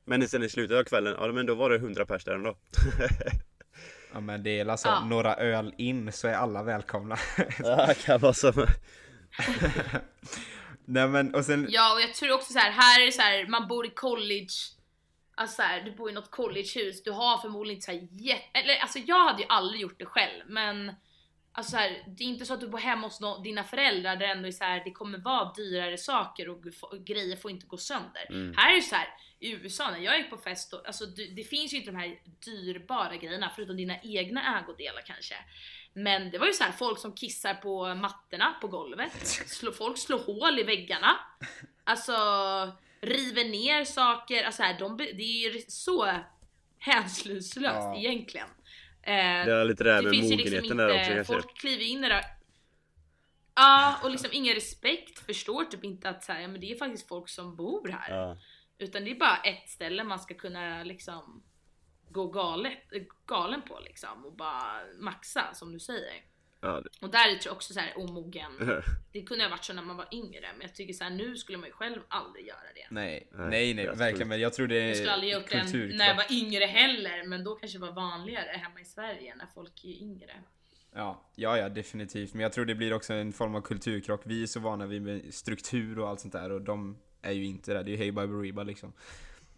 [0.04, 2.56] Men sen i slutet av kvällen, ja men då var det 100 pers där ändå.
[4.12, 5.04] Ja men det är alltså Ja.
[5.04, 7.16] några öl in så är alla välkomna.
[7.58, 8.52] Ja, kan vara så.
[10.84, 13.22] Nej men och sen, Ja och jag tror också så här, här är det så
[13.22, 14.48] här, man bor i college
[15.34, 18.58] Alltså så här, du bor i något collegehus, du har förmodligen inte så här jätte,
[18.58, 20.92] eller alltså jag hade ju aldrig gjort det själv men
[21.58, 24.16] Alltså så här, det är inte så att du bor hemma hos nå- dina föräldrar
[24.16, 27.50] där det ändå är så här, det kommer vara dyrare saker och, och grejer får
[27.50, 28.26] inte gå sönder.
[28.30, 28.54] Mm.
[28.56, 29.08] Här är det så här,
[29.40, 31.96] i USA när jag gick på fest, och, alltså du, det finns ju inte de
[31.96, 35.34] här dyrbara grejerna förutom dina egna ägodelar kanske.
[35.92, 39.98] Men det var ju så här, folk som kissar på mattorna på golvet, slå, folk
[39.98, 41.16] slår hål i väggarna,
[41.84, 42.12] alltså
[43.00, 46.14] river ner saker, alltså här, de, det är ju så
[46.78, 47.96] hänsynslöst Ja.
[47.96, 48.48] egentligen.
[49.08, 51.32] Eh, Det är lite det här med liksom mogenheten inte, där också kanske.
[51.32, 52.24] folk kliver in i det där.
[53.54, 56.78] Ja, och liksom ingen respekt, förstår typ inte att så här, ja, men det är
[56.78, 58.10] faktiskt folk som bor här.
[58.10, 58.36] Ja.
[58.78, 61.42] Utan det är bara ett ställe man ska kunna liksom
[62.10, 62.78] gå galet,
[63.26, 66.22] galen på liksom och bara maxa som du säger.
[66.60, 68.52] Ja, Och där är det också så här omogen.
[69.12, 71.36] Det kunde ha varit så när man var yngre men jag tycker så här nu
[71.36, 72.86] skulle man ju själv aldrig göra det.
[72.90, 75.98] nej, Nej, nej, verkligen men jag tror det Jag skulle aldrig är gjort det kulturkrock.
[75.98, 79.46] när jag var yngre heller men då kanske det var vanligare hemma i Sverige när
[79.46, 80.32] folk är yngre.
[80.94, 82.34] Ja, ja, ja, definitivt.
[82.34, 84.20] Men jag tror det blir också en form av kulturkrock.
[84.24, 87.44] Vi är så vana vid med struktur och allt sånt där och de är ju
[87.44, 87.82] inte det.
[87.82, 88.12] Det är ju Hey
[88.52, 88.92] Bye liksom.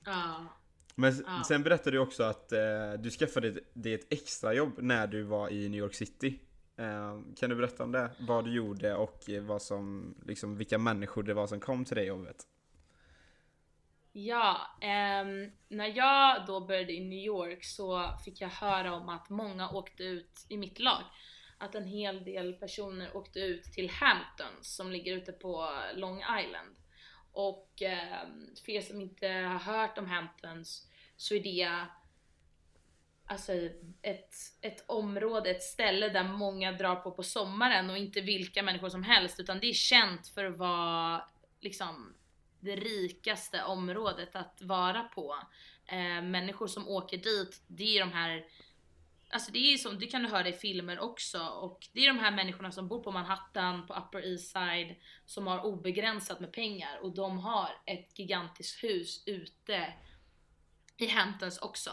[0.04, 0.46] Ja.
[0.94, 1.42] Men Ja.
[1.48, 2.58] sen berättade du också att eh,
[2.98, 6.38] du skaffade dig ett extrajobb när du var i New York City.
[6.80, 8.10] Eh, kan du berätta om det?
[8.18, 11.96] Vad du gjorde och eh, vad som, liksom, vilka människor det var som kom till
[11.96, 12.36] det jobbet?
[14.12, 19.30] Ja, ehm, när jag då började i New York så fick jag höra om att
[19.30, 21.02] många åkte ut i mitt lag.
[21.58, 26.76] Att en hel del personer åkte ut till Hamptons som ligger ute på Long Island.
[27.32, 31.86] Och ehm, för er som inte har hört om Hamptons så är det
[33.30, 33.52] alltså
[34.02, 38.88] ett, ett område, ett ställe där många drar på på sommaren och inte vilka människor
[38.88, 41.24] som helst utan det är känt för att vara
[41.60, 42.14] liksom
[42.60, 45.36] det rikaste området att vara på.
[45.86, 48.44] Eh, människor som åker dit, det är de här
[49.32, 52.18] Alltså det är som, det kan du höra i filmer också och det är de
[52.18, 54.96] här människorna som bor på Manhattan, på Upper East Side
[55.26, 59.92] som har obegränsat med pengar och de har ett gigantiskt hus ute
[60.96, 61.90] i Hamptons också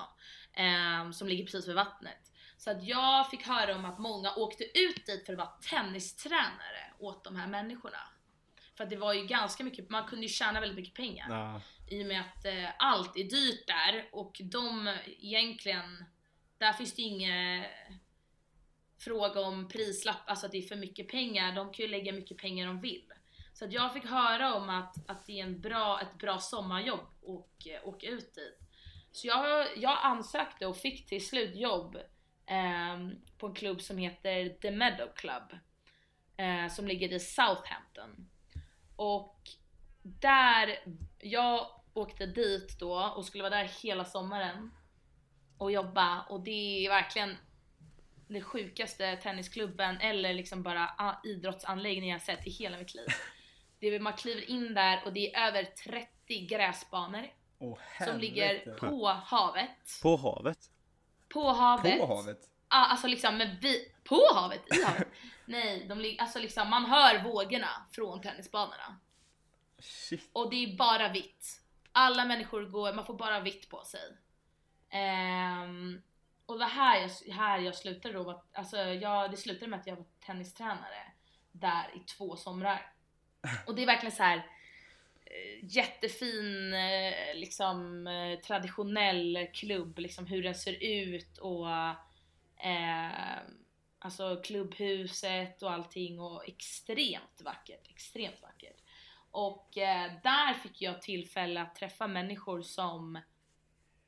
[0.58, 2.34] eh, som ligger precis vid vattnet.
[2.58, 6.94] Så att jag fick höra om att många åkte ut dit för att vara tennistränare
[7.00, 8.00] åt de här människorna.
[8.76, 11.62] För att det var ju ganska mycket, man kunde ju tjäna väldigt mycket pengar Ja,
[11.90, 16.06] i och med att eh, allt är dyrt där och de egentligen,
[16.58, 17.66] där finns det ingen
[19.00, 22.38] fråga om prislapp, alltså att det är för mycket pengar, de kan ju lägga mycket
[22.38, 23.14] pengar de vill.
[23.54, 27.08] Så att jag fick höra om att, att det är en bra, ett bra sommarjobb
[27.22, 28.67] och eh, åka ut dit.
[29.18, 31.96] Så jag, jag ansökte och fick till slut jobb
[32.46, 33.08] eh,
[33.38, 35.58] på en klubb som heter The Meadow Club.
[36.38, 38.30] Eh, som ligger i Southampton.
[38.96, 39.40] Och
[40.02, 40.80] där,
[41.20, 44.72] jag åkte dit då och skulle vara där hela sommaren.
[45.58, 47.38] och jobba och det är verkligen
[48.28, 53.08] den sjukaste tennisklubben eller liksom bara idrottsanläggningen idrottsanläggning jag sett i hela mitt liv.
[53.80, 58.76] Det är, man kliver in där och det är över 30 gräsbanor Åh, som ligger
[58.76, 60.00] på havet.
[60.02, 60.58] På havet?
[61.30, 62.00] På havet.
[62.00, 62.40] På havet?
[62.70, 63.92] Ja, alltså liksom med vi...
[64.04, 64.62] På havet?
[64.78, 65.08] I havet?
[65.46, 69.00] Nej, de ligger, alltså liksom man hör vågorna från tennisbanorna.
[69.80, 70.30] Shit.
[70.34, 71.62] Och det är bara vitt.
[71.92, 74.18] Alla människor går, man får bara vitt på sig.
[74.90, 76.02] Ehm,
[76.46, 79.88] och det här jag, här jag slutade då, var- alltså jag, det slutade med att
[79.88, 81.12] jag var tennistränare
[81.52, 82.94] där i två somrar.
[83.68, 84.46] Och det är verkligen så här
[85.32, 91.70] Eh, jättefin, eh, liksom eh, traditionell klubb, liksom hur den ser ut och
[92.66, 93.38] eh,
[94.00, 98.78] alltså klubbhuset och allting och extremt vackert, extremt vackert.
[99.32, 103.22] Och eh, där fick jag tillfälle att träffa människor som,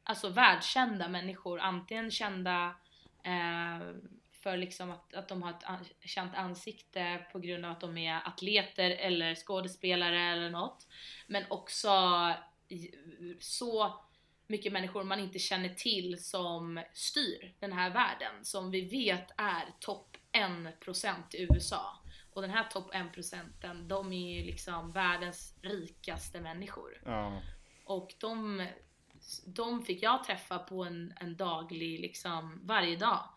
[0.04, 2.76] alltså världskända människor, antingen kända
[3.24, 3.96] eh,
[4.44, 7.98] för liksom att, att de har ett an- känt ansikte på grund av att de
[7.98, 10.88] är atleter eller skådespelare eller något.
[11.28, 11.90] Men också
[13.40, 13.99] så
[14.48, 19.66] mycket människor man inte känner till som styr den här världen som vi vet är
[19.80, 21.99] topp 1% i USA.
[22.34, 27.02] Och den här topp 1% de är ju liksom världens rikaste människor.
[27.06, 27.41] Ja.
[27.86, 28.68] Och de,
[29.45, 33.30] de fick jag träffa på en, en daglig, liksom varje dag.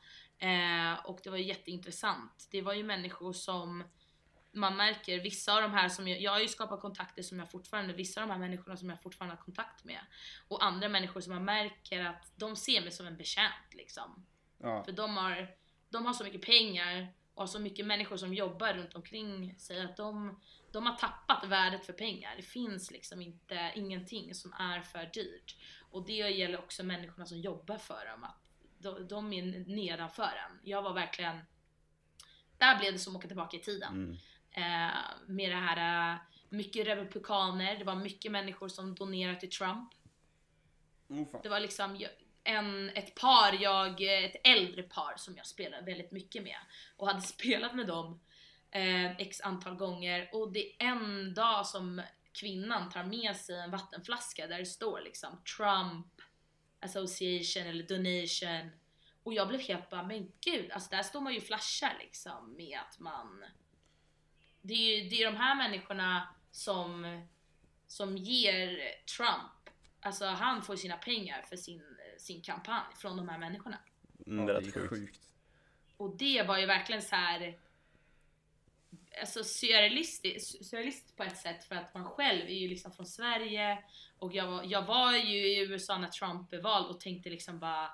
[0.43, 2.49] Eh, och det var jätteintressant.
[2.51, 3.85] Det var ju människor som
[4.53, 7.51] man märker, vissa av de här som jag, jag har ju skapat kontakter som jag
[7.51, 10.01] fortfarande, vissa av de här människorna som jag fortfarande har kontakt med.
[10.49, 14.27] Och andra människor som man märker att de ser mig som en betjänt liksom.
[14.59, 14.85] Ja.
[14.85, 15.49] För de har,
[15.91, 19.81] de har så mycket pengar och har så mycket människor som jobbar runt omkring sig
[19.81, 20.41] att de,
[20.73, 22.35] de har tappat värdet för pengar.
[22.37, 25.57] Det finns liksom inte, ingenting som är för dyrt.
[25.91, 28.25] Och det gäller också människorna som jobbar för dem.
[28.25, 28.42] Att
[28.83, 30.61] de, de är nedanför en.
[30.65, 31.39] Jag var verkligen,
[32.59, 33.93] där blev det som att åka tillbaka i tiden.
[33.93, 34.17] Mm.
[34.51, 34.97] Eh,
[35.27, 36.19] med det här, eh,
[36.49, 39.93] mycket republikaner, det var mycket människor som donerade till Trump.
[41.09, 41.41] Fan.
[41.43, 42.07] Det var liksom
[42.45, 46.59] en, ett par, jag, ett äldre par som jag spelade väldigt mycket med
[46.97, 48.21] och hade spelat med dem
[48.71, 52.03] eh, x antal gånger och det är en dag som
[52.33, 56.22] kvinnan tar med sig en vattenflaska där det står liksom Trump
[56.83, 58.71] Association eller Donation
[59.23, 62.57] och jag blev helt bara, men gud, alltså där står man ju och flashar liksom
[62.57, 63.45] med att man
[64.63, 67.21] det är ju det är de här människorna som,
[67.87, 68.81] som ger
[69.17, 71.83] Trump, alltså han får sina pengar för sin,
[72.19, 73.79] sin kampanj från de här människorna.
[74.27, 75.21] Mm, det är sjukt.
[75.97, 77.59] Och det var ju verkligen så här.
[79.21, 83.79] Alltså surrealistiskt, surrealistiskt på ett sätt för att man själv är ju liksom från Sverige
[84.19, 87.59] och jag var, jag var ju i USA när Trump blev vald och tänkte liksom
[87.59, 87.91] bara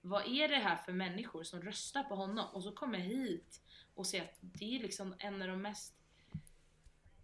[0.00, 2.46] Vad är det här för människor som röstar på honom?
[2.52, 3.60] Och så kommer jag hit
[3.94, 5.94] och ser att det är liksom en av de mest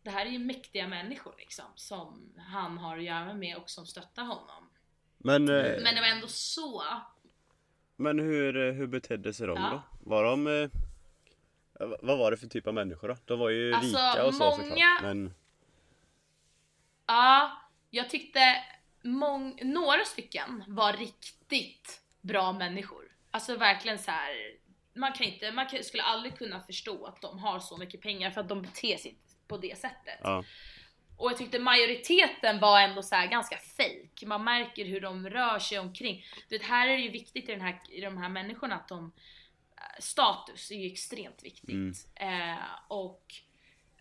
[0.02, 3.86] Det här är ju mäktiga människor liksom som han har att göra med och som
[3.86, 4.70] stöttar honom.
[5.18, 6.82] Men, eh, Men det var ändå så
[8.00, 9.70] men hur, eh, hur betedde sig de Ja.
[9.70, 10.10] då?
[10.10, 10.70] Var de...
[11.80, 13.16] Eh, vad var det för typ av människor då?
[13.24, 15.02] De var ju Alltså, rika och så många- såklart.
[15.02, 15.34] Men
[17.06, 18.64] Ja, jag tyckte
[19.02, 23.04] mång- några stycken var riktigt bra människor.
[23.30, 24.34] Alltså verkligen så här.
[24.94, 28.30] Man, kan inte, man kan, skulle aldrig kunna förstå att de har så mycket pengar
[28.30, 29.18] för att de beter sig
[29.48, 30.18] på det sättet.
[30.22, 30.44] ja.
[31.18, 34.26] Och jag tyckte majoriteten var ändå så här ganska fake.
[34.26, 36.24] Man märker hur de rör sig omkring.
[36.48, 38.88] Du vet, här är det ju viktigt i, den här, i de här människorna att
[38.88, 39.12] de...
[39.98, 42.10] Status är ju extremt viktigt.
[42.14, 43.34] Eh, och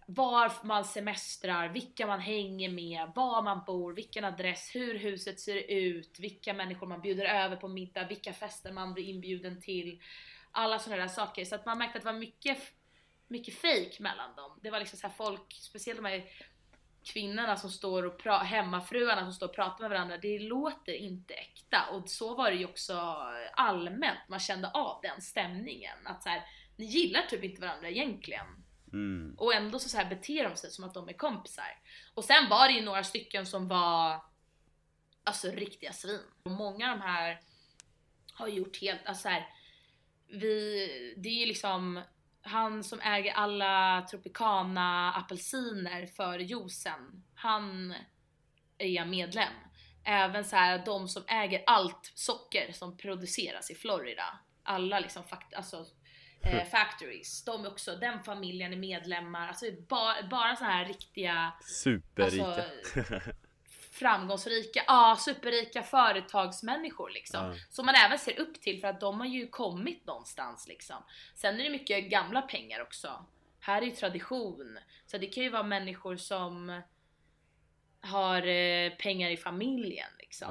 [0.10, 5.72] var man semestrar, vilka man hänger med, var man bor, vilken adress, hur huset ser
[5.72, 10.02] ut, vilka människor man bjuder över på middag, vilka fester man blir inbjuden till.
[10.52, 11.46] Alla sådana där saker.
[11.46, 12.58] Så att man märkte att det var mycket,
[13.28, 14.60] mycket fake mellan dem.
[14.64, 16.26] Det var liksom så här folk, speciellt de här
[17.14, 21.34] kvinnorna som står och pratar, hemmafruarna som står och pratar med varandra, det låter inte
[21.34, 21.86] äkta.
[21.92, 22.94] Och så var det ju också
[23.54, 25.98] allmänt, man kände av den stämningen.
[26.06, 26.44] Att så här,
[26.76, 28.48] ni gillar typ inte varandra egentligen.
[28.94, 29.36] Mm.
[29.38, 31.80] Och ändå så, så här beter de sig som att de är kompisar.
[32.14, 34.22] Och sen var det ju några stycken som var
[35.24, 36.22] alltså riktiga svin.
[36.44, 37.42] Och många av de här
[38.34, 39.48] har gjort helt, alltså så här,
[40.28, 42.02] vi, det är ju liksom
[42.48, 47.94] han som äger alla Tropicana apelsiner för juicen, han
[48.78, 49.54] är jag medlem.
[50.04, 54.40] Även så här de som äger allt socker som produceras i Florida.
[54.64, 55.86] Alla liksom fakt alltså,
[56.44, 59.48] eh, factories, de är också, den familjen är medlemmar.
[59.48, 62.46] Alltså bara, bara så här riktiga Superrika.
[62.46, 63.32] Alltså,
[63.98, 67.46] framgångsrika, ja superrika företagsmänniskor liksom.
[67.46, 67.56] Ja.
[67.70, 71.04] Som man även ser upp till för att de har ju kommit någonstans liksom.
[71.36, 73.26] Sen är det mycket gamla pengar också.
[73.60, 74.80] Här är ju tradition.
[75.06, 76.82] Så det kan ju vara människor som
[78.02, 80.50] har eh, pengar i familjen liksom.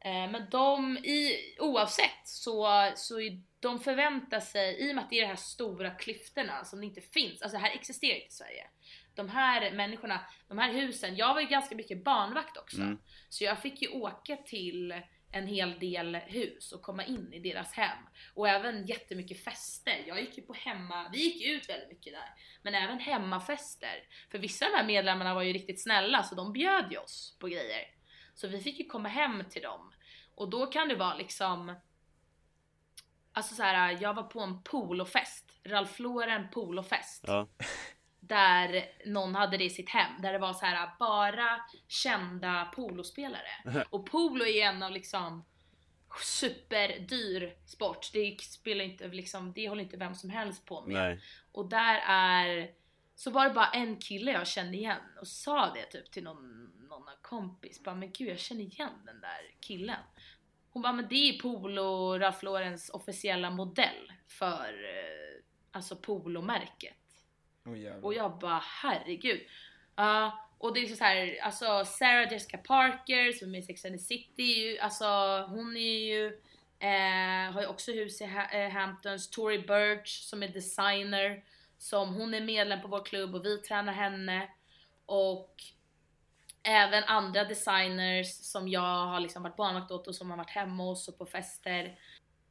[0.00, 5.10] Eh, men de, i, oavsett så, så är- de förväntar sig, i och med att
[5.10, 8.30] det är de här stora klyftorna som inte finns, alltså det här existerar inte i
[8.30, 8.66] Sverige.
[9.14, 12.80] De här människorna, de här husen, jag var ju ganska mycket barnvakt också.
[12.80, 12.98] Mm.
[13.28, 14.94] Så jag fick ju åka till
[15.34, 17.98] en hel del hus och komma in i deras hem.
[18.34, 20.04] Och även jättemycket fester.
[20.06, 22.34] Jag gick ju på hemma, vi gick ut väldigt mycket där.
[22.62, 24.08] Men även hemmafester.
[24.30, 27.36] För vissa av de här medlemmarna var ju riktigt snälla så de bjöd ju oss
[27.40, 27.84] på grejer.
[28.34, 29.92] Så vi fick ju komma hem till dem.
[30.34, 31.74] Och då kan det vara liksom
[33.36, 37.48] Alltså så här, jag var på en polofest, Ralph Lauren polofest Ja.
[38.28, 43.48] där någon hade det i sitt hem, där det var så här bara kända polospelare.
[43.90, 45.44] Och polo är en av liksom
[46.22, 48.10] superdyr sport.
[48.12, 50.94] Det spelar inte liksom, det håller inte vem som helst på med.
[50.94, 51.20] Nej.
[51.52, 52.70] Och där är,
[53.14, 56.64] så var det bara en kille jag kände igen och sa det typ till någon,
[56.88, 57.82] någon kompis.
[57.82, 60.00] Bara, men gud jag känner igen den där killen.
[60.70, 66.96] Hon bara, men det är Polo Ralph Laurens officiella modell för eh, alltså polomärket.
[67.64, 68.04] Oh.
[68.04, 69.40] Och jag bara herregud.
[70.00, 73.62] Uh, och det är liksom så här, alltså Sarah Jessica Parker som är med i
[73.62, 75.06] Sex and the City, alltså
[75.48, 76.26] hon är ju,
[76.78, 79.30] eh, har ju också hus i ha- eh, Hamptons.
[79.30, 81.44] Tori Burch som är designer,
[81.78, 84.48] som hon är medlem på vår klubb och vi tränar henne.
[85.06, 85.54] Och
[86.62, 90.82] även andra designers som jag har liksom varit barnvakt åt och som har varit hemma
[90.82, 91.98] hos och på fester.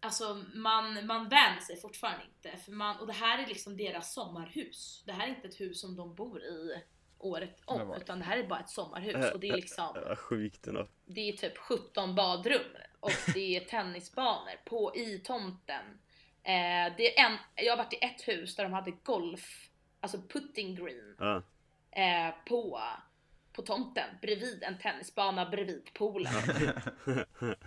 [0.04, 2.58] Alltså man, man vänjer sig fortfarande inte.
[2.58, 5.04] För man, och det här är liksom deras sommarhus.
[5.06, 6.82] Det här är inte ett hus som de bor i
[7.18, 7.88] året om.
[7.88, 9.32] vad- Utan det här är bara ett sommarhus.
[9.34, 10.88] Och det är liksom Ja, Sjukt ändå.
[11.06, 12.62] det är typ 17 badrum
[13.00, 15.86] och det är tennisbanor på, i tomten.
[16.44, 19.70] Eh, det är en, jag har varit i ett hus där de hade golf,
[20.00, 21.44] alltså putting green, Ja.
[21.92, 22.82] eh, på,
[23.54, 26.34] på tomten bredvid en tennisbana bredvid poolen.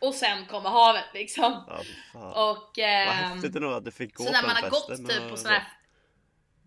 [0.00, 1.64] och sen kommer havet liksom.
[1.66, 1.82] Ja,
[2.12, 2.32] fan.
[2.32, 4.70] Och Vad ehm, häftigt ändå att du fick gå så på när den man har
[4.70, 5.68] gått typ på såna här.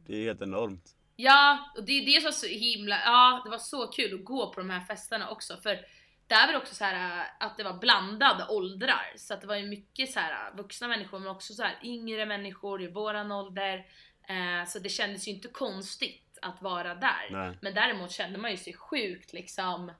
[0.08, 0.96] Det är helt enormt.
[1.16, 4.54] Ja, och det är det var så himla, ja det var så kul att gå
[4.54, 5.80] på de här festerna också för
[6.28, 9.48] där var det också så här äh, att det var blandade åldrar så att det
[9.48, 12.88] var ju mycket så här äh, vuxna människor men också så här yngre människor i
[12.88, 13.86] våran ålder
[14.28, 17.28] eh, så det kändes ju inte konstigt att vara där.
[17.32, 17.58] Nej.
[17.62, 19.92] Men däremot kände man ju sig sjukt liksom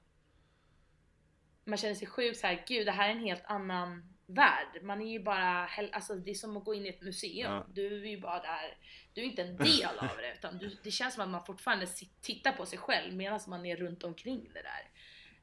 [1.64, 4.84] man känner sig sjukt så här, gud det här är en helt annan värld.
[4.84, 7.52] Man är ju bara, alltså det är som att gå in i ett museum.
[7.52, 7.66] Ja.
[7.74, 8.78] Du är ju bara där,
[9.14, 11.88] du är inte en del av det utan du, det känns som att man fortfarande
[12.22, 14.90] tittar på sig själv medan man är runt omkring det där.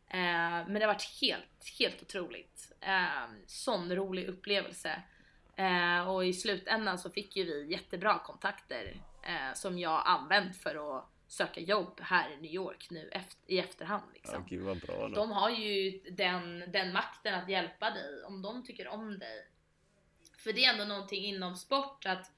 [0.09, 2.73] Eh, men det har varit helt, helt otroligt.
[2.81, 5.03] Eh, sån rolig upplevelse.
[5.57, 10.99] Eh, och i slutändan så fick ju vi jättebra kontakter eh, som jag använt för
[10.99, 14.05] att söka jobb här i New York nu efter, i efterhand.
[14.15, 14.35] Liksom.
[14.35, 15.09] Ja, gud vad bra.
[15.09, 19.49] De har ju den, den makten att hjälpa dig om de tycker om dig.
[20.37, 22.33] För det är ändå någonting inom sport att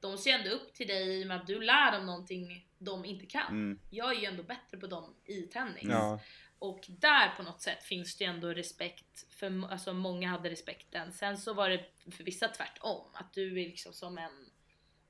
[0.00, 3.04] de ser ändå upp till dig i och med att du lär dem någonting de
[3.04, 3.48] inte kan.
[3.48, 3.80] Mm.
[3.90, 5.82] Jag är ju ändå bättre på dem i tennis.
[5.82, 6.20] Ja,
[6.58, 11.12] Och där på något sätt finns det ju ändå respekt, för alltså många hade respekten.
[11.12, 14.50] Sen så var det för vissa tvärtom, att du är liksom som en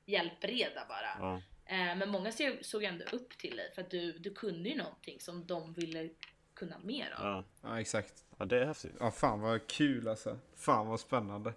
[0.04, 1.16] hjälpreda bara.
[1.18, 1.42] Ja.
[1.68, 5.20] Eh, Men många såg ändå upp till dig för att du, du kunde ju någonting
[5.20, 6.08] som de ville
[6.54, 7.24] kunna mer av.
[7.24, 7.44] Ja.
[7.62, 8.24] ja, exakt.
[8.38, 8.92] ja, det är häftigt.
[9.00, 10.38] Ja, fan vad kul alltså.
[10.56, 11.52] Fan vad spännande.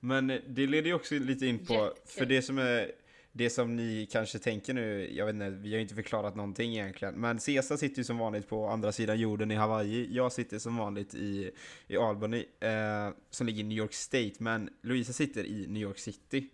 [0.00, 2.02] Men eh, det leder ju också lite in på, Jättekul.
[2.06, 2.92] för det som är
[3.32, 6.72] det som ni kanske tänker nu, jag vet inte, vi har ju inte förklarat någonting
[6.72, 7.14] egentligen.
[7.14, 10.08] Men Cesar sitter ju som vanligt på andra sidan jorden i Hawaii.
[10.16, 11.50] Jag sitter som vanligt i,
[11.86, 14.32] i Albany, eh, som ligger i New York State.
[14.38, 16.48] Men Louisa sitter i New York City.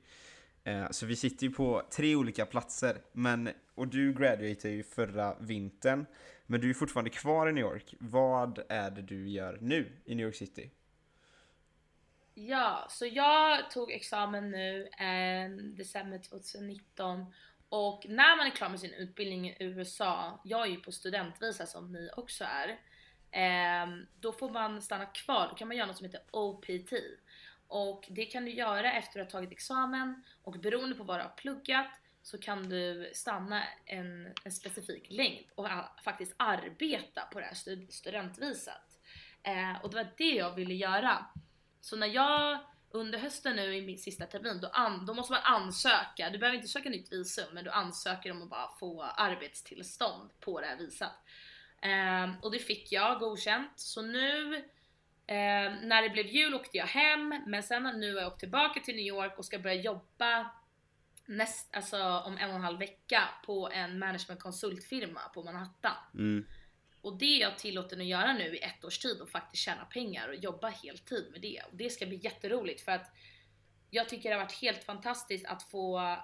[0.66, 3.00] Eh, så vi sitter ju på tre olika platser.
[3.12, 6.06] Men, och du graduated ju förra vintern.
[6.46, 7.94] Men du är fortfarande kvar i New York.
[7.98, 10.70] Vad är det du gör nu i New York City?
[12.34, 17.26] Ja, så jag tog examen nu eh, december 2019
[17.68, 21.66] och när man är klar med sin utbildning i USA, jag är ju på studentvisa
[21.66, 22.68] som ni också är,
[23.30, 23.88] eh,
[24.20, 26.92] då får man stanna kvar, då kan man göra något som heter OPT.
[27.68, 31.22] Och det kan du göra efter att du tagit examen och beroende på vad du
[31.22, 35.68] har pluggat så kan du stanna en, en specifik längd och
[36.04, 38.98] faktiskt arbeta på det här stud- studentvisat.
[39.42, 41.26] Eh, och det var det jag ville göra.
[41.80, 42.58] Så när jag
[42.90, 46.30] under hösten nu i min sista termin, då, an, då måste man ansöka.
[46.30, 50.60] Du behöver inte söka nytt visum, men du ansöker om att bara få arbetstillstånd på
[50.60, 51.22] det här visat.
[51.82, 53.72] Eh, och det fick jag godkänt.
[53.76, 54.64] Så nu
[55.26, 58.80] ehm, när det blev jul åkte jag hem men sen nu har jag åkt tillbaka
[58.80, 60.50] till New York och ska börja jobba
[61.26, 65.96] näst, alltså om en och en halv vecka på en managementkonsultfirma på Manhattan.
[66.14, 66.46] Mm.
[67.00, 69.84] Och det är jag tillåten att göra nu i ett års tid och faktiskt tjäna
[69.84, 71.62] pengar och jobba heltid med det.
[71.70, 73.10] Och det ska bli jätteroligt för att
[73.90, 76.16] jag tycker det har varit helt fantastiskt att få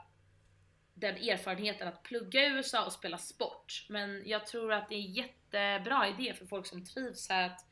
[0.94, 3.86] den erfarenheten att plugga i USA och spela sport.
[3.88, 7.66] Men jag tror att det är en jättebra idé för folk som trivs här att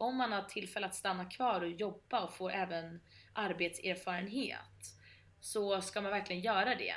[0.00, 3.00] om man har tillfälle att stanna kvar och jobba och få även
[3.32, 4.96] arbetserfarenhet
[5.40, 6.94] så ska man verkligen göra det.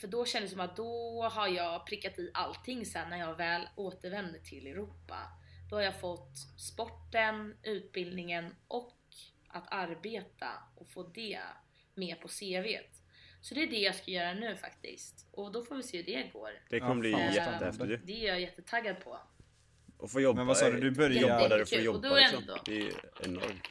[0.00, 3.36] För då kändes det som att då har jag prickat i allting sen när jag
[3.36, 5.16] väl återvänder till Europa.
[5.70, 8.96] Då har jag fått sporten, utbildningen och
[9.48, 11.40] att arbeta och få det
[11.94, 13.02] med på CVt.
[13.40, 15.28] Så det är det jag ska göra nu faktiskt.
[15.32, 16.50] Och då får vi se hur det går.
[16.70, 18.06] Det kommer bli jättehäftigt.
[18.06, 19.18] Det är jag jättetaggad på.
[19.98, 21.76] Och få jobba, Men vad sa du, du började- jobba där du får.
[21.78, 22.38] Och jobba då är liksom.
[22.42, 22.92] ändå- Det är
[23.24, 23.62] enormt.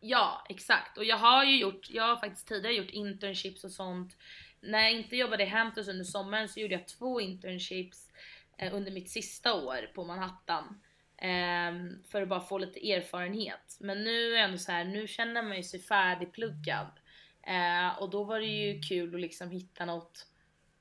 [0.00, 0.98] Ja, exakt.
[0.98, 4.16] Och jag har ju gjort, jag har faktiskt tidigare gjort internships och sånt.
[4.60, 8.10] När jag inte jobbade i Hamptons under sommaren så gjorde jag två internships
[8.58, 10.80] eh, under mitt sista år på Manhattan.
[11.16, 13.76] Ehm, för att bara få lite erfarenhet.
[13.80, 16.90] Men nu är jag ändå så här, nu känner man ju sig färdigpluggad.
[17.42, 20.26] Eh, och då var det ju kul att liksom hitta något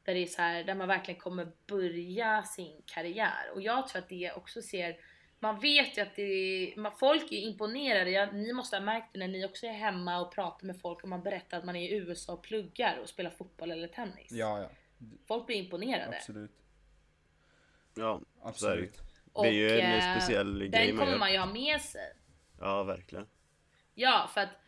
[0.07, 3.51] där det är så här, där man verkligen kommer börja sin karriär.
[3.53, 4.97] Och jag tror att det också ser
[5.39, 8.11] man vet ju att det man, folk är imponerade.
[8.11, 11.03] Jag, ni måste ha märkt det när ni också är hemma och pratar med folk
[11.03, 14.31] och man berättar att man är i USA och pluggar och spelar fotboll eller tennis.
[14.31, 14.69] Ja, ja.
[15.27, 16.17] Folk blir imponerade.
[16.17, 16.51] Absolut.
[17.95, 18.47] Ja, det.
[18.47, 19.01] Absolut.
[19.33, 22.13] Det är ju en eh, speciell grej Den kommer man ju ha med sig.
[22.59, 23.27] Ja, verkligen.
[23.93, 24.59] Ja, för att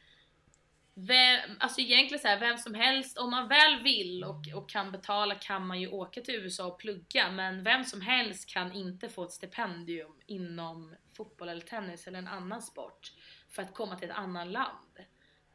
[1.07, 4.91] vem, alltså egentligen så här, vem som helst, om man väl vill och, och kan
[4.91, 9.09] betala kan man ju åka till USA och plugga men vem som helst kan inte
[9.09, 13.11] få ett stipendium inom fotboll eller tennis eller en annan sport
[13.49, 14.99] för att komma till ett annat land.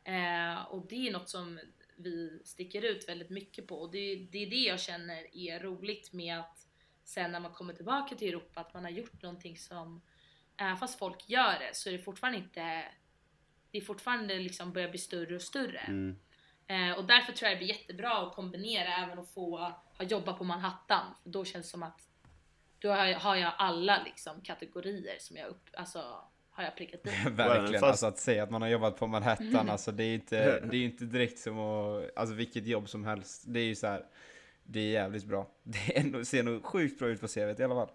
[0.05, 1.61] Eh, och det är något som
[1.97, 6.13] vi sticker ut väldigt mycket på och det, det är det jag känner är roligt
[6.13, 6.67] med att
[7.05, 10.03] sen när man kommer tillbaka till Europa att man har gjort någonting som
[10.57, 12.85] även fast folk gör det så är det fortfarande inte
[13.75, 15.79] det är fortfarande liksom börjar bli större och större.
[15.79, 16.17] Mm.
[16.67, 19.57] Eh, och därför tror jag det blir jättebra att kombinera även att få
[19.99, 21.15] ha jobbat på Manhattan.
[21.23, 22.01] För då känns det som att
[22.79, 25.99] då har jag, har jag alla liksom kategorier som jag upp, alltså
[26.51, 27.31] har jag prickat i.
[27.31, 30.61] Verkligen, fast- alltså att säga att man har jobbat på Manhattan, alltså det är inte,
[30.71, 33.43] det är inte direkt som att, alltså vilket jobb som helst.
[33.47, 34.05] Det är ju så här,
[34.65, 35.51] det är jävligt bra.
[35.63, 37.91] Det är ser nog sjukt bra ut på CVt i alla fall.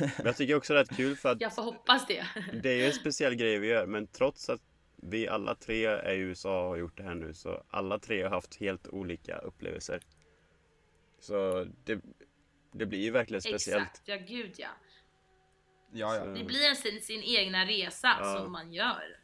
[0.00, 2.26] Men jag tycker också det är rätt kul för att Jag får hoppas det.
[2.62, 4.60] det är ju en speciell grej vi gör, men trots att
[4.96, 8.22] vi alla tre är i USA och har gjort det här nu, så alla tre
[8.22, 10.00] har haft helt olika upplevelser.
[11.18, 12.00] Så det,
[12.72, 13.82] det blir ju verkligen speciellt.
[13.82, 14.68] Exakt, ja gud ja.
[15.92, 16.24] Ja, ja.
[16.24, 18.38] Det blir en sin, sin egna resa Ja.
[18.38, 19.20] som man gör.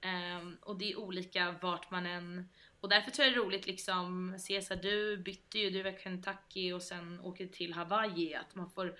[0.00, 2.48] Ehm, och det är olika vart man än...
[2.80, 6.72] Och därför tror jag det är roligt liksom, här, du bytte ju, du var Kentucky
[6.72, 8.34] och sen åker till Hawaii.
[8.34, 8.98] Att man får...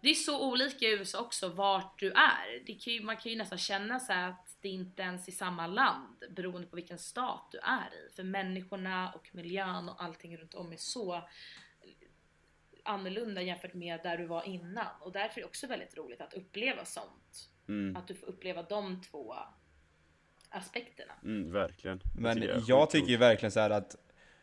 [0.00, 2.66] Det är så olika i USA också vart du är.
[2.66, 5.66] Det kan ju, man kan ju nästan känna så att det inte ens är samma
[5.66, 8.14] land beroende på vilken stat du är i.
[8.16, 11.28] För människorna och miljön och allting runt om är så
[12.84, 14.86] annorlunda jämfört med där du var innan.
[15.00, 17.50] Och därför är det också väldigt roligt att uppleva sånt.
[17.68, 19.34] Mm, Att du får uppleva de två
[20.48, 21.12] aspekterna.
[21.22, 22.00] mm, verkligen.
[22.16, 23.96] Men är jag sjukt tycker ju verkligen så här att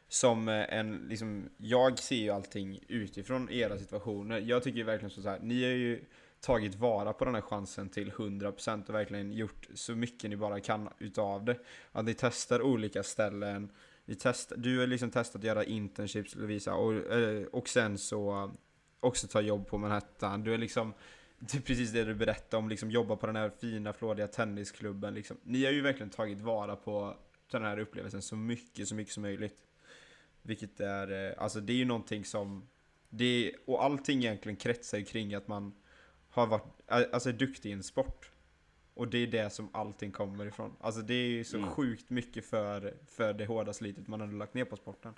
[0.07, 4.39] som eh, en, liksom, jag ser ju allting utifrån era situationer.
[4.39, 6.05] Jag tycker ju verkligen så här, ni har ju
[6.41, 10.59] tagit vara på den här chansen till 100% och verkligen gjort så mycket ni bara
[10.59, 11.57] kan utav det.
[11.91, 13.71] Att ni testar olika ställen,
[14.05, 18.43] ni test, du har liksom testat att göra internships Lovisa och, eh, och sen så
[18.43, 18.51] eh,
[18.99, 20.43] också ta jobb på Manhattan.
[20.43, 20.93] Du är liksom,
[21.39, 25.13] det är precis det du berättade om, liksom jobba på den här fina flådiga tennisklubben.
[25.13, 25.37] Liksom.
[25.43, 27.17] Ni har ju verkligen tagit vara på
[27.51, 29.57] den här upplevelsen så mycket, så mycket som möjligt.
[30.41, 32.69] Vilket är, eh, alltså det är ju någonting som,
[33.09, 35.73] det är, och allting egentligen kretsar ju kring att man
[36.31, 38.31] har varit, alltså är duktig i en sport.
[38.93, 40.75] Och det är det som allting kommer ifrån.
[40.81, 41.69] Alltså det är ju så Mm.
[41.69, 45.13] sjukt mycket för, för det hårda slitet man har lagt ner på sporten.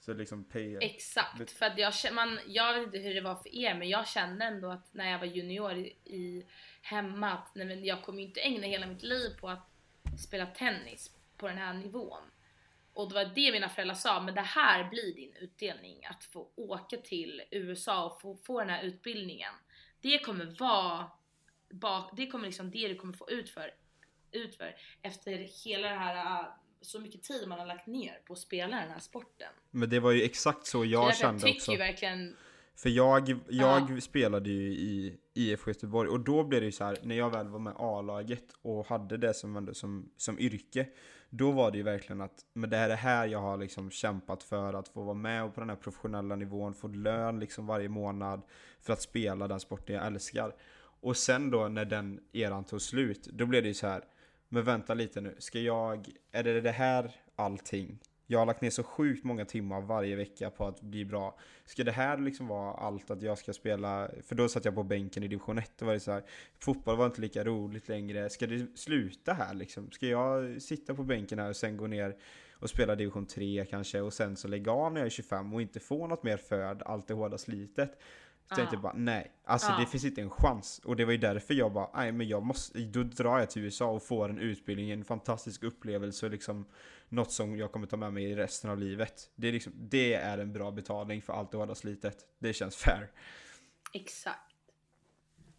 [0.00, 3.54] Så liksom pay, Exakt, för att jag, man, jag vet inte hur det var för
[3.54, 6.46] er men jag kände ändå att när jag var junior i, i
[6.82, 9.68] hemma att nej, men jag kommer ju inte ägna hela mitt liv på att
[10.18, 12.22] spela tennis på den här nivån.
[12.92, 16.04] Och det var det mina föräldrar sa, men det här blir din utdelning.
[16.04, 19.52] Att få åka till USA och få, få den här utbildningen.
[20.02, 21.10] Det kommer vara,
[21.70, 23.70] bak, det kommer liksom det du kommer få ut för,
[24.32, 26.46] ut för efter hela det här, äh,
[26.80, 29.52] så mycket tid man har lagt ner på att spela den här sporten.
[29.70, 31.76] Men det var ju exakt så jag därför kände tycker också.
[31.76, 32.36] verkligen
[32.76, 34.00] För jag, jag ja.
[34.00, 37.48] spelade ju i IFK Göteborg och då blev det ju så här, när jag väl
[37.48, 40.86] var med A-laget och hade det som, som, som yrke,
[41.34, 44.42] då var det ju verkligen att, men det är det här jag har liksom kämpat
[44.42, 48.42] för, att få vara med på den här professionella nivån, få lön liksom varje månad
[48.80, 50.54] för att spela den sporten jag älskar.
[51.00, 54.04] Och sen då när den eran tog slut, då blev det ju så här,
[54.48, 57.98] men vänta lite nu, ska jag, är det det här allting?
[58.32, 61.38] Jag har lagt ner så sjukt många timmar varje vecka på att bli bra.
[61.64, 64.10] Ska det här liksom vara allt att jag ska spela?
[64.22, 66.22] För då satt jag på bänken i division 1 och var det så här,
[66.58, 68.30] fotboll var inte lika roligt längre.
[68.30, 69.90] Ska det sluta här liksom?
[69.90, 72.16] Ska jag sitta på bänken här och sen gå ner
[72.52, 75.62] och spela division 3 kanske och sen så lägga av när jag är 25 och
[75.62, 77.98] inte få något mer för allt det hårda slitet?
[78.48, 80.80] Så tänkte jag bara nej, alltså det finns inte en chans.
[80.84, 83.62] Och det var ju därför jag bara, nej men jag måste, då drar jag till
[83.62, 86.66] USA och får en utbildning, en fantastisk upplevelse och liksom
[87.08, 89.30] något som jag kommer ta med mig i resten av livet.
[89.34, 92.16] Det är liksom, det är en bra betalning för allt det hårda slitet.
[92.38, 93.10] Det känns fair.
[93.92, 94.52] Exakt.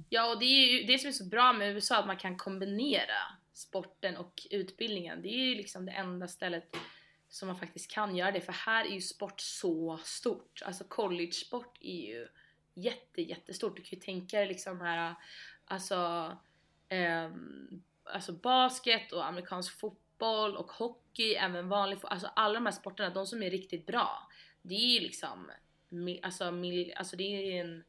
[0.10, 2.38] Ja, och det är ju det som är så bra med USA, att man kan
[2.38, 3.18] kombinera
[3.54, 5.22] sporten och utbildningen.
[5.22, 6.76] Det är ju liksom det enda stället
[7.30, 10.62] som man faktiskt kan göra det, för här är ju sport så stort.
[10.66, 12.28] Alltså college-sport är ju
[12.74, 13.76] jätte, jättestort.
[13.76, 15.16] Du kan ju tänka dig liksom här,
[15.66, 16.32] alltså,
[16.90, 17.32] eh,
[18.04, 22.12] alltså basket och amerikansk fotboll och hockey, även vanlig fotboll.
[22.12, 24.30] Alltså alla de här sporterna, de som är riktigt bra,
[24.62, 25.52] det är ju liksom,
[26.22, 27.84] alltså, mil, alltså det är en,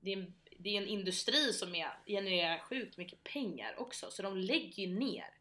[0.00, 4.22] det är en, det är en industri som är, genererar sjukt mycket pengar också, så
[4.22, 5.34] de lägger ju ner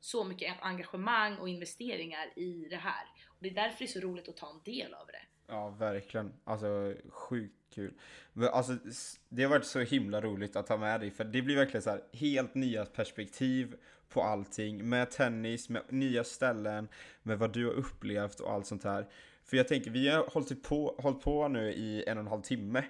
[0.00, 3.06] så mycket engagemang och investeringar i det här.
[3.28, 5.22] Och det är därför det är så roligt att ta en del av det.
[5.52, 6.32] Ja, verkligen.
[6.44, 7.92] Alltså sjukt kul.
[8.32, 8.76] Men alltså,
[9.28, 11.90] det har varit så himla roligt att ha med dig, för det blir verkligen så
[11.90, 13.76] här helt nya perspektiv
[14.08, 14.88] på allting.
[14.88, 16.88] Med tennis, med nya ställen,
[17.22, 19.06] med vad du har upplevt och allt sånt här.
[19.44, 22.42] För jag tänker, vi har hållit på, hållit på nu i en och en halv
[22.42, 22.84] timme.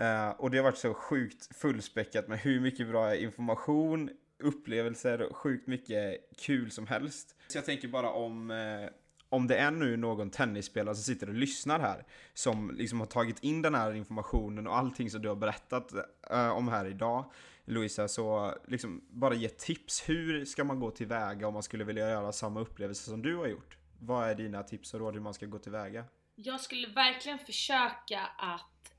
[0.00, 5.36] Uh, och det har varit så sjukt fullspäckat med hur mycket bra information, upplevelser och
[5.36, 7.36] sjukt mycket kul som helst.
[7.48, 8.88] Så jag tänker bara om uh,
[9.28, 13.42] om det är nu någon tennisspelare som sitter och lyssnar här, som liksom har tagit
[13.42, 15.92] in den här informationen och allting som du har berättat
[16.32, 17.32] uh, om här idag,
[17.64, 20.08] Louisa, så liksom bara ge tips.
[20.08, 23.46] Hur ska man gå tillväga om man skulle vilja göra samma upplevelse som du har
[23.46, 23.76] gjort?
[24.00, 26.04] Vad är dina tips och råd hur man ska gå tillväga?
[26.34, 28.92] Jag skulle verkligen försöka att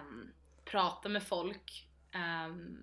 [0.00, 0.32] um,
[0.64, 2.78] prata med folk um,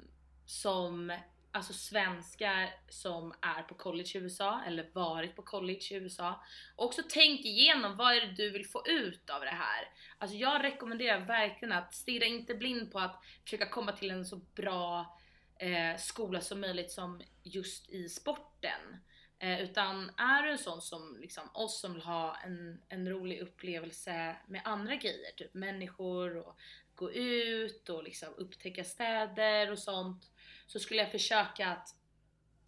[0.46, 1.12] som
[1.52, 6.44] alltså svenskar som är på college i USA eller varit på college i USA.
[6.76, 9.90] Och också tänk igenom vad är det du vill få ut av det här.
[10.18, 14.36] Alltså jag rekommenderar verkligen att stirra inte blind på att försöka komma till en så
[14.36, 15.18] bra
[15.60, 18.98] eh, skola som möjligt som just i sporten.
[19.40, 23.40] Eh, utan är du en sån som liksom oss som vill ha en, en rolig
[23.40, 26.60] upplevelse med andra grejer, typ människor och
[26.96, 30.31] gå ut och liksom upptäcka städer och sånt
[30.72, 31.96] så skulle jag försöka att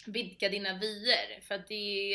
[0.06, 2.12] vidga dina vyer för att det,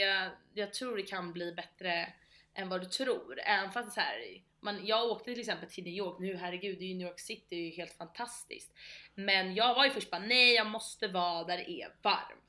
[0.55, 2.12] jag tror det kan bli bättre
[2.55, 3.40] än vad du tror.
[3.40, 6.85] Även fast så här, man, jag åkte till exempel till New York nu, herregud, det
[6.85, 8.74] är ju New York City, det är ju helt fantastiskt.
[9.15, 12.47] Men jag var ju först bara, nej jag måste vara där det är varmt.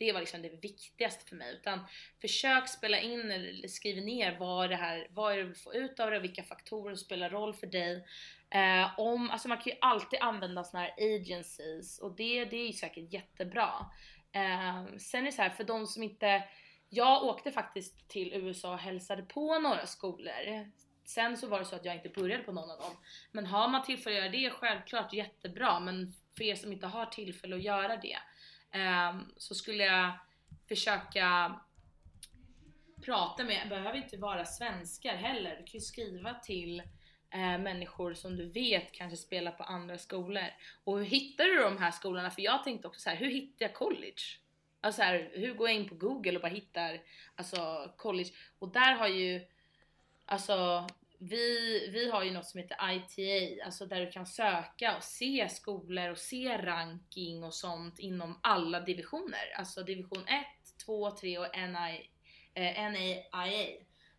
[0.00, 1.54] Det var liksom det viktigaste för mig.
[1.54, 1.80] Utan
[2.20, 5.74] försök spela in eller skriv ner vad det här, vad är det du vill få
[5.74, 8.06] ut av det, vilka faktorer som spelar roll för dig.
[8.50, 12.66] Eh, om, alltså man kan ju alltid använda såna här agencies och det, det är
[12.66, 13.86] ju säkert jättebra.
[14.32, 16.42] Eh, sen är det så här, för de som inte,
[16.88, 20.70] jag åkte faktiskt till USA och hälsade på några skolor.
[21.04, 22.96] Sen så var det så att jag inte började på någon av dem.
[23.32, 25.80] Men har man tillfälle att göra det, självklart jättebra.
[25.80, 28.18] Men för er som inte har tillfälle att göra det
[28.72, 30.12] Ehm, så skulle jag
[30.68, 31.60] försöka
[33.04, 35.50] prata med, behöver inte vara svenskar heller.
[35.50, 36.82] Du kan ju skriva till
[37.30, 40.44] eh, människor som du vet kanske spelar på andra skolor.
[40.84, 42.30] Och hur hittar du de här skolorna?
[42.30, 44.22] För jag tänkte också så här, hur hittar jag college?
[44.80, 47.00] Alltså här, hur går jag in på google och bara hittar
[47.34, 48.30] alltså college?
[48.58, 49.46] Och där har ju,
[50.24, 50.86] alltså
[51.22, 55.48] vi, vi har ju något som heter ITA, alltså där du kan söka och se
[55.48, 59.54] skolor och se ranking och sånt inom alla divisioner.
[59.56, 60.46] Alltså division 1,
[60.84, 62.10] 2, 3 och NI,
[62.54, 63.68] eh, NAIA.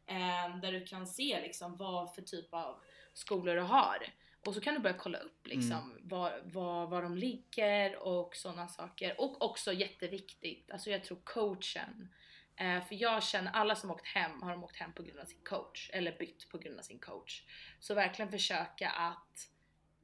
[0.06, 2.82] Eh, där du kan se liksom vad för typ av
[3.14, 3.98] skolor du har.
[4.45, 6.07] Och så kan du börja kolla upp liksom mm.
[6.07, 9.22] var, var, var de ligger och sådana saker.
[9.22, 12.10] Och också jätteviktigt, alltså jag tror coachen.
[12.61, 15.25] Eh, för jag känner alla som åkt hem har de åkt hem på grund av
[15.25, 17.43] sin coach eller bytt på grund av sin coach.
[17.79, 19.49] Så verkligen försöka att,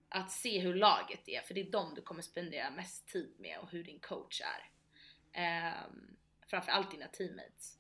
[0.09, 3.59] att se hur laget är för det är dem du kommer spendera mest tid med
[3.59, 4.69] och hur din coach är.
[5.41, 5.73] Eh,
[6.47, 7.77] framförallt dina teammates.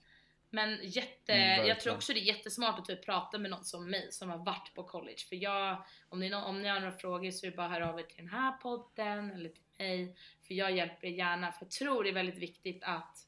[0.49, 3.89] Men jätte, Mm, jag tror också det är jättesmart att typ prata med någon som
[3.89, 5.19] mig som har varit på college.
[5.29, 7.89] För jag, om ni, om ni har några frågor så är det bara att höra
[7.89, 10.15] av er till den här podden eller till mig.
[10.47, 11.51] För jag hjälper er gärna.
[11.51, 13.26] För jag tror det är väldigt viktigt att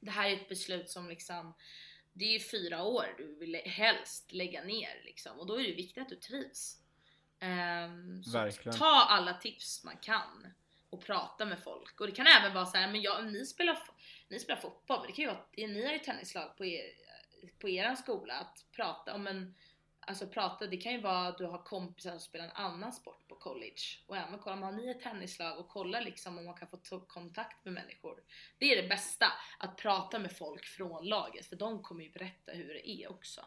[0.00, 1.54] det här är ett beslut som liksom
[2.12, 5.72] det är ju fyra år du vill helst lägga ner liksom och då är det
[5.72, 6.76] viktigt att du trivs.
[7.40, 8.78] Ehm, så Verkligen.
[8.78, 10.46] ta alla tips man kan
[10.90, 12.00] och prata med folk.
[12.00, 13.78] Och det kan även vara så här, men ja, ni spelar,
[14.28, 16.82] ni spelar fotboll, men det kan ju vara, ni har ju tennislag på er,
[17.58, 19.54] på er skola, att prata om en,
[20.00, 23.28] alltså prata, det kan ju vara att du har kompisar som spelar en annan sport
[23.28, 26.54] på college och även kolla om har ni ett tennislag och kolla liksom om man
[26.54, 28.22] kan få ta kontakt med människor.
[28.58, 29.26] Det är det bästa,
[29.58, 33.40] att prata med folk från laget för de kommer ju berätta hur det är också.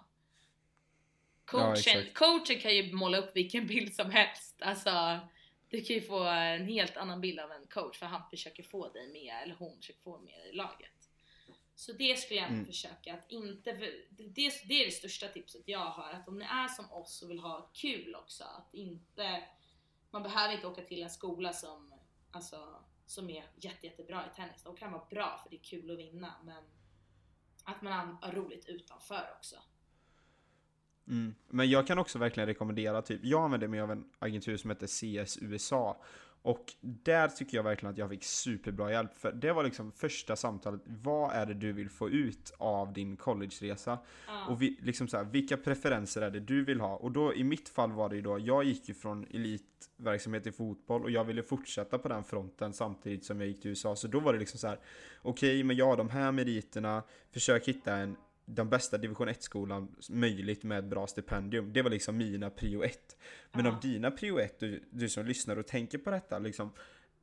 [1.46, 2.14] Coachen, exakt.
[2.14, 5.20] coachen kan ju måla upp vilken bild som helst, alltså
[5.70, 8.90] du kan ju få en helt annan bild av en coach för han försöker få
[8.90, 11.03] dig med, eller hon försöker få med dig i laget.
[11.86, 12.66] Så det skulle jag Mm.
[12.66, 14.28] försöka att inte, för det,
[14.68, 17.40] det är det största tipset jag har, att om ni är som oss och vill
[17.40, 19.44] ha kul också, att inte,
[20.12, 21.94] man behöver inte åka till en skola som,
[22.32, 24.64] alltså, som är jätte, jättebra i tennis.
[24.64, 26.64] De kan vara bra för det är kul att vinna, men
[27.64, 29.56] att man har roligt utanför också.
[31.08, 31.36] Mm.
[31.48, 34.88] Men jag kan också verkligen rekommendera, typ, jag använder mig av en agentur som heter
[34.88, 36.04] CS USA.
[36.44, 39.18] Och där tycker jag verkligen att jag fick superbra hjälp.
[39.18, 43.18] För det var liksom första samtalet, vad är det du vill få ut av din
[43.18, 44.00] collegeresa?
[44.28, 44.48] Ja.
[44.50, 46.96] Och vi, liksom så här, vilka preferenser är det du vill ha?
[46.96, 50.52] Och då i mitt fall var det ju då, jag gick ju från elitverksamhet i
[50.52, 53.96] fotboll och jag ville fortsätta på den fronten samtidigt som jag gick till USA.
[53.96, 54.80] Så då var det liksom så här,
[55.22, 58.16] okej men jag har de här meriterna, försök hitta en
[58.46, 61.74] den bästa division 1-skolan möjligt med ett bra stipendium.
[61.74, 63.18] Det var liksom mina prio 1.
[63.52, 63.72] Men Ja.
[63.72, 66.72] av dina prio 1, du, du som lyssnar och tänker på detta, liksom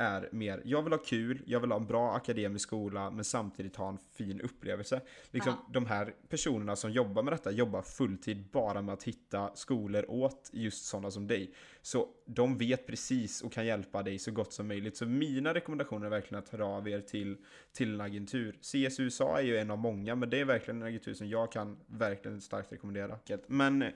[0.01, 3.77] är mer, jag vill ha kul, jag vill ha en bra akademisk skola, men samtidigt
[3.77, 5.01] ha en fin upplevelse.
[5.31, 5.71] Liksom Ja.
[5.73, 10.51] de här personerna som jobbar med detta jobbar fulltid bara med att hitta skolor åt
[10.53, 11.55] just sådana som dig.
[11.83, 14.97] Så de vet precis och kan hjälpa dig så gott som möjligt.
[14.97, 17.37] Så mina rekommendationer är verkligen att höra av er till,
[17.73, 18.59] till en agentur.
[18.61, 21.53] CS USA är ju en av många, men det är verkligen en agentur som jag
[21.53, 23.19] kan verkligen starkt rekommendera.
[23.47, 23.89] Men eh,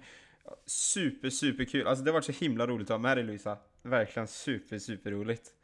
[0.66, 1.86] super, super kul.
[1.86, 3.58] Alltså det har varit så himla roligt att ha med dig Louisa.
[3.82, 5.54] Verkligen super, super roligt.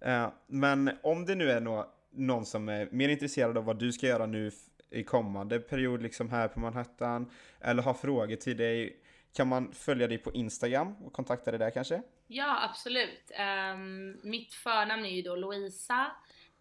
[0.00, 3.92] Eh, men om det nu är nå- någon som är mer intresserad av vad du
[3.92, 4.50] ska göra nu
[4.90, 8.96] i kommande period, liksom här på Manhattan, eller har frågor till dig,
[9.32, 12.02] kan man följa dig på Instagram och kontakta dig där kanske?
[12.26, 13.30] Ja, absolut.
[13.74, 16.10] Um, mitt förnamn är ju då Louisa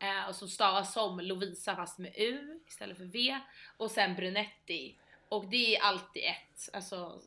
[0.04, 3.40] uh, och så stavas som Lovisa fast med U istället för V
[3.78, 4.98] och sen Brunetti.
[5.30, 6.70] Och det är alltid ett.
[6.74, 7.22] Alltså,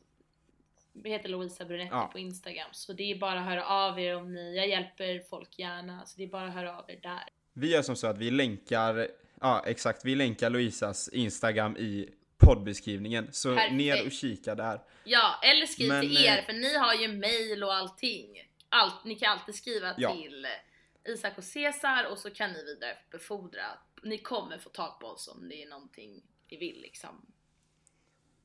[1.05, 2.09] heter Louisa Brunetti Ja.
[2.11, 5.59] på Instagram så det är bara att höra av er om ni, jag hjälper folk
[5.59, 7.23] gärna så det är bara att höra av er där.
[7.53, 9.07] Vi gör som så att vi länkar,
[9.41, 13.27] ja exakt, vi länkar Louisas Instagram i poddbeskrivningen.
[13.31, 13.73] Så Perfekt.
[13.75, 14.81] ner och kika där.
[15.03, 18.43] Ja, eller skriv Men, till er eh, för ni har ju mail och allting.
[18.69, 20.13] Allt, ni kan alltid skriva Ja.
[20.13, 20.47] till
[21.07, 23.65] Isak och Cesar och så kan ni vidarebefordra.
[24.03, 27.25] Ni kommer få tag på oss om det är någonting ni vill liksom.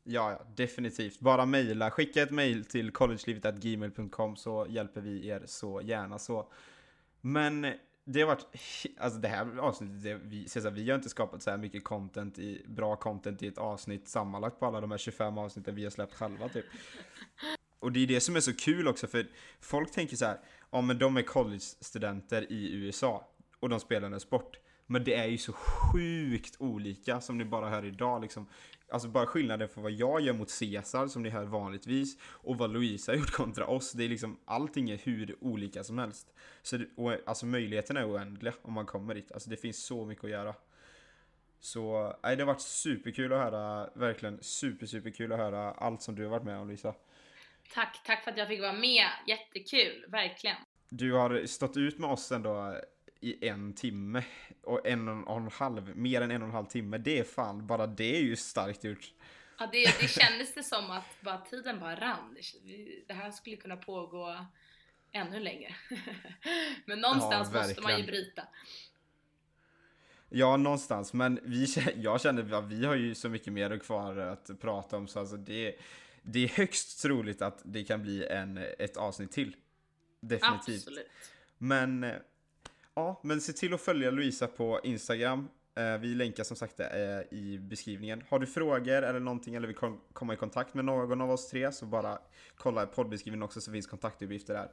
[0.07, 1.21] Ja, ja, definitivt.
[1.21, 1.91] Bara mejla.
[1.91, 6.53] Skicka ett mejl till collegelivet.gmail.com så hjälper vi er så gärna så.
[7.21, 7.67] Men
[8.05, 8.47] det har varit,
[8.99, 12.39] alltså det här avsnittet, det, vi, Cesar, vi har inte skapat så här mycket content
[12.39, 15.91] i, bra content i ett avsnitt sammanlagt på alla de här 25 avsnitten vi har
[15.91, 16.65] släppt själva typ.
[17.79, 19.27] Och det är det som är så kul också för
[19.61, 20.39] folk tänker så här,
[20.71, 23.29] ja men de är college-studenter i USA
[23.61, 24.59] och de spelar en sport.
[24.87, 28.47] Men det är ju så sjukt olika som ni bara hör idag liksom.
[28.89, 32.73] Alltså bara skillnaden för vad jag gör mot Cesar som ni hör vanligtvis och vad
[32.73, 33.93] Louisa har gjort kontra oss.
[33.93, 36.35] Det är liksom allting är hur olika som helst.
[36.63, 39.33] Så det, och, alltså möjligheterna är oändliga om man kommer dit.
[39.33, 40.55] Alltså det finns så mycket att göra.
[41.61, 46.15] Så nej, det har varit superkul att höra, verkligen super superkul att höra allt som
[46.15, 46.95] du har varit med om Lisa.
[47.75, 49.07] Tack, tack för att jag fick vara med.
[49.27, 50.57] Jättekul, verkligen.
[50.89, 52.81] Du har stått ut med oss ändå
[53.25, 54.25] i en timme
[54.63, 56.99] och en och en halv, mer än en och en halv timme.
[56.99, 59.13] Det är fan, bara det är ju starkt gjort.
[59.59, 62.37] Ja, det, det kändes det som att bara tiden bara rann.
[63.07, 64.47] Det- här skulle kunna pågå
[65.13, 65.75] ännu längre.
[66.87, 68.43] Men någonstans Ja, måste man ju bryta.
[70.29, 71.13] Ja, någonstans.
[71.13, 75.09] Men vi, jag känner att vi har ju så mycket mer kvar att prata om
[75.09, 75.77] så alltså det,
[76.23, 79.57] det är högst troligt att det kan bli en, ett avsnitt till.
[80.21, 80.83] Definitivt.
[80.83, 81.07] Absolut.
[81.59, 82.17] Men eh,
[82.95, 85.49] ja, men se till att följa Louisa på Instagram.
[85.77, 86.87] Eh, vi länkar som sagt det
[87.31, 88.23] eh, i beskrivningen.
[88.29, 89.77] Har du frågor eller någonting eller vill
[90.13, 92.19] komma i kontakt med någon av oss tre så bara
[92.57, 94.71] kolla i poddbeskrivningen också så finns kontaktuppgifter där.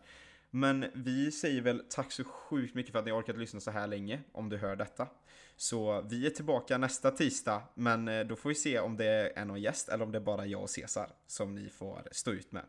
[0.49, 3.88] Men vi säger väl tack så sjukt mycket för att ni orkat lyssna så här
[3.88, 5.07] länge, om du hör detta.
[5.56, 9.45] Så vi är tillbaka nästa tisdag, men eh, då får vi se om det är
[9.45, 12.52] någon gäst eller om det är bara jag och Cesar som ni får stå ut
[12.52, 12.64] med.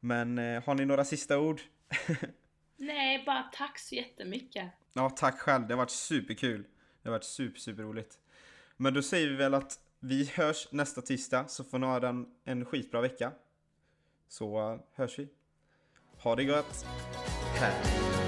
[0.00, 1.60] Men har ni några sista ord?
[2.80, 4.70] Nej, bara tack så jättemycket.
[4.92, 5.66] Ja, tack själv.
[5.66, 6.62] Det har varit superkul.
[7.02, 8.18] Det har varit super, super roligt.
[8.76, 12.26] Men då säger vi väl att vi hörs nästa tisdag så får ni ha en,
[12.44, 13.32] en skitbra vecka.
[14.28, 15.28] Så hörs vi.
[16.18, 16.86] Ha det gött.
[17.60, 18.27] Hej.